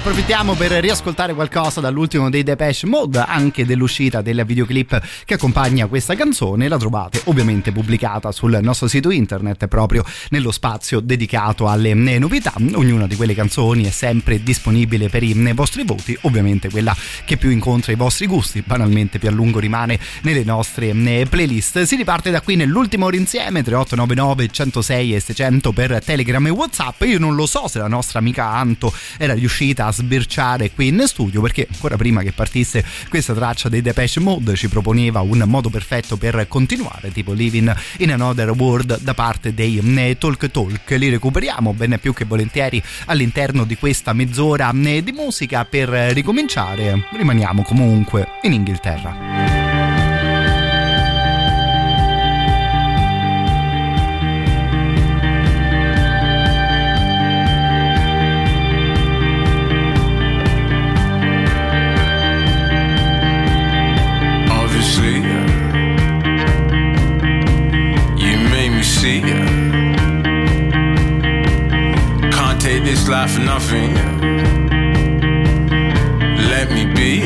approfittiamo 0.07 0.53
per 0.53 0.71
riascoltare 0.71 1.33
qualcosa 1.33 1.81
dall'ultimo 1.81 2.29
dei 2.29 2.41
Depeche 2.41 2.85
Mode, 2.85 3.19
anche 3.19 3.65
dell'uscita 3.65 4.21
del 4.21 4.41
videoclip 4.45 5.01
che 5.25 5.33
accompagna 5.33 5.87
questa 5.87 6.15
canzone. 6.15 6.69
La 6.69 6.77
trovate 6.77 7.19
ovviamente 7.25 7.73
pubblicata 7.73 8.31
sul 8.31 8.57
nostro 8.61 8.87
sito 8.87 9.09
internet 9.09 9.67
proprio 9.67 10.05
nello 10.29 10.51
spazio 10.51 11.01
dedicato 11.01 11.67
alle 11.67 11.93
novità. 11.93 12.53
Ognuna 12.55 13.05
di 13.05 13.17
quelle 13.17 13.35
canzoni 13.35 13.83
è 13.83 13.89
sempre 13.89 14.41
disponibile 14.41 15.09
per 15.09 15.23
i 15.23 15.33
vostri 15.53 15.83
voti, 15.83 16.17
ovviamente 16.21 16.69
quella 16.69 16.95
che 17.25 17.35
più 17.35 17.49
incontra 17.49 17.91
i 17.91 17.95
vostri 17.95 18.27
gusti, 18.27 18.63
banalmente 18.65 19.19
più 19.19 19.27
a 19.27 19.31
lungo 19.31 19.59
rimane 19.59 19.99
nelle 20.21 20.45
nostre 20.45 20.93
playlist. 21.27 21.81
Si 21.81 21.97
riparte 21.97 22.31
da 22.31 22.39
qui 22.39 22.55
nell'ultimo 22.55 23.07
ora 23.07 23.17
insieme 23.17 23.61
3899 23.61 24.47
106 24.49 25.15
e 25.15 25.19
600 25.19 25.73
per 25.73 26.01
Telegram 26.01 26.47
e 26.47 26.51
WhatsApp. 26.51 27.01
Io 27.01 27.19
non 27.19 27.35
lo 27.35 27.45
so 27.45 27.67
se 27.67 27.79
la 27.79 27.89
nostra 27.89 28.19
amica 28.19 28.45
Anto 28.47 28.93
era 29.17 29.33
riuscita 29.33 29.85
a 29.87 29.95
sbirciare 29.97 30.71
qui 30.71 30.87
in 30.87 31.03
studio 31.05 31.41
perché 31.41 31.67
ancora 31.71 31.97
prima 31.97 32.21
che 32.21 32.31
partisse 32.31 32.83
questa 33.09 33.33
traccia 33.33 33.69
dei 33.69 33.81
Depeche 33.81 34.19
Mode 34.19 34.55
ci 34.55 34.69
proponeva 34.69 35.21
un 35.21 35.43
modo 35.45 35.69
perfetto 35.69 36.17
per 36.17 36.45
continuare 36.47 37.11
tipo 37.11 37.33
Living 37.33 37.75
in 37.97 38.11
Another 38.11 38.51
World 38.51 39.01
da 39.01 39.13
parte 39.13 39.53
dei 39.53 39.81
Talk 40.17 40.51
Talk. 40.51 40.91
Li 40.91 41.09
recuperiamo 41.09 41.73
ben 41.73 41.97
più 41.99 42.13
che 42.13 42.25
volentieri 42.25 42.81
all'interno 43.05 43.63
di 43.63 43.75
questa 43.75 44.13
mezz'ora 44.13 44.71
di 44.73 45.11
musica 45.11 45.65
per 45.65 45.89
ricominciare. 45.89 47.07
Rimaniamo 47.11 47.63
comunque 47.63 48.27
in 48.43 48.53
Inghilterra 48.53 49.56
Life 73.09 73.35
for 73.35 73.39
nothing. 73.39 73.93
Let 76.51 76.69
me 76.71 76.85
be 76.93 77.23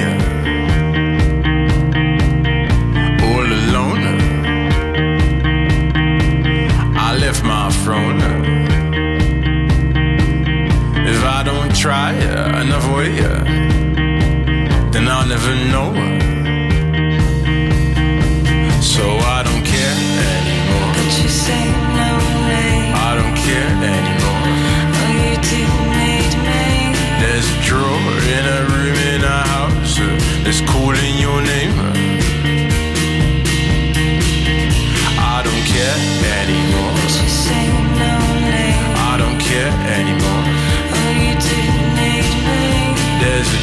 all 3.26 3.48
alone. 3.62 4.04
I 6.96 7.18
left 7.20 7.44
my 7.44 7.72
throne. 7.84 8.22
If 11.08 11.24
I 11.24 11.42
don't 11.44 11.76
try 11.76 12.12
another 12.12 12.96
way, 12.96 13.20
then 14.92 15.08
I'll 15.08 15.26
never 15.26 15.56
know. 15.72 16.31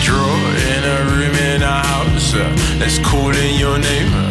Drawer 0.09 0.49
in 0.75 0.83
a 0.85 0.99
room 1.13 1.35
in 1.37 1.63
a 1.63 1.83
house 1.93 2.33
uh, 2.35 2.49
that's 2.79 2.99
calling 2.99 3.55
your 3.57 3.79
name 3.79 4.28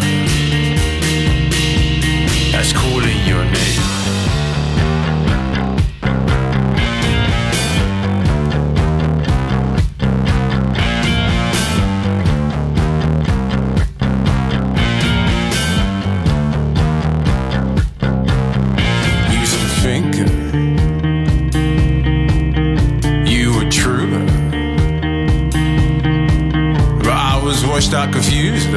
washed 27.77 27.93
out, 27.93 28.11
confused, 28.11 28.71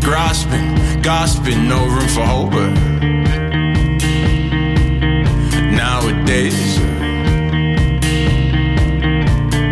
grasping, 0.00 0.74
gasping, 1.00 1.68
no 1.68 1.86
room 1.86 2.08
for 2.08 2.26
hope. 2.26 2.54
Nowadays, 5.70 6.76
uh, 6.80 6.86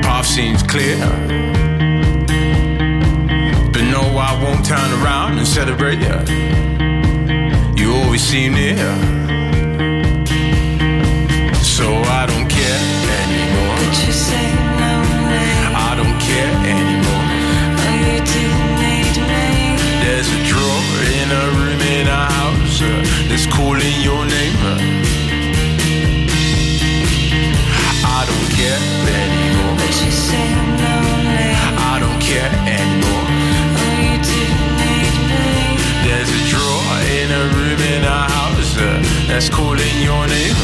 path 0.05 0.25
seems 0.25 0.63
clear. 0.63 0.97
But 3.73 3.83
no, 3.91 4.03
I 4.29 4.41
won't 4.41 4.65
turn 4.65 4.91
around 5.03 5.39
and 5.39 5.49
celebrate 5.49 5.99
you. 5.99 6.17
You 7.77 7.93
always 7.97 8.23
seem 8.23 8.53
near. 8.53 8.77
So 11.77 11.87
I 12.21 12.25
don't 12.31 12.49
care 12.49 12.83
anymore. 13.19 13.77
But 13.81 14.07
you 14.07 14.13
say 14.13 14.47
no 14.79 14.93
I 15.75 15.95
don't 15.97 16.21
care 16.21 16.55
anymore. 16.71 17.04
In 21.25 21.31
a 21.31 21.51
room 21.57 21.81
in 21.81 22.07
a 22.07 22.25
house 22.37 22.83
uh, 22.83 22.89
that's 23.29 23.47
calling 23.47 23.97
your 24.03 24.23
name. 24.27 24.57
I 28.05 28.21
don't 28.29 28.49
care 28.59 28.81
anymore. 29.09 29.75
But 29.81 29.95
you 30.05 30.11
say 30.13 30.49
no 30.83 30.95
I 31.93 31.97
don't 32.05 32.21
care 32.21 32.53
anymore. 32.69 33.25
Oh, 33.81 34.05
you 34.05 34.17
didn't 34.29 34.69
need 34.81 35.15
me. 35.31 35.47
There's 36.05 36.29
a 36.29 36.43
drawer 36.53 36.97
in 37.21 37.29
a 37.33 37.45
room 37.57 37.81
in 37.95 38.05
a 38.05 38.21
house 38.37 38.77
uh, 38.77 38.85
that's 39.27 39.49
calling 39.49 39.97
your 40.03 40.27
name. 40.27 40.57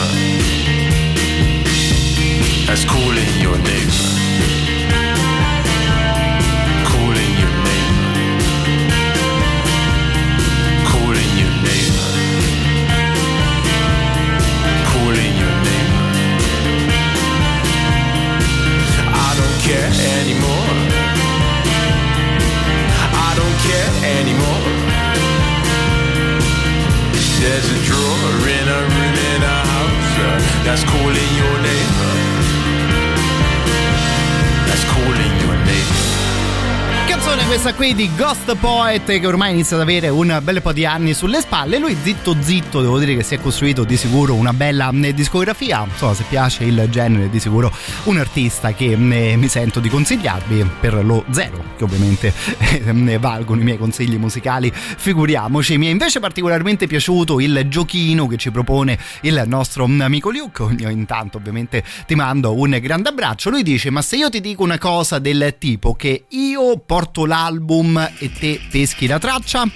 That's 2.66 2.85
calling 2.85 3.32
your 3.41 3.57
name. 3.57 4.10
Questa 37.62 37.77
qui 37.77 37.95
di 37.95 38.09
Ghost 38.16 38.57
Poet 38.57 39.05
che 39.05 39.27
ormai 39.27 39.53
inizia 39.53 39.77
ad 39.77 39.82
avere 39.82 40.09
un 40.09 40.41
bel 40.43 40.62
po' 40.62 40.73
di 40.73 40.87
anni 40.87 41.12
sulle 41.12 41.43
spalle. 41.43 41.78
Lui 41.78 41.95
zitto 42.03 42.35
zitto 42.41 42.81
devo 42.81 42.99
dire 42.99 43.15
che 43.15 43.23
si 43.23 43.35
è 43.35 43.39
costruito 43.39 43.85
di 43.85 43.99
sicuro 43.99 44.32
una 44.32 44.55
bella 44.55 44.91
mh, 44.91 45.11
discografia. 45.11 45.85
Insomma, 45.85 46.15
se 46.15 46.24
piace 46.27 46.65
il 46.65 46.87
genere, 46.89 47.28
di 47.28 47.39
sicuro 47.39 47.70
un 48.05 48.16
artista 48.16 48.73
che 48.73 48.97
mh, 48.97 49.39
mi 49.39 49.49
sento 49.49 49.78
di 49.78 49.91
consigliarvi 49.91 50.70
per 50.81 51.05
lo 51.05 51.23
zero, 51.32 51.62
che 51.77 51.85
ovviamente 51.85 52.32
ne 52.93 53.19
valgono 53.20 53.61
i 53.61 53.65
miei 53.65 53.77
consigli 53.77 54.16
musicali, 54.16 54.73
figuriamoci. 54.73 55.77
Mi 55.77 55.89
è 55.89 55.91
invece 55.91 56.19
particolarmente 56.19 56.87
piaciuto 56.87 57.41
il 57.41 57.66
giochino 57.69 58.27
che 58.27 58.39
ci 58.39 58.51
propone 58.51 58.99
il 59.23 59.43
nostro 59.47 59.85
amico 59.85 60.31
Luke. 60.31 60.77
Io 60.78 60.89
intanto 60.89 61.37
ovviamente 61.37 61.85
ti 62.07 62.15
mando 62.15 62.55
un 62.55 62.78
grande 62.81 63.11
abbraccio. 63.11 63.51
Lui 63.51 63.62
dice: 63.62 63.91
Ma 63.91 64.01
se 64.01 64.16
io 64.16 64.31
ti 64.31 64.41
dico 64.41 64.62
una 64.62 64.78
cosa 64.78 65.19
del 65.19 65.57
tipo 65.59 65.93
che 65.93 66.24
io 66.28 66.78
porto 66.78 67.27
l'album 67.51 68.10
e 68.18 68.31
te 68.32 68.60
peschi 68.70 69.06
la 69.06 69.18
traccia? 69.18 69.68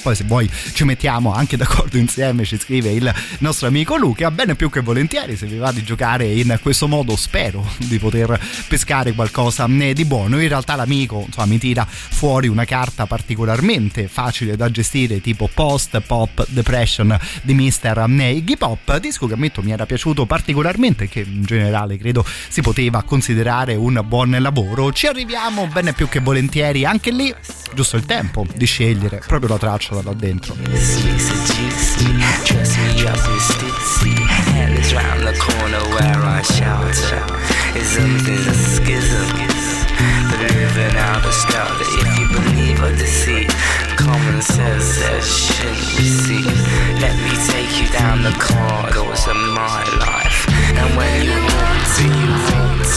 Poi 0.00 0.14
se 0.14 0.24
vuoi 0.24 0.50
ci 0.72 0.84
mettiamo 0.84 1.32
anche 1.32 1.56
d'accordo 1.56 1.96
insieme, 1.98 2.44
ci 2.44 2.58
scrive 2.58 2.90
il 2.90 3.12
nostro 3.38 3.66
amico 3.66 3.96
Luca, 3.96 4.30
bene 4.30 4.54
più 4.54 4.70
che 4.70 4.80
volentieri 4.80 5.36
se 5.36 5.46
vi 5.46 5.56
va 5.56 5.72
di 5.72 5.82
giocare 5.82 6.26
in 6.26 6.58
questo 6.62 6.88
modo 6.88 7.16
spero 7.16 7.66
di 7.78 7.98
poter 7.98 8.38
pescare 8.68 9.12
qualcosa 9.12 9.66
eh, 9.66 9.92
di 9.92 10.04
buono, 10.04 10.40
in 10.40 10.48
realtà 10.48 10.76
l'amico 10.76 11.24
insomma, 11.26 11.46
mi 11.46 11.58
tira 11.58 11.86
fuori 11.86 12.48
una 12.48 12.64
carta 12.64 13.06
particolarmente 13.06 14.08
facile 14.08 14.56
da 14.56 14.70
gestire 14.70 15.20
tipo 15.20 15.48
Post 15.52 16.00
Pop 16.00 16.46
Depression 16.48 17.18
di 17.42 17.54
Mr. 17.54 18.04
Iggy 18.08 18.56
Pop, 18.56 18.98
disco 18.98 19.26
che 19.26 19.34
ammetto 19.34 19.62
mi 19.62 19.72
era 19.72 19.86
piaciuto 19.86 20.26
particolarmente 20.26 21.08
che 21.08 21.20
in 21.20 21.44
generale 21.44 21.98
credo 21.98 22.24
si 22.48 22.60
poteva 22.62 23.02
considerare 23.02 23.74
un 23.74 24.02
buon 24.06 24.36
lavoro, 24.40 24.92
ci 24.92 25.06
arriviamo 25.06 25.66
bene 25.66 25.92
più 25.92 26.08
che 26.08 26.20
volentieri 26.20 26.84
anche 26.84 27.10
lì, 27.10 27.34
giusto 27.74 27.96
il 27.96 28.06
tempo 28.06 28.46
di 28.54 28.66
scegliere 28.66 29.22
proprio 29.26 29.50
la 29.50 29.58
traccia 29.58 29.89
da 29.90 30.02
là 30.04 30.14
dentro. 30.14 30.54
Dress 32.44 32.76
me 32.78 33.06
up 33.06 33.22
in 33.28 33.40
stitsy 33.40 34.14
And 34.54 34.78
it's 34.78 34.92
round 34.92 35.22
the 35.26 35.34
corner 35.38 35.84
where 35.94 36.20
I 36.22 36.42
shelter 36.42 37.22
Isms 37.74 38.28
is 38.28 38.46
a 38.46 38.54
schism 38.54 39.26
The 40.30 40.36
living 40.54 40.96
out 40.96 41.24
of 41.24 41.34
skelter 41.34 41.86
If 42.00 42.18
you 42.18 42.26
believe 42.28 42.82
or 42.82 42.92
deceit 42.96 43.50
Common 43.96 44.42
sense 44.42 44.84
says 44.84 45.26
shouldn't 45.26 45.98
receive 45.98 46.46
Let 47.00 47.16
me 47.24 47.34
take 47.52 47.72
you 47.80 47.88
down 47.92 48.22
the 48.22 48.34
corridors 48.38 49.26
of 49.26 49.36
my 49.36 49.82
life 49.98 50.46
And 50.78 50.96
when 50.96 51.24
you 51.24 51.34
walk 51.34 51.78
to 51.96 52.04
you 52.04 52.32
walk 52.44 52.49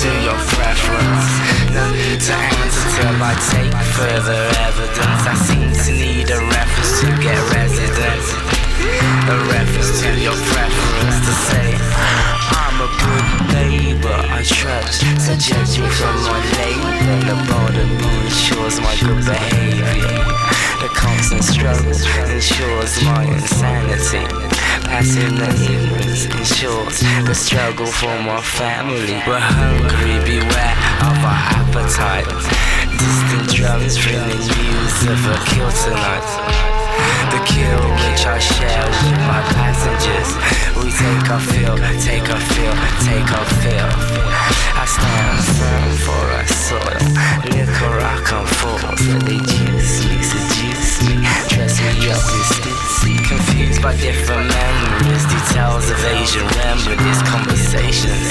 to 0.04 0.12
your 0.20 0.40
preference. 0.52 1.28
Need 1.72 2.20
to 2.28 2.36
answer 2.36 2.88
till 3.00 3.24
I 3.24 3.34
take 3.52 3.76
further 3.96 4.42
evidence. 4.68 5.24
I 5.32 5.36
seem 5.48 5.72
to 5.72 5.92
need 5.96 6.28
a 6.30 6.40
reference 6.44 6.92
to 7.00 7.08
get 7.24 7.40
residence. 7.56 8.28
A 9.32 9.38
reference 9.48 10.02
to 10.04 10.10
your 10.20 10.36
preference 10.52 11.18
to 11.24 11.34
say 11.48 11.68
I'm 12.52 12.78
a 12.84 12.90
good 13.00 13.28
neighbor, 13.56 14.20
I 14.28 14.44
trust 14.44 15.02
To 15.02 15.34
judge 15.38 15.80
me 15.80 15.88
from 15.88 16.16
my 16.28 16.40
label 16.58 16.92
The 17.30 17.36
border 17.48 17.88
ensures 18.26 18.82
my 18.82 18.96
good 19.00 19.24
behavior. 19.24 19.88
The 20.82 20.90
constant 20.92 21.44
struggle 21.46 21.96
ensures 22.28 23.04
my 23.04 23.24
insanity 23.24 24.53
Passing 24.85 25.35
the 25.35 25.49
ignorance 25.49 26.26
ensures 26.26 26.99
the 27.26 27.34
struggle 27.34 27.85
for 27.85 28.15
my 28.22 28.41
family 28.41 29.22
We're 29.27 29.39
hungry, 29.39 30.19
beware 30.26 30.76
of 31.07 31.18
our 31.23 31.41
appetite 31.57 32.27
Distant 32.91 33.49
drums 33.55 33.97
bringing 33.97 34.39
news 34.39 34.97
of 35.07 35.19
a 35.27 35.38
kill 35.45 35.72
tonight 35.72 36.73
the 37.31 37.39
kill 37.45 37.81
which 38.05 38.26
I 38.27 38.38
share 38.38 38.85
with 38.85 39.19
my 39.26 39.41
passengers. 39.57 40.30
We 40.77 40.91
take 40.91 41.30
our 41.31 41.39
fill, 41.39 41.77
take 41.97 42.30
our 42.30 42.39
fill, 42.39 42.76
take 43.01 43.31
our 43.34 43.47
fill. 43.57 43.89
I 44.77 44.85
stand 44.85 45.41
firm 45.57 45.91
for 46.05 46.23
our 46.38 46.47
soil. 46.47 47.01
Liquor 47.49 47.97
I 48.05 48.22
for, 48.45 48.80
so 48.97 49.18
they 49.26 49.39
juice 49.39 50.05
me, 50.05 50.53
dress 51.50 51.80
me 51.82 52.10
up 52.12 52.24
in. 52.32 52.74
Confused 53.28 53.82
by 53.82 53.96
different 53.98 54.48
memories, 54.48 55.26
details 55.26 55.90
of 55.90 55.98
Asian 56.06 56.46
remedies, 56.64 57.22
conversations. 57.24 58.30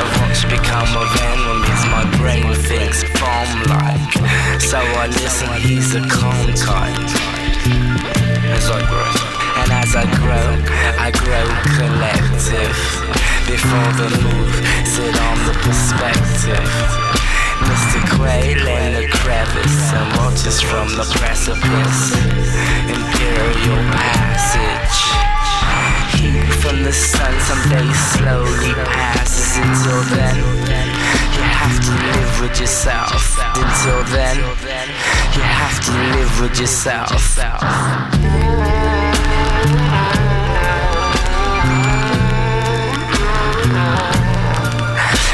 Of 0.00 0.08
what's 0.20 0.44
become 0.44 0.88
of 0.96 1.10
enemies, 1.34 1.82
my 1.90 2.04
brain 2.16 2.54
thinks 2.54 3.02
bomb 3.18 3.62
like. 3.68 4.12
So 4.60 4.78
I 4.78 5.06
listen, 5.08 5.52
he's 5.60 5.94
a 5.94 6.00
calm 6.08 6.46
type 6.54 7.48
as 8.54 8.70
I 8.70 8.80
grow. 8.86 9.12
And 9.60 9.72
as 9.72 9.94
I 9.96 10.04
grow, 10.22 10.48
I 10.98 11.10
grow 11.10 11.46
collective. 11.76 12.78
Before 13.46 13.92
the 14.00 14.08
move, 14.22 14.54
sit 14.86 15.14
on 15.20 15.36
the 15.46 15.54
perspective. 15.64 17.27
Mr. 17.66 18.00
Quail 18.14 18.66
in 18.66 18.94
the 18.94 19.08
crevice 19.08 19.92
and 19.92 20.08
from 20.62 20.88
the 20.96 21.04
precipice. 21.18 22.12
Imperial 22.86 23.82
passage. 23.92 24.98
Heat 26.18 26.46
from 26.62 26.82
the 26.84 26.92
sun 26.92 27.34
someday 27.40 27.92
slowly 27.92 28.74
passes. 28.74 29.56
Until 29.58 30.02
then, 30.14 30.36
you 30.36 31.42
have 31.42 31.76
to 31.84 31.90
live 31.90 32.40
with 32.40 32.60
yourself. 32.60 33.38
Until 33.54 34.04
then, 34.14 34.36
you 35.34 35.42
have 35.42 35.78
to 35.84 35.92
live 36.16 36.40
with 36.40 36.58
yourself. 36.60 37.38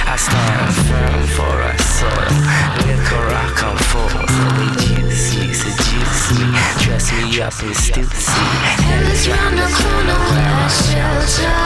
I 0.06 0.16
stand 0.16 0.74
firm 0.86 1.26
for 1.36 1.60
a 1.60 1.73
soil. 2.05 2.36
Liquor 2.85 3.26
I 3.32 3.35
come 3.56 3.81
for, 3.90 4.09
so 4.35 4.44
they 4.59 4.70
juice 4.82 5.26
me, 5.39 5.48
seduce 5.52 6.24
me, 6.39 6.47
dress 6.85 7.06
me 7.12 7.22
up 7.40 7.56
in 7.62 7.72
stitsy. 7.72 8.44
And 8.93 9.02
it's 9.09 9.24
round 9.28 9.56
the 9.59 9.68
corner 9.78 10.18
where 10.28 10.55
I 10.55 10.56
shelter 10.68 11.56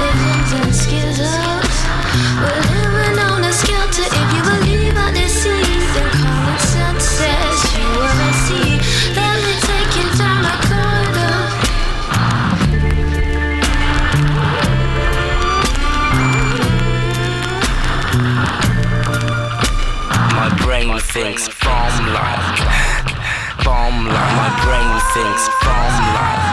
Living 0.00 0.44
in 0.60 0.68
skittles 0.72 1.76
brain 20.98 21.24
thinks 21.24 21.48
from 21.48 22.12
like, 22.12 22.58
Bomb 23.64 24.06
like, 24.06 24.36
my 24.36 24.50
brain 24.64 25.00
thinks 25.14 25.48
from 25.62 26.14
like. 26.14 26.47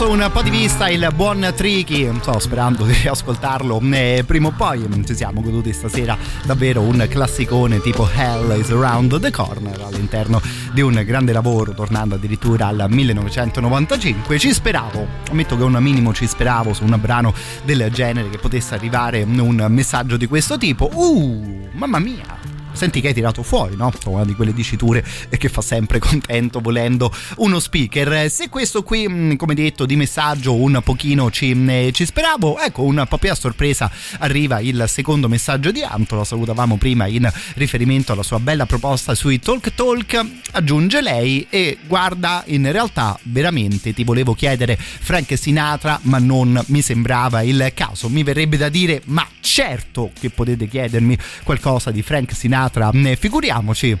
Perso 0.00 0.10
un 0.10 0.30
po' 0.32 0.40
di 0.40 0.48
vista 0.48 0.88
il 0.88 1.06
buon 1.14 1.52
Tricky, 1.54 2.10
so, 2.22 2.38
sperando 2.38 2.84
di 2.84 3.06
ascoltarlo 3.06 3.80
eh, 3.92 4.24
prima 4.26 4.48
o 4.48 4.50
poi. 4.50 4.88
Ci 5.04 5.14
siamo 5.14 5.42
goduti 5.42 5.74
stasera 5.74 6.16
davvero 6.44 6.80
un 6.80 7.06
classicone 7.08 7.80
tipo 7.80 8.08
Hell 8.10 8.58
is 8.58 8.70
Around 8.70 9.20
the 9.20 9.30
Corner 9.30 9.78
all'interno 9.82 10.40
di 10.72 10.80
un 10.80 11.02
grande 11.04 11.32
lavoro, 11.32 11.72
tornando 11.72 12.14
addirittura 12.14 12.68
al 12.68 12.86
1995. 12.88 14.38
Ci 14.38 14.54
speravo, 14.54 15.06
ammetto 15.30 15.56
che 15.56 15.64
un 15.64 15.76
minimo 15.80 16.14
ci 16.14 16.26
speravo 16.26 16.72
su 16.72 16.84
un 16.84 16.96
brano 16.98 17.34
del 17.64 17.90
genere 17.90 18.30
che 18.30 18.38
potesse 18.38 18.74
arrivare 18.74 19.22
un 19.22 19.66
messaggio 19.68 20.16
di 20.16 20.26
questo 20.26 20.56
tipo. 20.56 20.88
Uh, 20.92 21.68
mamma 21.72 21.98
mia! 21.98 22.59
Senti 22.72 23.00
che 23.00 23.08
hai 23.08 23.14
tirato 23.14 23.42
fuori, 23.42 23.76
no? 23.76 23.92
Una 24.06 24.24
di 24.24 24.34
quelle 24.34 24.52
diciture 24.52 25.04
che 25.30 25.48
fa 25.48 25.60
sempre 25.60 25.98
contento 25.98 26.60
volendo 26.60 27.12
uno 27.36 27.58
speaker. 27.60 28.30
Se 28.30 28.48
questo 28.48 28.82
qui, 28.82 29.08
mh, 29.08 29.36
come 29.36 29.54
detto, 29.54 29.86
di 29.86 29.96
messaggio 29.96 30.54
un 30.54 30.80
pochino 30.82 31.30
ci, 31.30 31.54
mh, 31.54 31.92
ci 31.92 32.04
speravo, 32.04 32.58
ecco, 32.58 32.82
un 32.82 33.04
po' 33.08 33.18
più 33.18 33.30
a 33.30 33.34
sorpresa 33.34 33.90
arriva 34.18 34.60
il 34.60 34.84
secondo 34.88 35.28
messaggio 35.28 35.70
di 35.70 35.82
Anto, 35.82 36.16
lo 36.16 36.24
salutavamo 36.24 36.76
prima 36.76 37.06
in 37.06 37.30
riferimento 37.54 38.12
alla 38.12 38.22
sua 38.22 38.40
bella 38.40 38.66
proposta 38.66 39.14
sui 39.14 39.38
Talk 39.38 39.74
Talk, 39.74 40.26
aggiunge 40.52 41.00
lei 41.00 41.46
e 41.50 41.78
guarda, 41.86 42.42
in 42.46 42.70
realtà 42.70 43.18
veramente 43.24 43.92
ti 43.92 44.04
volevo 44.04 44.34
chiedere 44.34 44.76
Frank 44.76 45.36
Sinatra, 45.36 45.98
ma 46.02 46.18
non 46.18 46.60
mi 46.66 46.82
sembrava 46.82 47.42
il 47.42 47.72
caso. 47.74 48.08
Mi 48.08 48.22
verrebbe 48.22 48.56
da 48.56 48.68
dire, 48.68 49.02
ma 49.06 49.26
certo 49.40 50.10
che 50.18 50.30
potete 50.30 50.68
chiedermi 50.68 51.16
qualcosa 51.44 51.90
di 51.90 52.02
Frank 52.02 52.34
Sinatra, 52.34 52.59
ne 52.92 53.16
figuriamoci. 53.16 53.96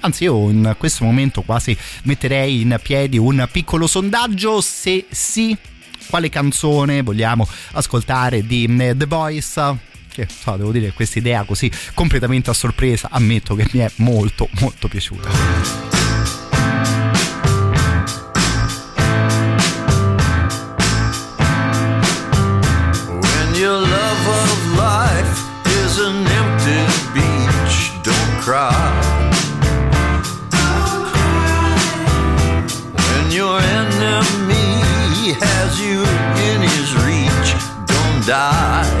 Anzi, 0.00 0.24
io 0.24 0.48
in 0.48 0.74
questo 0.78 1.04
momento 1.04 1.42
quasi 1.42 1.76
metterei 2.04 2.62
in 2.62 2.78
piedi 2.82 3.18
un 3.18 3.46
piccolo 3.50 3.86
sondaggio 3.86 4.60
se 4.60 5.06
sì. 5.10 5.56
Quale 6.08 6.28
canzone 6.28 7.02
vogliamo 7.02 7.46
ascoltare 7.72 8.44
di 8.44 8.64
eh, 8.64 8.96
The 8.96 9.06
Voice? 9.06 9.78
Che 10.12 10.26
so, 10.28 10.56
devo 10.56 10.72
dire, 10.72 10.92
questa 10.92 11.18
idea 11.20 11.44
così 11.44 11.70
completamente 11.94 12.50
a 12.50 12.54
sorpresa, 12.54 13.08
ammetto 13.12 13.54
che 13.54 13.68
mi 13.72 13.80
è 13.80 13.90
molto, 13.96 14.48
molto 14.58 14.88
piaciuta. 14.88 15.99
die. 38.30 38.99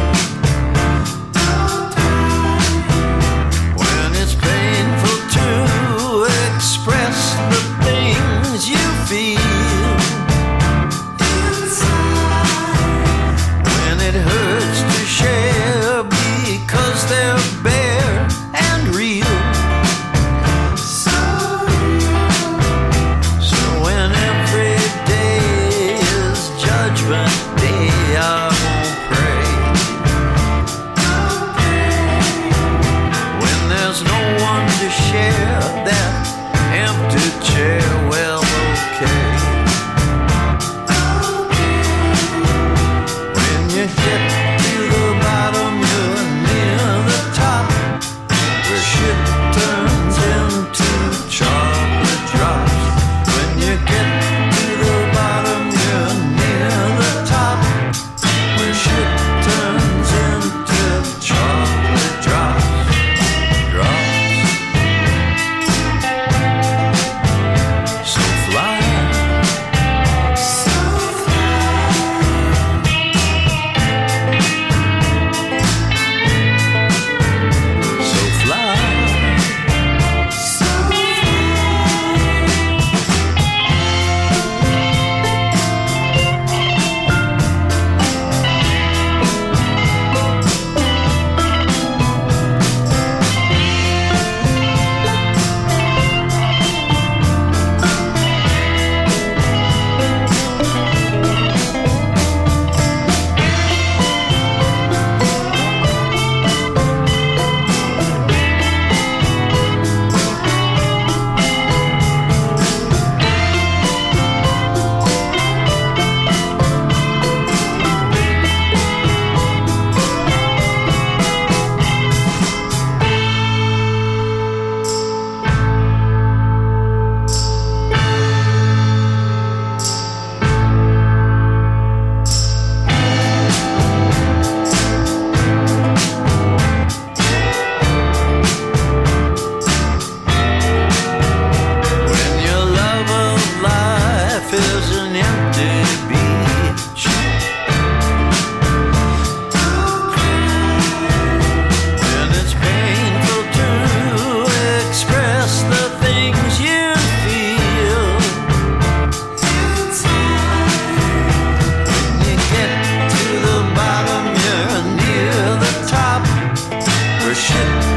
shit. 167.50 167.89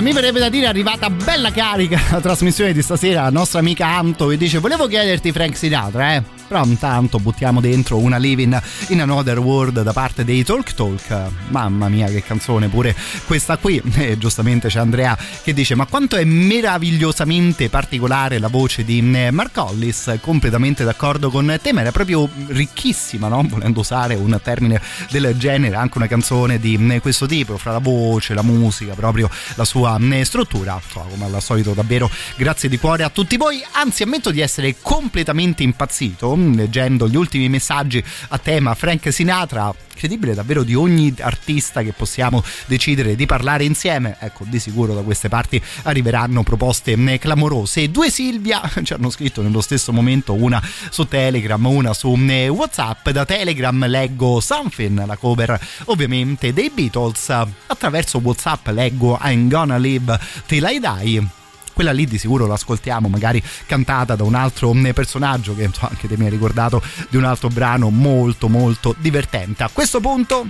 mi 0.01 0.13
verrebbe 0.13 0.39
da 0.39 0.49
dire, 0.49 0.65
arrivata 0.65 1.09
bella 1.11 1.51
carica 1.51 2.01
la 2.09 2.19
trasmissione 2.19 2.73
di 2.73 2.81
stasera, 2.81 3.21
la 3.21 3.29
nostra 3.29 3.59
amica 3.59 3.85
Anto 3.85 4.27
che 4.27 4.37
dice 4.37 4.57
volevo 4.57 4.87
chiederti 4.87 5.31
Frank 5.31 5.55
Sinatra, 5.55 6.15
eh? 6.15 6.39
Però 6.51 6.65
intanto 6.65 7.17
buttiamo 7.19 7.61
dentro 7.61 7.97
una 7.97 8.17
Living 8.17 8.61
in 8.87 9.01
Another 9.01 9.39
World 9.39 9.83
da 9.83 9.93
parte 9.93 10.25
dei 10.25 10.43
Talk 10.43 10.73
Talk. 10.73 11.29
Mamma 11.47 11.87
mia 11.87 12.07
che 12.07 12.21
canzone 12.21 12.67
pure 12.67 12.93
questa 13.25 13.55
qui. 13.55 13.81
E 13.95 14.17
giustamente 14.17 14.67
c'è 14.67 14.79
Andrea 14.79 15.17
che 15.43 15.53
dice 15.53 15.75
ma 15.75 15.85
quanto 15.85 16.17
è 16.17 16.25
meravigliosamente 16.25 17.69
particolare 17.69 18.37
la 18.37 18.49
voce 18.49 18.83
di 18.83 18.99
eh, 19.13 19.31
Mark 19.31 19.55
Hollis, 19.55 20.17
completamente 20.19 20.83
d'accordo 20.83 21.29
con 21.29 21.57
te, 21.61 21.71
ma 21.71 21.81
era 21.81 21.91
proprio 21.93 22.27
ricchissima, 22.47 23.29
no? 23.29 23.45
Volendo 23.47 23.79
usare 23.79 24.15
un 24.15 24.37
termine 24.43 24.81
del 25.09 25.33
genere, 25.37 25.77
anche 25.77 25.99
una 25.99 26.07
canzone 26.07 26.59
di 26.59 26.77
eh, 26.91 26.99
questo 26.99 27.27
tipo, 27.27 27.57
fra 27.57 27.71
la 27.71 27.79
voce, 27.79 28.33
la 28.33 28.43
musica, 28.43 28.93
proprio 28.93 29.29
la 29.55 29.63
sua 29.63 29.90
eh, 29.99 30.25
struttura. 30.25 30.79
Come 30.91 31.25
al 31.25 31.41
solito 31.41 31.73
davvero 31.73 32.09
grazie 32.35 32.69
di 32.69 32.77
cuore 32.77 33.03
a 33.03 33.09
tutti 33.09 33.37
voi, 33.37 33.63
anzi 33.71 34.03
ammetto 34.03 34.31
di 34.31 34.41
essere 34.41 34.75
completamente 34.81 35.63
impazzito 35.63 36.35
leggendo 36.35 37.07
gli 37.07 37.15
ultimi 37.15 37.49
messaggi 37.49 38.03
a 38.29 38.37
tema 38.37 38.73
Frank 38.75 39.11
Sinatra 39.11 39.73
incredibile 40.01 40.33
davvero 40.33 40.63
di 40.63 40.73
ogni 40.73 41.13
artista 41.19 41.83
che 41.83 41.93
possiamo 41.93 42.43
decidere 42.65 43.15
di 43.15 43.25
parlare 43.25 43.63
insieme. 43.63 44.17
Ecco 44.19 44.45
di 44.47 44.59
sicuro 44.59 44.95
da 44.95 45.01
queste 45.01 45.29
parti 45.29 45.61
arriveranno 45.83 46.41
proposte 46.43 46.97
mm, 46.97 47.15
clamorose. 47.15 47.91
Due 47.91 48.09
Silvia 48.09 48.61
ci 48.83 48.93
hanno 48.93 49.09
scritto 49.09 49.41
nello 49.41 49.61
stesso 49.61 49.91
momento 49.91 50.33
una 50.33 50.61
su 50.89 51.07
Telegram 51.07 51.63
una 51.65 51.93
su 51.93 52.13
mm, 52.13 52.49
Whatsapp. 52.49 53.09
Da 53.09 53.25
Telegram 53.25 53.85
leggo 53.87 54.39
Something 54.39 55.05
la 55.05 55.17
cover 55.17 55.59
ovviamente 55.85 56.53
dei 56.53 56.71
Beatles. 56.73 57.29
Attraverso 57.67 58.19
Whatsapp 58.19 58.67
leggo 58.69 59.19
I'm 59.21 59.49
Gonna 59.49 59.77
Live 59.77 60.19
Till 60.47 60.67
I 60.67 60.79
Die 60.79 61.40
quella 61.73 61.91
lì 61.91 62.05
di 62.05 62.17
sicuro 62.17 62.47
l'ascoltiamo 62.47 63.07
magari 63.07 63.41
cantata 63.65 64.15
da 64.15 64.23
un 64.23 64.35
altro 64.35 64.71
personaggio 64.93 65.55
che 65.55 65.63
insomma, 65.63 65.89
anche 65.89 66.07
te 66.07 66.17
mi 66.17 66.25
hai 66.25 66.31
ricordato 66.31 66.81
di 67.09 67.17
un 67.17 67.23
altro 67.23 67.49
brano 67.49 67.89
molto 67.89 68.47
molto 68.47 68.95
divertente. 68.97 69.63
A 69.63 69.69
questo 69.71 69.99
punto 69.99 70.47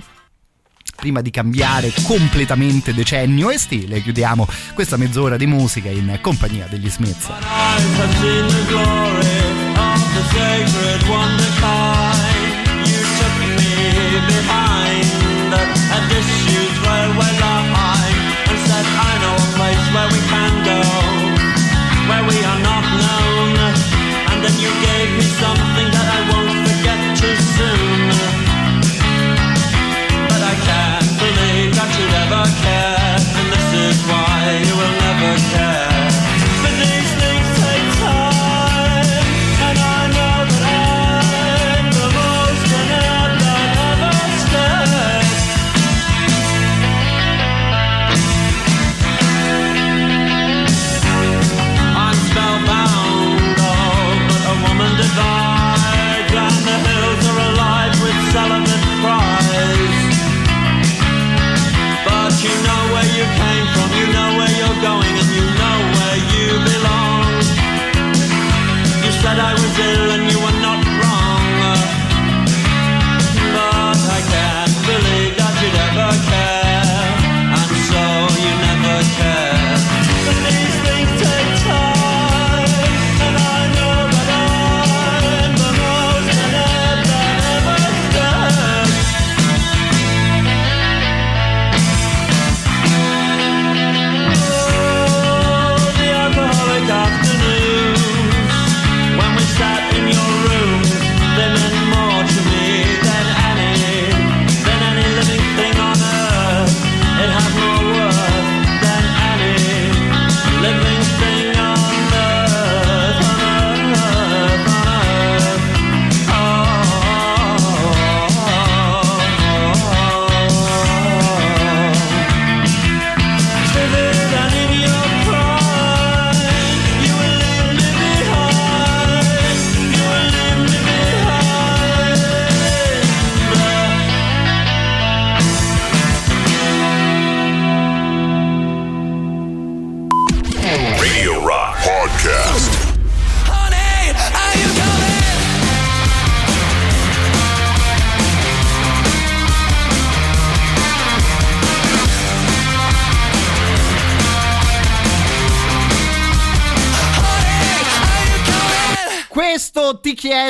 prima 0.94 1.20
di 1.20 1.30
cambiare 1.30 1.92
completamente 2.04 2.94
decennio 2.94 3.50
e 3.50 3.58
stile 3.58 4.02
chiudiamo 4.02 4.46
questa 4.74 4.96
mezz'ora 4.96 5.36
di 5.36 5.46
musica 5.46 5.88
in 5.88 6.18
compagnia 6.20 6.66
degli 6.68 6.88
Smiths. 6.88 7.30
Where 17.14 17.51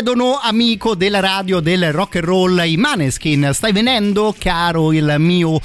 chiedono, 0.03 0.41
amico 0.41 0.97
della 0.97 1.21
radio 1.21 1.61
del 1.61 1.93
rock 1.93 2.17
and 2.17 2.25
roll, 2.25 2.61
i 2.65 2.77
Maneskin. 2.77 3.51
Stai 3.53 3.71
venendo, 3.71 4.35
caro 4.37 4.93
il 4.93 5.15
mio 5.19 5.61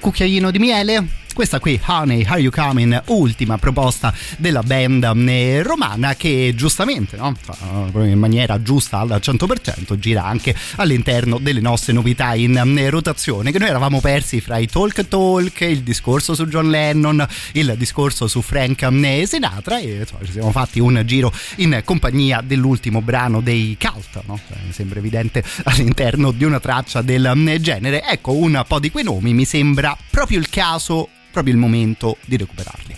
cucchiaino 0.00 0.50
di 0.50 0.58
miele? 0.58 1.17
Questa 1.38 1.60
qui, 1.60 1.80
Honey, 1.86 2.24
Are 2.24 2.40
You 2.40 2.50
Coming? 2.50 3.00
Ultima 3.06 3.58
proposta 3.58 4.12
della 4.38 4.64
band 4.64 5.04
eh, 5.28 5.62
romana 5.62 6.16
che 6.16 6.52
giustamente, 6.56 7.16
no? 7.16 7.32
Proprio 7.44 8.06
in 8.06 8.18
maniera 8.18 8.60
giusta 8.60 8.98
al 8.98 9.20
100%, 9.22 9.96
gira 10.00 10.24
anche 10.24 10.52
all'interno 10.74 11.38
delle 11.38 11.60
nostre 11.60 11.92
novità 11.92 12.34
in 12.34 12.56
eh, 12.56 12.90
rotazione 12.90 13.52
che 13.52 13.60
noi 13.60 13.68
eravamo 13.68 14.00
persi 14.00 14.40
fra 14.40 14.58
i 14.58 14.66
Talk 14.66 15.06
Talk, 15.06 15.60
il 15.60 15.84
discorso 15.84 16.34
su 16.34 16.44
John 16.46 16.70
Lennon, 16.70 17.24
il 17.52 17.72
discorso 17.78 18.26
su 18.26 18.42
Frank 18.42 18.82
eh, 18.82 19.24
Sinatra 19.24 19.78
e 19.78 19.98
insomma, 20.00 20.24
ci 20.24 20.32
siamo 20.32 20.50
fatti 20.50 20.80
un 20.80 21.00
giro 21.06 21.32
in 21.58 21.82
compagnia 21.84 22.42
dell'ultimo 22.44 23.00
brano 23.00 23.40
dei 23.40 23.76
Cult, 23.78 24.24
no? 24.26 24.40
Sembra 24.70 24.98
evidente 24.98 25.44
all'interno 25.62 26.32
di 26.32 26.42
una 26.42 26.58
traccia 26.58 27.00
del 27.00 27.32
eh, 27.46 27.60
genere. 27.60 28.02
Ecco 28.02 28.32
un 28.32 28.60
po' 28.66 28.80
di 28.80 28.90
quei 28.90 29.04
nomi, 29.04 29.32
mi 29.34 29.44
sembra 29.44 29.96
proprio 30.10 30.40
il 30.40 30.48
caso 30.48 31.10
proprio 31.38 31.54
il 31.54 31.60
momento 31.60 32.16
di 32.24 32.36
recuperarli. 32.36 32.96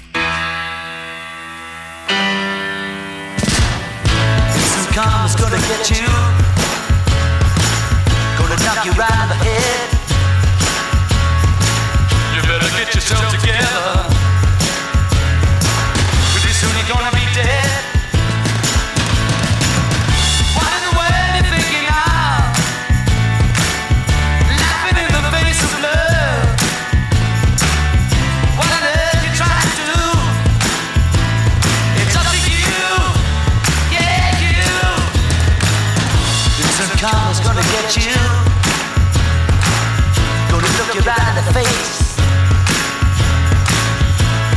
Some 13.00 14.09
gonna 37.90 38.06
you. 38.06 38.16
Gonna 40.50 40.66
look 40.78 40.94
you 40.94 41.00
right 41.00 41.28
in 41.28 41.44
the 41.44 41.52
face. 41.52 42.16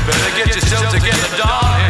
Better 0.06 0.36
get 0.38 0.56
yourself 0.56 0.94
together, 0.94 1.38
darling. 1.38 1.83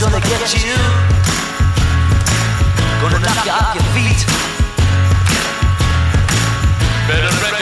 Gonna 0.00 0.20
get 0.20 0.52
you. 0.52 0.76
Gonna 3.00 3.18
knock 3.20 3.44
you 3.46 3.52
off 3.52 3.74
your 3.74 3.84
feet. 3.94 4.26
Better 7.08 7.55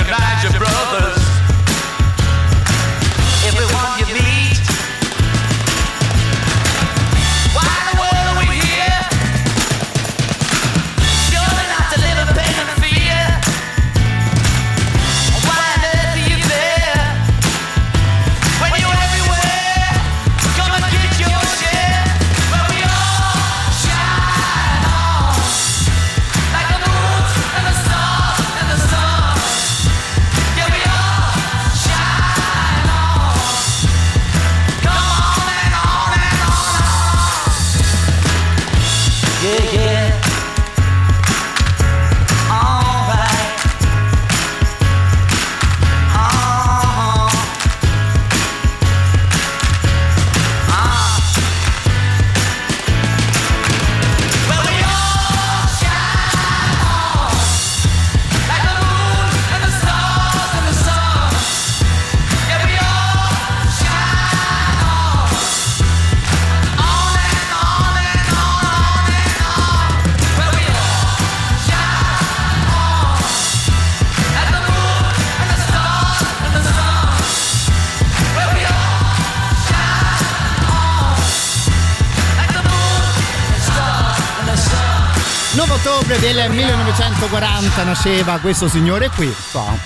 Emilio 86.55 86.84
1840 87.25 87.85
nasceva 87.85 88.39
questo 88.39 88.69
signore 88.69 89.09
qui, 89.09 89.33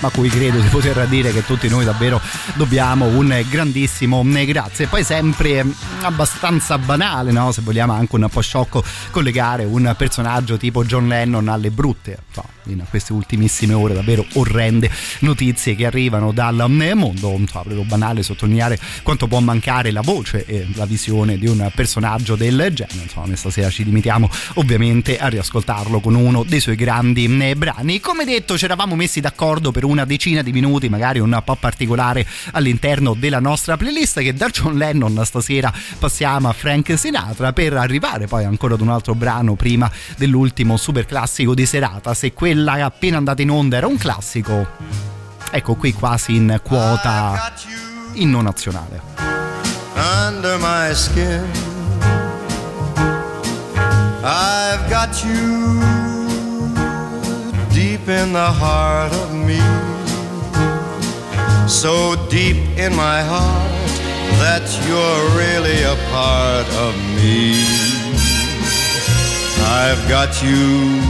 a 0.01 0.10
cui 0.10 0.28
credo 0.28 0.60
si 0.60 0.66
poterà 0.66 1.05
dire 1.05 1.32
che 1.32 1.44
tutti 1.44 1.69
noi 1.69 1.85
davvero 1.85 2.20
dobbiamo 2.55 3.06
un 3.06 3.44
grandissimo 3.48 4.24
eh, 4.35 4.44
grazie. 4.44 4.89
Poi 4.89 5.05
sempre 5.05 5.62
mm, 5.62 5.70
abbastanza 6.01 6.77
banale, 6.78 7.31
no? 7.31 7.52
se 7.52 7.60
vogliamo 7.62 7.93
anche 7.93 8.16
un 8.16 8.28
po' 8.28 8.40
sciocco, 8.40 8.82
collegare 9.12 9.65
un 9.65 9.94
personaggio 9.97 10.56
tipo 10.56 10.85
John 10.85 11.06
Lennon 11.06 11.47
alle 11.47 11.70
brutte, 11.70 12.19
in 12.65 12.85
queste 12.90 13.12
ultimissime 13.12 13.73
ore 13.73 13.94
davvero 13.94 14.27
orrende 14.35 14.90
notizie 15.20 15.77
che 15.77 15.86
arrivano 15.86 16.32
dal 16.32 16.65
mm, 16.69 16.90
mondo, 16.94 17.39
proprio 17.51 17.85
banale 17.85 18.24
sottolineare 18.24 18.78
quanto 19.02 19.28
può 19.28 19.39
mancare 19.39 19.93
la 19.93 20.01
voce 20.01 20.44
e 20.44 20.66
la 20.74 20.86
visione 20.86 21.39
di 21.39 21.47
un 21.47 21.70
personaggio 21.73 22.35
del 22.35 22.73
genere, 22.74 23.02
insomma 23.02 23.36
stasera 23.36 23.70
ci 23.70 23.85
limitiamo 23.85 24.28
ovviamente 24.55 25.19
a 25.19 25.28
riascoltarlo 25.28 26.01
con 26.01 26.16
uno 26.16 26.43
dei 26.43 26.59
suoi 26.59 26.74
grandi 26.74 27.27
eh, 27.40 27.56
brani. 27.56 28.00
Come 28.00 28.24
detto, 28.24 28.56
ci 28.56 28.64
eravamo 28.64 28.94
messi 28.94 29.20
d'accordo 29.20 29.70
per 29.70 29.84
una 29.84 30.05
decina 30.05 30.42
di 30.42 30.52
minuti, 30.52 30.88
magari 30.88 31.18
un 31.18 31.40
po' 31.44 31.56
particolare 31.56 32.26
all'interno 32.52 33.14
della 33.14 33.40
nostra 33.40 33.76
playlist, 33.76 34.20
che 34.20 34.34
da 34.34 34.48
John 34.48 34.76
Lennon 34.76 35.20
stasera 35.24 35.72
passiamo 35.98 36.48
a 36.48 36.52
Frank 36.52 36.98
Sinatra 36.98 37.52
per 37.52 37.74
arrivare 37.74 38.26
poi 38.26 38.44
ancora 38.44 38.74
ad 38.74 38.80
un 38.80 38.88
altro 38.88 39.14
brano 39.14 39.55
prima 39.55 39.90
dell'ultimo 40.16 40.76
super 40.76 41.06
classico 41.06 41.55
di 41.55 41.66
serata. 41.66 42.14
Se 42.14 42.32
quella 42.32 42.84
appena 42.84 43.16
andata 43.16 43.42
in 43.42 43.50
onda 43.50 43.76
era 43.76 43.86
un 43.86 43.96
classico, 43.96 44.66
ecco 45.50 45.74
qui 45.74 45.92
quasi 45.92 46.36
in 46.36 46.60
quota 46.62 47.52
inno 48.14 48.40
nazionale. 48.40 49.18
under 49.98 50.59
my 50.59 50.92
skin. 50.94 51.44
I've 54.22 54.88
got 54.88 55.24
you 55.24 56.07
in 58.09 58.32
the 58.32 58.51
heart 58.51 59.12
of 59.12 59.35
me, 59.35 59.60
so 61.68 62.16
deep 62.30 62.56
in 62.78 62.94
my 62.97 63.20
heart 63.22 63.70
that 64.40 64.64
you're 64.86 65.24
really 65.36 65.82
a 65.82 65.97
part 66.10 66.66
of 66.86 66.94
me. 67.16 67.64
I've 69.80 70.02
got 70.09 70.43
you 70.43 71.01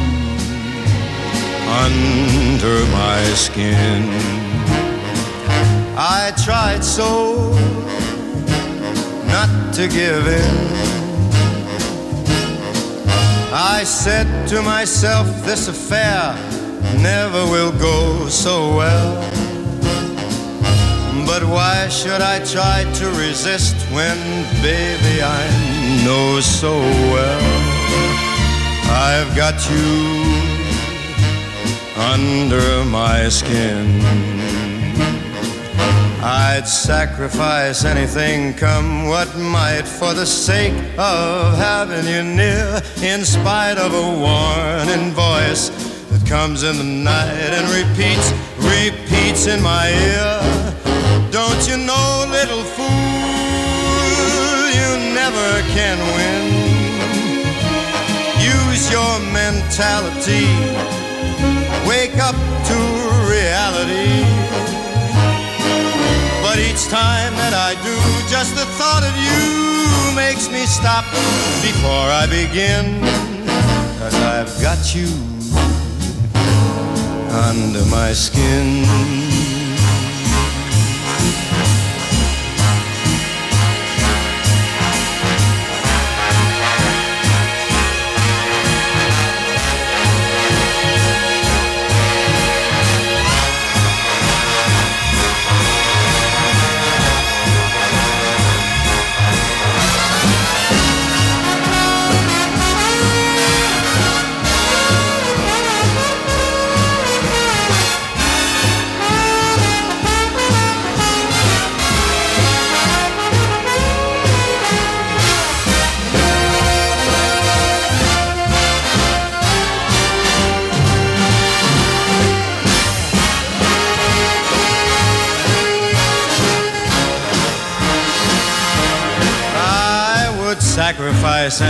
under 1.86 2.84
my 2.90 3.22
skin. 3.34 4.08
I 5.96 6.32
tried 6.44 6.82
so 6.82 7.52
not 9.26 9.72
to 9.74 9.86
give 9.86 10.26
in. 10.26 10.78
I 13.52 13.84
said 13.84 14.48
to 14.48 14.62
myself, 14.62 15.26
this 15.44 15.68
affair 15.68 16.57
never 17.02 17.44
will 17.50 17.72
go 17.72 18.28
so 18.28 18.76
well. 18.76 19.14
But 21.26 21.44
why 21.44 21.88
should 21.88 22.20
I 22.20 22.38
try 22.44 22.84
to 23.00 23.06
resist 23.10 23.76
when, 23.92 24.18
baby, 24.62 25.22
I 25.22 25.44
know 26.04 26.40
so 26.40 26.78
well 27.12 27.40
I've 28.90 29.36
got 29.36 29.56
you 29.70 30.18
under 31.96 32.84
my 32.84 33.28
skin? 33.28 34.00
I'd 36.20 36.66
sacrifice 36.66 37.84
anything, 37.84 38.54
come 38.54 39.06
what 39.06 39.36
might, 39.36 39.86
for 39.86 40.14
the 40.14 40.26
sake 40.26 40.74
of 40.98 41.56
having 41.56 42.06
you 42.06 42.22
near, 42.22 42.82
in 43.02 43.24
spite 43.24 43.78
of 43.78 43.94
a 43.94 44.08
warning 44.24 45.12
voice 45.12 45.97
that 46.10 46.26
comes 46.26 46.62
in 46.62 46.76
the 46.78 46.84
night 46.84 47.52
and 47.52 47.66
repeats, 47.68 48.32
repeats 48.58 49.46
in 49.46 49.62
my 49.62 49.88
ear. 49.88 50.40
Don't 51.30 51.62
you 51.68 51.76
know, 51.76 52.24
little 52.30 52.64
fool, 52.64 52.88
you 54.72 54.90
never 55.12 55.48
can 55.76 55.98
win. 56.16 56.44
Use 58.40 58.90
your 58.90 59.14
mentality, 59.32 60.48
wake 61.86 62.16
up 62.18 62.36
to 62.68 62.78
reality. 63.28 64.24
But 66.42 66.58
each 66.58 66.88
time 66.88 67.34
that 67.36 67.52
I 67.52 67.76
do, 67.84 67.96
just 68.32 68.54
the 68.56 68.64
thought 68.80 69.04
of 69.04 69.14
you 69.20 70.16
makes 70.16 70.48
me 70.50 70.64
stop 70.64 71.04
before 71.60 72.08
I 72.08 72.26
begin. 72.26 73.00
Cause 73.98 74.14
I've 74.14 74.62
got 74.62 74.94
you 74.94 75.37
under 77.30 77.84
my 77.86 78.12
skin. 78.12 79.27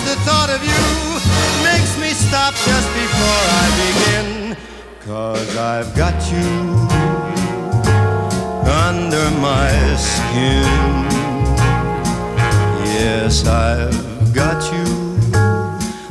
Just 0.00 0.16
the 0.16 0.30
thought 0.30 0.50
of 0.50 0.62
you 0.62 0.82
makes 1.64 1.96
me 1.98 2.10
stop 2.12 2.54
just 2.54 2.88
before 2.94 3.42
I 3.60 3.66
begin. 3.84 4.56
Cause 5.00 5.56
I've 5.56 5.94
got 5.96 6.14
you 6.30 6.48
under 8.86 9.30
my 9.40 9.70
skin. 9.96 11.06
Yes, 12.84 13.46
I've 13.46 14.34
got 14.34 14.62
you 14.72 14.86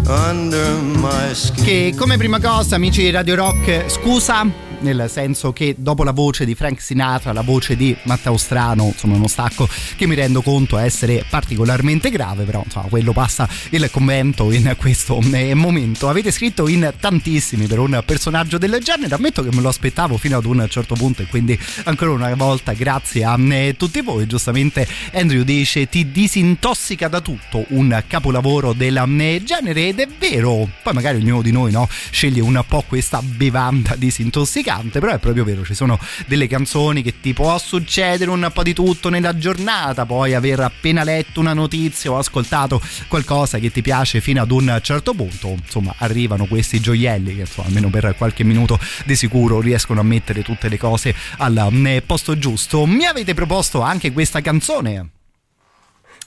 under 0.09 0.81
my 0.99 1.33
skin. 1.33 1.63
Che 1.63 1.93
come 1.95 2.17
prima 2.17 2.39
cosa, 2.39 2.75
amici 2.75 3.01
di 3.01 3.11
Radio 3.11 3.35
Rock, 3.35 3.85
scusa 3.87 4.68
nel 4.79 5.09
senso 5.09 5.51
che 5.51 5.75
dopo 5.77 6.03
la 6.03 6.11
voce 6.11 6.45
di 6.45 6.55
Frank 6.55 6.81
Sinatra, 6.81 7.33
la 7.33 7.41
voce 7.41 7.75
di 7.75 7.95
Matteo 8.03 8.37
Strano, 8.37 8.85
insomma 8.85 9.15
uno 9.15 9.27
stacco 9.27 9.67
che 9.95 10.07
mi 10.07 10.15
rendo 10.15 10.41
conto 10.41 10.77
essere 10.77 11.25
particolarmente 11.29 12.09
grave, 12.09 12.43
però 12.43 12.61
insomma 12.63 12.87
quello 12.87 13.11
passa 13.11 13.47
il 13.71 13.89
commento 13.91 14.51
in 14.51 14.73
questo 14.77 15.19
momento. 15.53 16.09
Avete 16.09 16.31
scritto 16.31 16.67
in 16.67 16.93
tantissimi 16.99 17.67
per 17.67 17.79
un 17.79 18.01
personaggio 18.05 18.57
del 18.57 18.79
genere, 18.81 19.15
ammetto 19.15 19.43
che 19.43 19.53
me 19.53 19.61
lo 19.61 19.69
aspettavo 19.69 20.17
fino 20.17 20.37
ad 20.37 20.45
un 20.45 20.65
certo 20.69 20.95
punto 20.95 21.21
e 21.21 21.25
quindi 21.25 21.59
ancora 21.85 22.11
una 22.11 22.33
volta 22.35 22.73
grazie 22.73 23.23
a 23.23 23.37
tutti 23.75 24.01
voi. 24.01 24.27
Giustamente 24.27 24.87
Andrew 25.13 25.43
dice 25.43 25.87
ti 25.89 26.11
disintossica 26.11 27.07
da 27.07 27.21
tutto 27.21 27.65
un 27.69 28.03
capolavoro 28.07 28.73
del 28.73 29.41
genere 29.43 29.87
ed 29.89 29.99
è 29.99 30.07
vero, 30.07 30.69
poi 30.83 30.93
magari 30.93 31.17
ognuno 31.17 31.41
di 31.41 31.51
noi 31.51 31.71
no, 31.71 31.87
sceglie 32.11 32.41
un 32.41 32.63
po' 32.67 32.83
questa 32.87 33.21
bevanda 33.21 33.95
disintossicante 33.95 34.67
però 34.99 35.13
è 35.13 35.19
proprio 35.19 35.43
vero, 35.43 35.63
ci 35.63 35.73
sono 35.73 35.99
delle 36.27 36.47
canzoni 36.47 37.01
che 37.01 37.19
ti 37.19 37.33
può 37.33 37.57
succedere 37.57 38.29
un 38.29 38.49
po' 38.53 38.63
di 38.63 38.73
tutto 38.73 39.09
nella 39.09 39.37
giornata, 39.37 40.05
puoi 40.05 40.33
aver 40.33 40.59
appena 40.61 41.03
letto 41.03 41.39
una 41.39 41.53
notizia 41.53 42.11
o 42.11 42.17
ascoltato 42.17 42.81
qualcosa 43.07 43.57
che 43.57 43.71
ti 43.71 43.81
piace 43.81 44.21
fino 44.21 44.41
ad 44.41 44.51
un 44.51 44.79
certo 44.83 45.13
punto, 45.13 45.49
insomma 45.49 45.93
arrivano 45.97 46.45
questi 46.45 46.79
gioielli 46.79 47.35
che 47.35 47.41
insomma, 47.41 47.67
almeno 47.67 47.89
per 47.89 48.15
qualche 48.17 48.43
minuto 48.43 48.79
di 49.05 49.15
sicuro 49.15 49.59
riescono 49.59 49.99
a 49.99 50.03
mettere 50.03 50.43
tutte 50.43 50.69
le 50.69 50.77
cose 50.77 51.15
al 51.37 52.01
posto 52.05 52.37
giusto. 52.37 52.85
Mi 52.85 53.05
avete 53.05 53.33
proposto 53.33 53.81
anche 53.81 54.11
questa 54.11 54.41
canzone 54.41 55.09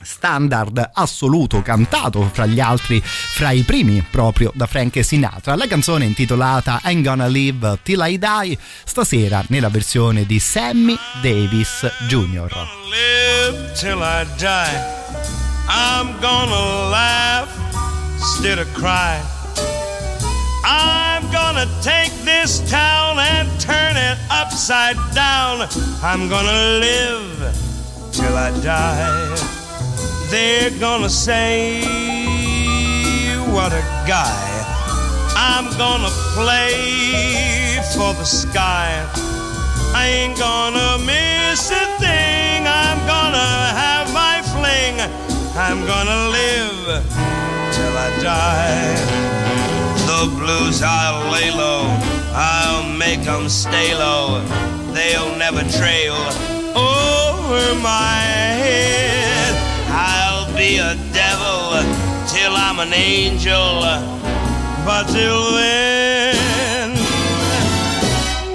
standard 0.03 0.91
assoluto 0.95 1.63
cantato 1.63 2.29
fra 2.33 2.47
gli 2.47 2.61
altri 2.61 3.01
fra 3.03 3.51
i 3.51 3.63
primi 3.63 4.05
proprio 4.09 4.51
da 4.55 4.67
Frank 4.67 5.05
Sinatra 5.05 5.57
la 5.57 5.67
canzone 5.67 6.05
intitolata 6.05 6.81
I'm 6.85 7.03
Gonna 7.03 7.27
Live 7.27 7.79
Till 7.83 8.03
I 8.05 8.19
Die 8.19 8.59
stasera 8.85 9.43
nella 9.49 9.69
versione 9.69 10.27
di 10.27 10.39
Sammy 10.39 10.97
Davis 11.21 11.91
Jr. 12.09 12.81
live 12.93 13.73
till 13.75 14.03
I 14.03 14.25
die. 14.39 14.77
I'm 15.69 16.21
gonna 16.21 16.91
laugh 16.91 17.49
instead 18.17 18.59
of 18.59 18.73
cry. 18.75 19.21
I'm 20.65 21.31
gonna 21.31 21.67
take 21.81 22.13
this 22.25 22.61
town 22.71 23.19
and 23.19 23.49
turn 23.61 23.97
it 23.97 24.19
upside 24.31 24.97
down. 25.15 25.67
I'm 26.03 26.29
gonna 26.29 26.79
live 26.79 27.55
till 28.13 28.37
I 28.37 28.51
die. 28.63 29.62
They're 30.33 30.71
gonna 30.81 31.11
say, 31.11 31.83
What 33.53 33.71
a 33.75 33.85
guy. 34.09 34.49
I'm 35.37 35.67
gonna 35.77 36.09
play 36.33 37.79
for 37.95 38.15
the 38.15 38.25
sky. 38.25 39.07
I 39.95 40.07
ain't 40.09 40.39
gonna 40.39 41.05
miss 41.05 41.71
a 41.71 41.85
thing. 42.01 42.67
I'm 42.67 43.01
gonna 43.07 43.51
have 43.77 44.11
my 44.15 44.41
fling. 44.55 44.97
I'm 45.55 45.85
gonna 45.85 46.31
live 46.31 47.05
till 47.75 47.95
I 47.95 48.09
die. 48.23 48.95
The 50.09 50.35
blues 50.39 50.81
I'll 50.83 51.31
lay 51.31 51.51
low. 51.51 51.85
I'll 52.33 52.89
make 52.89 53.27
'em 53.27 53.51
stay 53.51 53.95
low. 53.95 54.41
They'll 54.95 55.37
never 55.37 55.63
trail 55.79 56.17
over 56.75 57.75
my 57.83 58.17
head. 58.65 59.22
A 60.83 60.97
devil 61.13 61.79
till 62.29 62.55
I'm 62.57 62.81
an 62.81 62.93
angel. 62.93 63.81
But 64.85 65.05
till 65.05 65.53
then, 65.53 66.91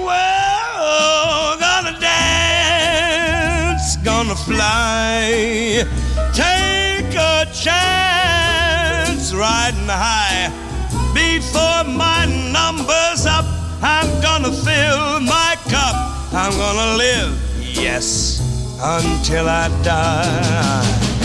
well, 0.04 1.58
gonna 1.58 1.98
dance, 1.98 3.96
gonna 4.04 4.36
fly, 4.36 5.84
take 6.34 7.14
a 7.16 7.46
chance, 7.64 9.32
riding 9.32 9.88
high. 9.88 10.52
Before 11.14 11.84
my 11.84 12.26
number's 12.52 13.24
up, 13.24 13.46
I'm 13.82 14.20
gonna 14.20 14.52
fill 14.52 15.20
my 15.20 15.56
cup. 15.70 15.96
I'm 16.34 16.52
gonna 16.58 16.96
live, 16.98 17.32
yes, 17.58 18.40
until 18.82 19.48
I 19.48 19.68
die. 19.82 21.17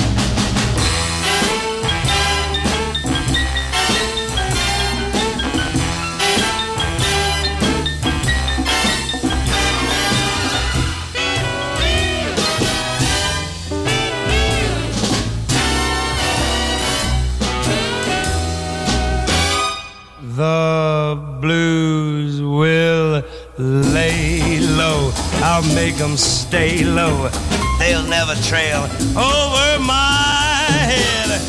The 20.36 21.16
blues 21.42 22.42
will 22.42 23.22
lay 23.60 24.60
low. 24.62 25.12
I'll 25.44 25.62
make 25.76 26.00
'em 26.00 26.18
stay 26.18 26.84
low. 26.84 27.30
They'll 27.78 28.08
never 28.08 28.34
trail 28.42 28.82
over 29.16 29.80
my 29.80 30.66
head. 30.92 31.40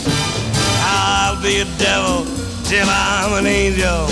I'll 0.85 1.41
be 1.41 1.61
a 1.61 1.69
devil 1.79 2.27
till 2.65 2.87
I'm 2.87 3.33
an 3.33 3.47
angel. 3.47 4.07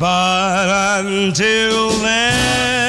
But 0.00 1.04
until 1.06 1.90
then, 2.02 2.83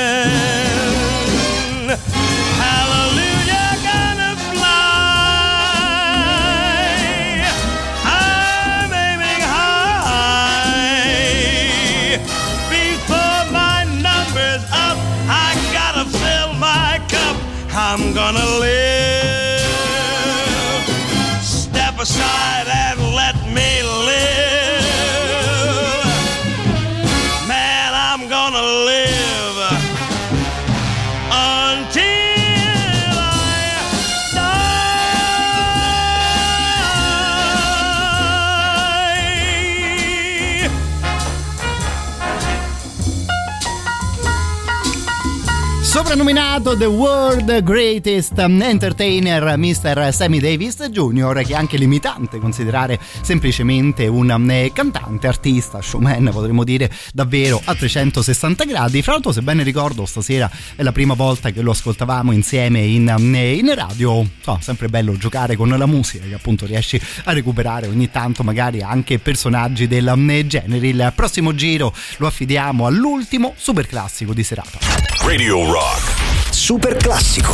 nominato 46.15 46.77
The 46.77 46.85
World 46.85 47.63
Greatest 47.63 48.37
Entertainer 48.37 49.57
Mr. 49.57 50.13
Sammy 50.13 50.39
Davis 50.39 50.77
Jr. 50.89 51.43
che 51.45 51.53
è 51.53 51.55
anche 51.55 51.77
limitante 51.77 52.39
considerare 52.39 52.99
semplicemente 53.21 54.07
un 54.07 54.49
eh, 54.49 54.71
cantante, 54.73 55.27
artista, 55.27 55.81
showman 55.81 56.29
potremmo 56.31 56.63
dire 56.63 56.89
davvero 57.11 57.61
a 57.63 57.75
360 57.75 58.63
gradi 58.63 59.01
fra 59.01 59.13
l'altro 59.13 59.33
se 59.33 59.41
ben 59.41 59.61
ricordo 59.63 60.05
stasera 60.05 60.49
è 60.75 60.83
la 60.83 60.91
prima 60.93 61.15
volta 61.15 61.49
che 61.49 61.61
lo 61.61 61.71
ascoltavamo 61.71 62.31
insieme 62.31 62.79
in, 62.79 63.09
eh, 63.35 63.53
in 63.55 63.73
radio 63.75 64.25
so, 64.41 64.57
sempre 64.61 64.87
bello 64.87 65.17
giocare 65.17 65.55
con 65.55 65.69
la 65.69 65.85
musica 65.85 66.25
che 66.25 66.35
appunto 66.35 66.65
riesci 66.65 66.99
a 67.25 67.33
recuperare 67.33 67.87
ogni 67.87 68.09
tanto 68.09 68.43
magari 68.43 68.81
anche 68.81 69.19
personaggi 69.19 69.87
del 69.87 70.07
eh, 70.29 70.47
genere 70.47 70.87
il 70.87 71.11
prossimo 71.15 71.53
giro 71.55 71.93
lo 72.17 72.27
affidiamo 72.27 72.85
all'ultimo 72.85 73.53
super 73.57 73.85
classico 73.87 74.33
di 74.33 74.43
serata 74.43 74.77
Radio 75.25 75.71
Rock 75.71 76.04
Super 76.51 76.97
classico. 76.97 77.53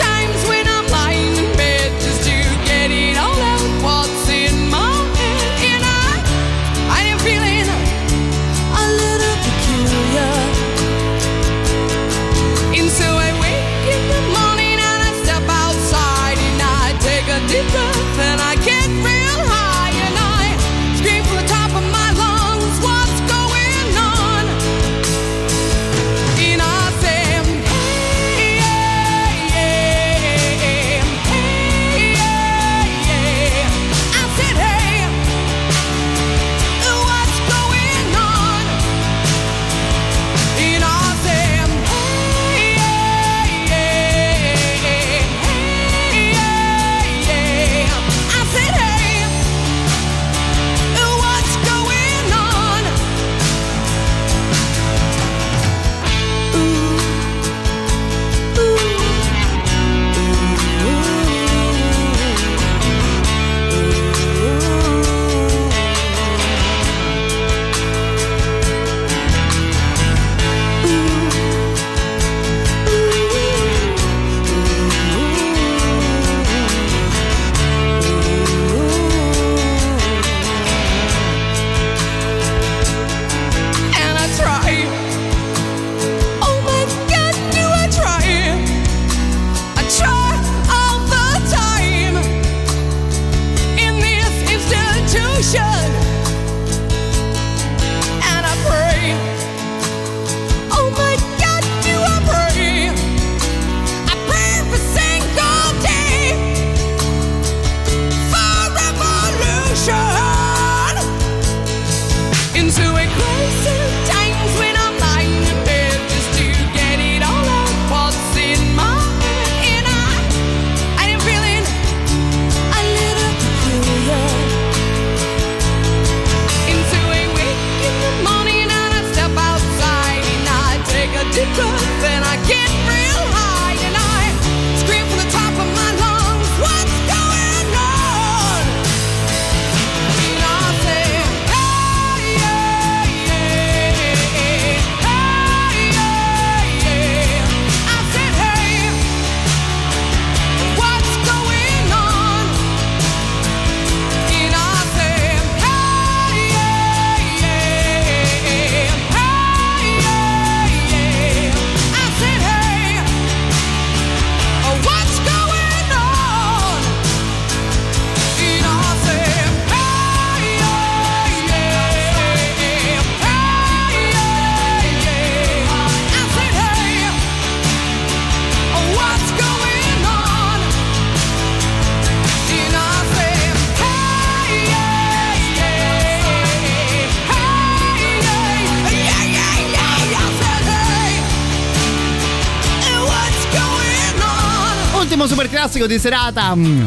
classico 195.81 195.87
di 195.87 195.99
serata. 195.99 196.55
Mm. 196.55 196.83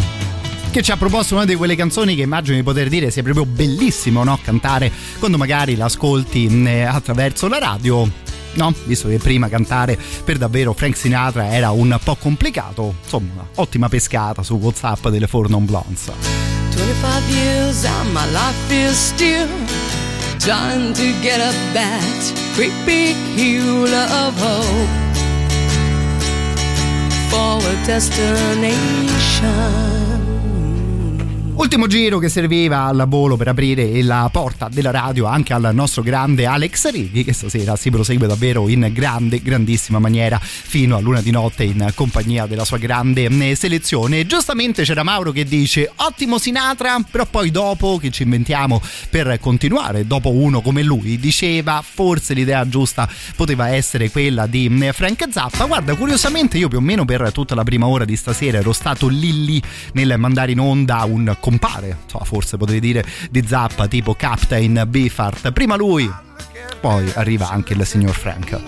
Che 0.71 0.83
ci 0.83 0.91
ha 0.91 0.97
proposto 0.97 1.35
una 1.35 1.45
di 1.45 1.55
quelle 1.55 1.77
canzoni 1.77 2.17
che 2.17 2.23
immagino 2.23 2.57
di 2.57 2.63
poter 2.63 2.89
dire 2.89 3.11
sia 3.11 3.23
proprio 3.23 3.47
bellissimo 3.47 4.25
no? 4.25 4.39
cantare 4.43 4.91
quando 5.19 5.39
magari 5.39 5.77
l'ascolti 5.77 6.49
mm, 6.49 6.67
eh, 6.67 6.83
attraverso 6.83 7.49
la 7.49 7.59
radio. 7.59 8.11
No? 8.57 8.73
visto 8.85 9.09
che 9.09 9.19
prima 9.19 9.49
cantare 9.49 9.99
per 10.25 10.39
davvero 10.39 10.73
Frank 10.75 10.97
Sinatra 10.97 11.53
era 11.53 11.73
un 11.73 11.99
po' 12.01 12.15
complicato 12.15 12.95
insomma 13.03 13.45
ottima 13.57 13.89
pescata 13.89 14.45
su 14.45 14.55
Whatsapp 14.55 15.09
delle 15.09 15.27
Four 15.27 15.51
Non 15.51 15.65
Blondes. 15.65 16.13
25 16.71 17.35
years 17.35 17.85
and 17.85 18.13
my 18.13 18.25
life 18.31 18.73
is 18.73 18.97
still 18.97 19.49
trying 20.39 20.93
to 20.93 21.21
get 21.21 21.41
up 21.41 21.55
that 21.73 22.33
great 22.55 22.73
big 22.85 23.17
of 23.93 24.41
hope. 24.41 25.04
For 27.35 27.59
a 27.69 27.75
destination. 27.85 28.75
Ultimo 31.57 31.87
giro 31.87 32.19
che 32.19 32.29
serviva 32.29 32.87
al 32.87 33.05
volo 33.07 33.37
per 33.37 33.47
aprire 33.47 34.03
la 34.03 34.29
porta 34.31 34.69
della 34.69 34.91
radio 34.91 35.27
anche 35.27 35.53
al 35.53 35.71
nostro 35.73 36.03
grande 36.03 36.47
Alex 36.47 36.91
Righi 36.91 37.23
che 37.23 37.33
stasera 37.33 37.77
si 37.77 37.91
prosegue 37.91 38.27
davvero 38.27 38.69
in 38.69 38.91
grande, 38.93 39.41
grandissima 39.41 40.01
maniera 40.01 40.41
fino 40.41 40.97
a 40.97 41.01
luna 41.01 41.21
di 41.21 41.31
notte 41.31 41.63
in 41.63 41.93
compagnia 41.95 42.47
della 42.47 42.65
sua 42.65 42.79
grande 42.79 43.27
eh, 43.27 43.55
selezione. 43.55 44.27
Giustamente 44.27 44.83
c'era 44.83 45.05
Mauro 45.05 45.31
che 45.31 45.45
dice 45.45 45.91
ottimo 45.95 46.39
Sinatra, 46.39 46.99
però 47.09 47.25
poi 47.25 47.53
dopo 47.53 47.99
che 47.99 48.11
ci 48.11 48.25
inventiamo 48.25 48.83
per 49.09 49.39
continuare, 49.39 50.09
dopo 50.09 50.33
uno 50.33 50.61
come 50.61 50.83
lui, 50.83 51.21
diceva 51.21 51.83
forse 51.89 52.35
l'idea 52.35 52.69
giusta 52.69 53.09
poteva 53.37 53.69
essere 53.69 54.11
quella 54.11 54.47
di 54.47 54.67
eh, 54.83 54.93
Frank 54.93 55.29
Zappa. 55.31 55.67
Guarda, 55.67 55.95
curiosamente 55.95 56.59
io 56.59 56.67
più 56.67 56.79
o 56.79 56.83
meno 56.83 57.05
per 57.05 57.31
tutta 57.31 57.55
la 57.55 57.63
prima 57.63 57.87
ora 57.87 58.05
di 58.05 58.17
stasera 58.17 58.59
ero 58.59 58.73
stato 58.73 59.07
lì 59.07 59.45
lì 59.45 59.63
nel 59.93 60.17
mandare 60.19 60.51
in 60.51 60.59
onda 60.59 61.05
un 61.05 61.37
compare, 61.45 61.99
insomma, 62.05 62.25
forse 62.25 62.57
potevi 62.57 62.81
dire 62.81 63.05
di 63.31 63.47
Zappa 63.47 63.87
tipo 63.87 64.15
Captain 64.15 64.85
Beefheart. 64.89 65.53
Prima 65.53 65.77
lui, 65.77 66.11
poi 66.81 67.13
arriva 67.17 67.51
anche 67.51 67.75
il 67.75 67.85
signor 67.85 68.15
Frank. 68.15 68.59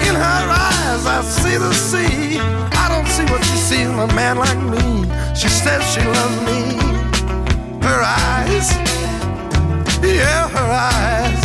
In 0.00 0.14
her 0.14 0.50
eyes, 0.50 1.06
I 1.06 1.22
see 1.22 1.56
the 1.56 1.72
sea. 1.72 2.36
I 2.36 2.88
don't 2.88 3.08
see 3.08 3.24
what 3.30 3.42
she 3.42 3.56
sees 3.56 3.88
in 3.88 3.98
a 3.98 4.12
man 4.12 4.36
like 4.36 4.54
me. 4.58 5.08
She 5.34 5.48
says 5.48 5.82
she 5.90 6.04
loves 6.04 6.42
me. 6.44 6.76
Her 7.80 8.02
eyes, 8.04 8.70
yeah, 10.02 10.46
her 10.50 10.70
eyes. 10.70 11.42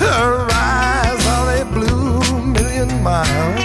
Her 0.00 0.46
eyes 0.52 1.26
are 1.26 1.62
a 1.62 1.64
blue 1.64 2.20
million 2.44 3.02
miles. 3.02 3.63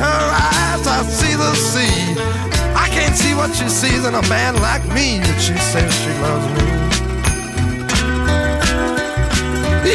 Her 0.00 0.24
eyes 0.48 0.86
I 0.86 1.02
see 1.04 1.34
the 1.36 1.54
sea. 1.54 2.16
I 2.74 2.88
can't 2.88 3.16
see 3.16 3.34
what 3.34 3.54
she 3.54 3.68
sees 3.68 4.04
in 4.04 4.14
a 4.14 4.22
man 4.28 4.54
like 4.56 4.84
me, 4.96 5.20
but 5.20 5.38
she 5.38 5.56
says 5.72 5.92
she 6.02 6.12
loves 6.24 6.46
me. 6.56 6.66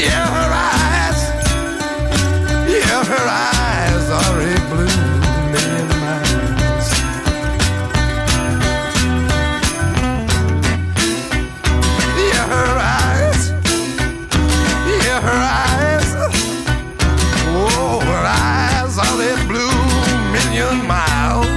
Yeah, 0.06 0.26
her 0.38 0.52
eyes, 0.70 1.20
yeah, 2.70 3.04
her 3.04 3.28
eyes 3.30 3.65
million 21.08 21.55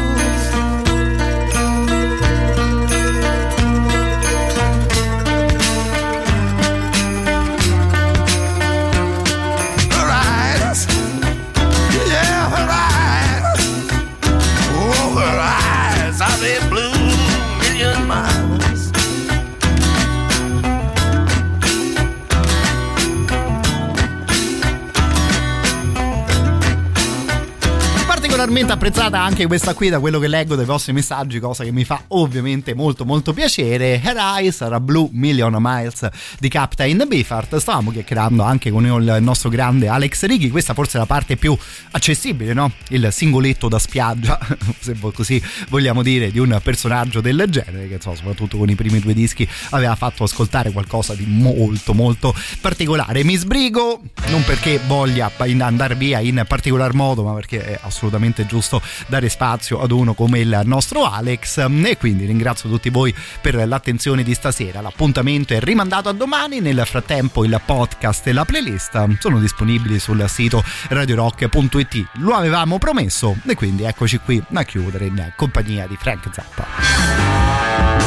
Particolarmente 28.49 28.73
apprezzata 28.73 29.23
anche 29.23 29.47
questa 29.47 29.75
qui 29.75 29.91
da 29.91 30.01
quello 30.01 30.19
che 30.19 30.27
leggo 30.27 30.55
dai 30.55 30.65
vostri 30.65 30.95
messaggi, 30.95 31.39
cosa 31.39 31.65
che 31.65 31.71
mi 31.71 31.85
fa 31.85 32.05
ovviamente 32.09 32.75
molto 32.75 33.05
molto 33.05 33.35
piacere. 33.35 34.01
Her 34.03 34.17
Eyes 34.17 34.63
era 34.63 34.81
Blue 34.81 35.11
Million 35.13 35.55
Miles 35.59 36.09
di 36.39 36.49
Captain 36.49 37.05
Beefheart. 37.07 37.59
Stavamo 37.59 37.91
chiacchierando 37.91 38.43
anche 38.43 38.71
con 38.71 38.87
il 38.87 39.19
nostro 39.21 39.51
grande 39.51 39.89
Alex 39.89 40.25
Righi. 40.25 40.49
Questa 40.49 40.73
forse 40.73 40.97
è 40.97 41.01
la 41.01 41.05
parte 41.05 41.37
più 41.37 41.55
accessibile, 41.91 42.55
no? 42.55 42.73
Il 42.89 43.09
singoletto 43.13 43.69
da 43.69 43.79
spiaggia, 43.79 44.39
se 44.81 44.97
così 45.13 45.43
vogliamo 45.69 46.03
dire, 46.03 46.31
di 46.31 46.39
un 46.39 46.59
personaggio 46.63 47.21
del 47.21 47.45
genere, 47.51 47.87
che 47.87 47.95
insomma, 47.97 48.17
soprattutto 48.17 48.57
con 48.57 48.71
i 48.71 48.75
primi 48.75 48.99
due 48.99 49.13
dischi 49.13 49.47
aveva 49.71 49.95
fatto 49.95 50.25
ascoltare 50.25 50.73
qualcosa 50.73 51.13
di 51.13 51.27
molto 51.27 51.93
molto 51.93 52.35
particolare. 52.63 53.25
Mi 53.25 53.37
sbrigo 53.37 54.01
non 54.29 54.43
perché 54.45 54.81
voglia 54.87 55.31
andare 55.37 55.95
via 55.97 56.21
in 56.21 56.43
particolar 56.49 56.95
modo, 56.95 57.23
ma 57.25 57.35
perché 57.35 57.63
è 57.63 57.79
assolutamente 57.83 58.38
giusto 58.47 58.81
dare 59.07 59.29
spazio 59.29 59.81
ad 59.81 59.91
uno 59.91 60.15
come 60.15 60.41
il 60.41 60.61
nostro 60.65 61.05
Alex 61.05 61.67
e 61.85 61.97
quindi 61.97 62.27
ringrazio 62.27 62.69
tutti 62.69 62.91
voi 62.91 63.15
per 63.41 63.55
l'attenzione 63.67 64.23
di 64.23 64.35
stasera. 64.35 64.81
L'appuntamento 64.81 65.55
è 65.55 65.61
rimandato 65.61 66.09
a 66.09 66.13
domani, 66.13 66.61
nel 66.61 66.83
frattempo 66.85 67.45
il 67.45 67.61
podcast 67.65 68.27
e 68.27 68.33
la 68.33 68.45
playlist 68.45 69.19
sono 69.19 69.39
disponibili 69.39 69.99
sul 69.99 70.25
sito 70.29 70.63
radiorock.it. 70.89 72.11
Lo 72.19 72.35
avevamo 72.35 72.79
promesso 72.79 73.37
e 73.47 73.55
quindi 73.55 73.85
eccoci 73.85 74.19
qui 74.19 74.43
a 74.53 74.63
chiudere 74.63 75.07
in 75.07 75.33
compagnia 75.37 75.87
di 75.87 75.97
Frank 75.97 76.29
Zappa. 76.33 77.98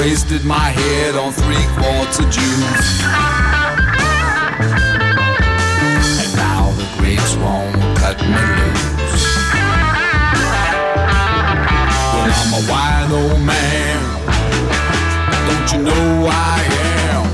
Wasted 0.00 0.44
my 0.46 0.70
head 0.70 1.14
on 1.14 1.30
three 1.30 1.66
quarts 1.76 2.18
of 2.20 2.24
juice. 2.30 3.02
And 6.22 6.32
now 6.36 6.72
the 6.80 6.86
grapes 6.96 7.36
won't 7.36 7.76
cut 7.98 8.18
me 8.22 8.40
loose. 8.56 9.26
Well, 12.14 12.32
I'm 12.40 12.52
a 12.56 12.62
wine 12.70 13.12
old 13.20 13.40
man. 13.44 14.00
Don't 15.48 15.68
you 15.72 15.80
know 15.82 16.28
I 16.30 16.64
am? 17.04 17.24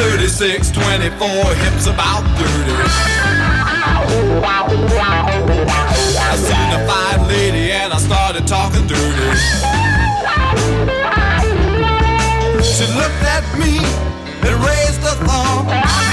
Thirty-six 0.00 0.70
twenty 0.70 1.10
24 1.10 1.54
hips 1.56 1.86
about 1.86 2.24
30. 2.38 2.89
I 6.22 6.36
seen 6.36 6.70
a 6.72 7.26
lady 7.28 7.72
and 7.72 7.92
I 7.92 7.98
started 7.98 8.46
talking. 8.46 8.86
She 12.62 12.86
looked 12.94 13.24
at 13.24 13.44
me 13.58 13.78
and 14.46 14.64
raised 14.64 15.02
a 15.02 15.14
thumb 15.26 16.09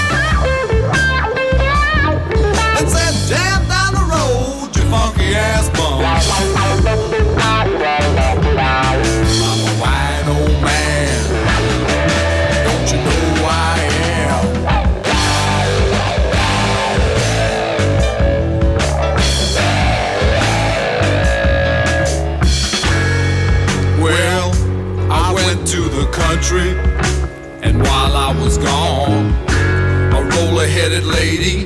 roller 30.87 31.01
headed 31.01 31.05
lady 31.05 31.65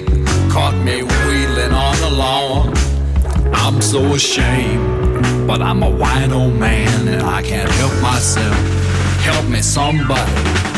caught 0.49 0.75
me 0.83 1.03
wheeling 1.03 1.71
on 1.71 1.95
the 2.01 2.09
lawn. 2.09 2.73
I'm 3.53 3.81
so 3.81 4.13
ashamed, 4.13 5.47
but 5.47 5.61
I'm 5.61 5.83
a 5.83 5.89
white 5.89 6.31
old 6.31 6.55
man, 6.55 7.07
and 7.07 7.23
I 7.23 7.41
can't 7.41 7.69
help 7.71 8.01
myself. 8.01 8.55
Help 9.23 9.47
me, 9.49 9.61
somebody. 9.61 10.70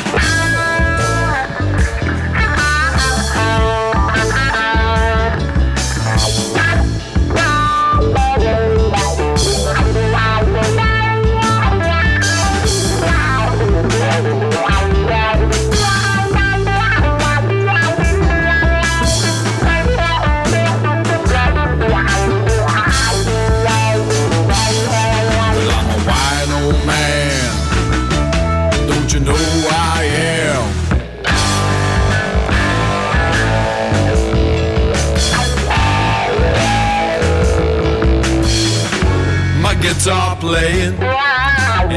Playing 40.53 40.93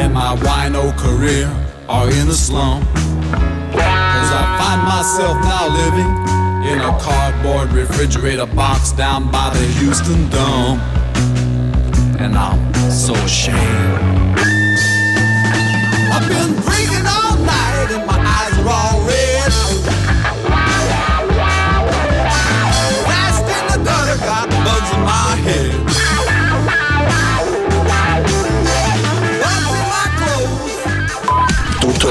and 0.01 0.15
my 0.15 0.35
wino 0.37 0.97
career 0.97 1.47
are 1.91 2.09
in 2.09 2.27
the 2.27 2.33
slum. 2.33 2.83
Cause 3.75 4.31
I 4.41 4.45
find 4.61 4.83
myself 4.95 5.37
now 5.45 5.67
living 5.83 6.13
in 6.71 6.79
a 6.81 6.99
cardboard 6.99 7.71
refrigerator 7.73 8.47
box 8.47 8.93
down 8.93 9.31
by 9.31 9.51
the 9.51 9.67
Houston 9.79 10.31
Dome. 10.31 10.81
And 12.19 12.35
I'm 12.35 12.73
so 12.91 13.13
ashamed. 13.13 14.16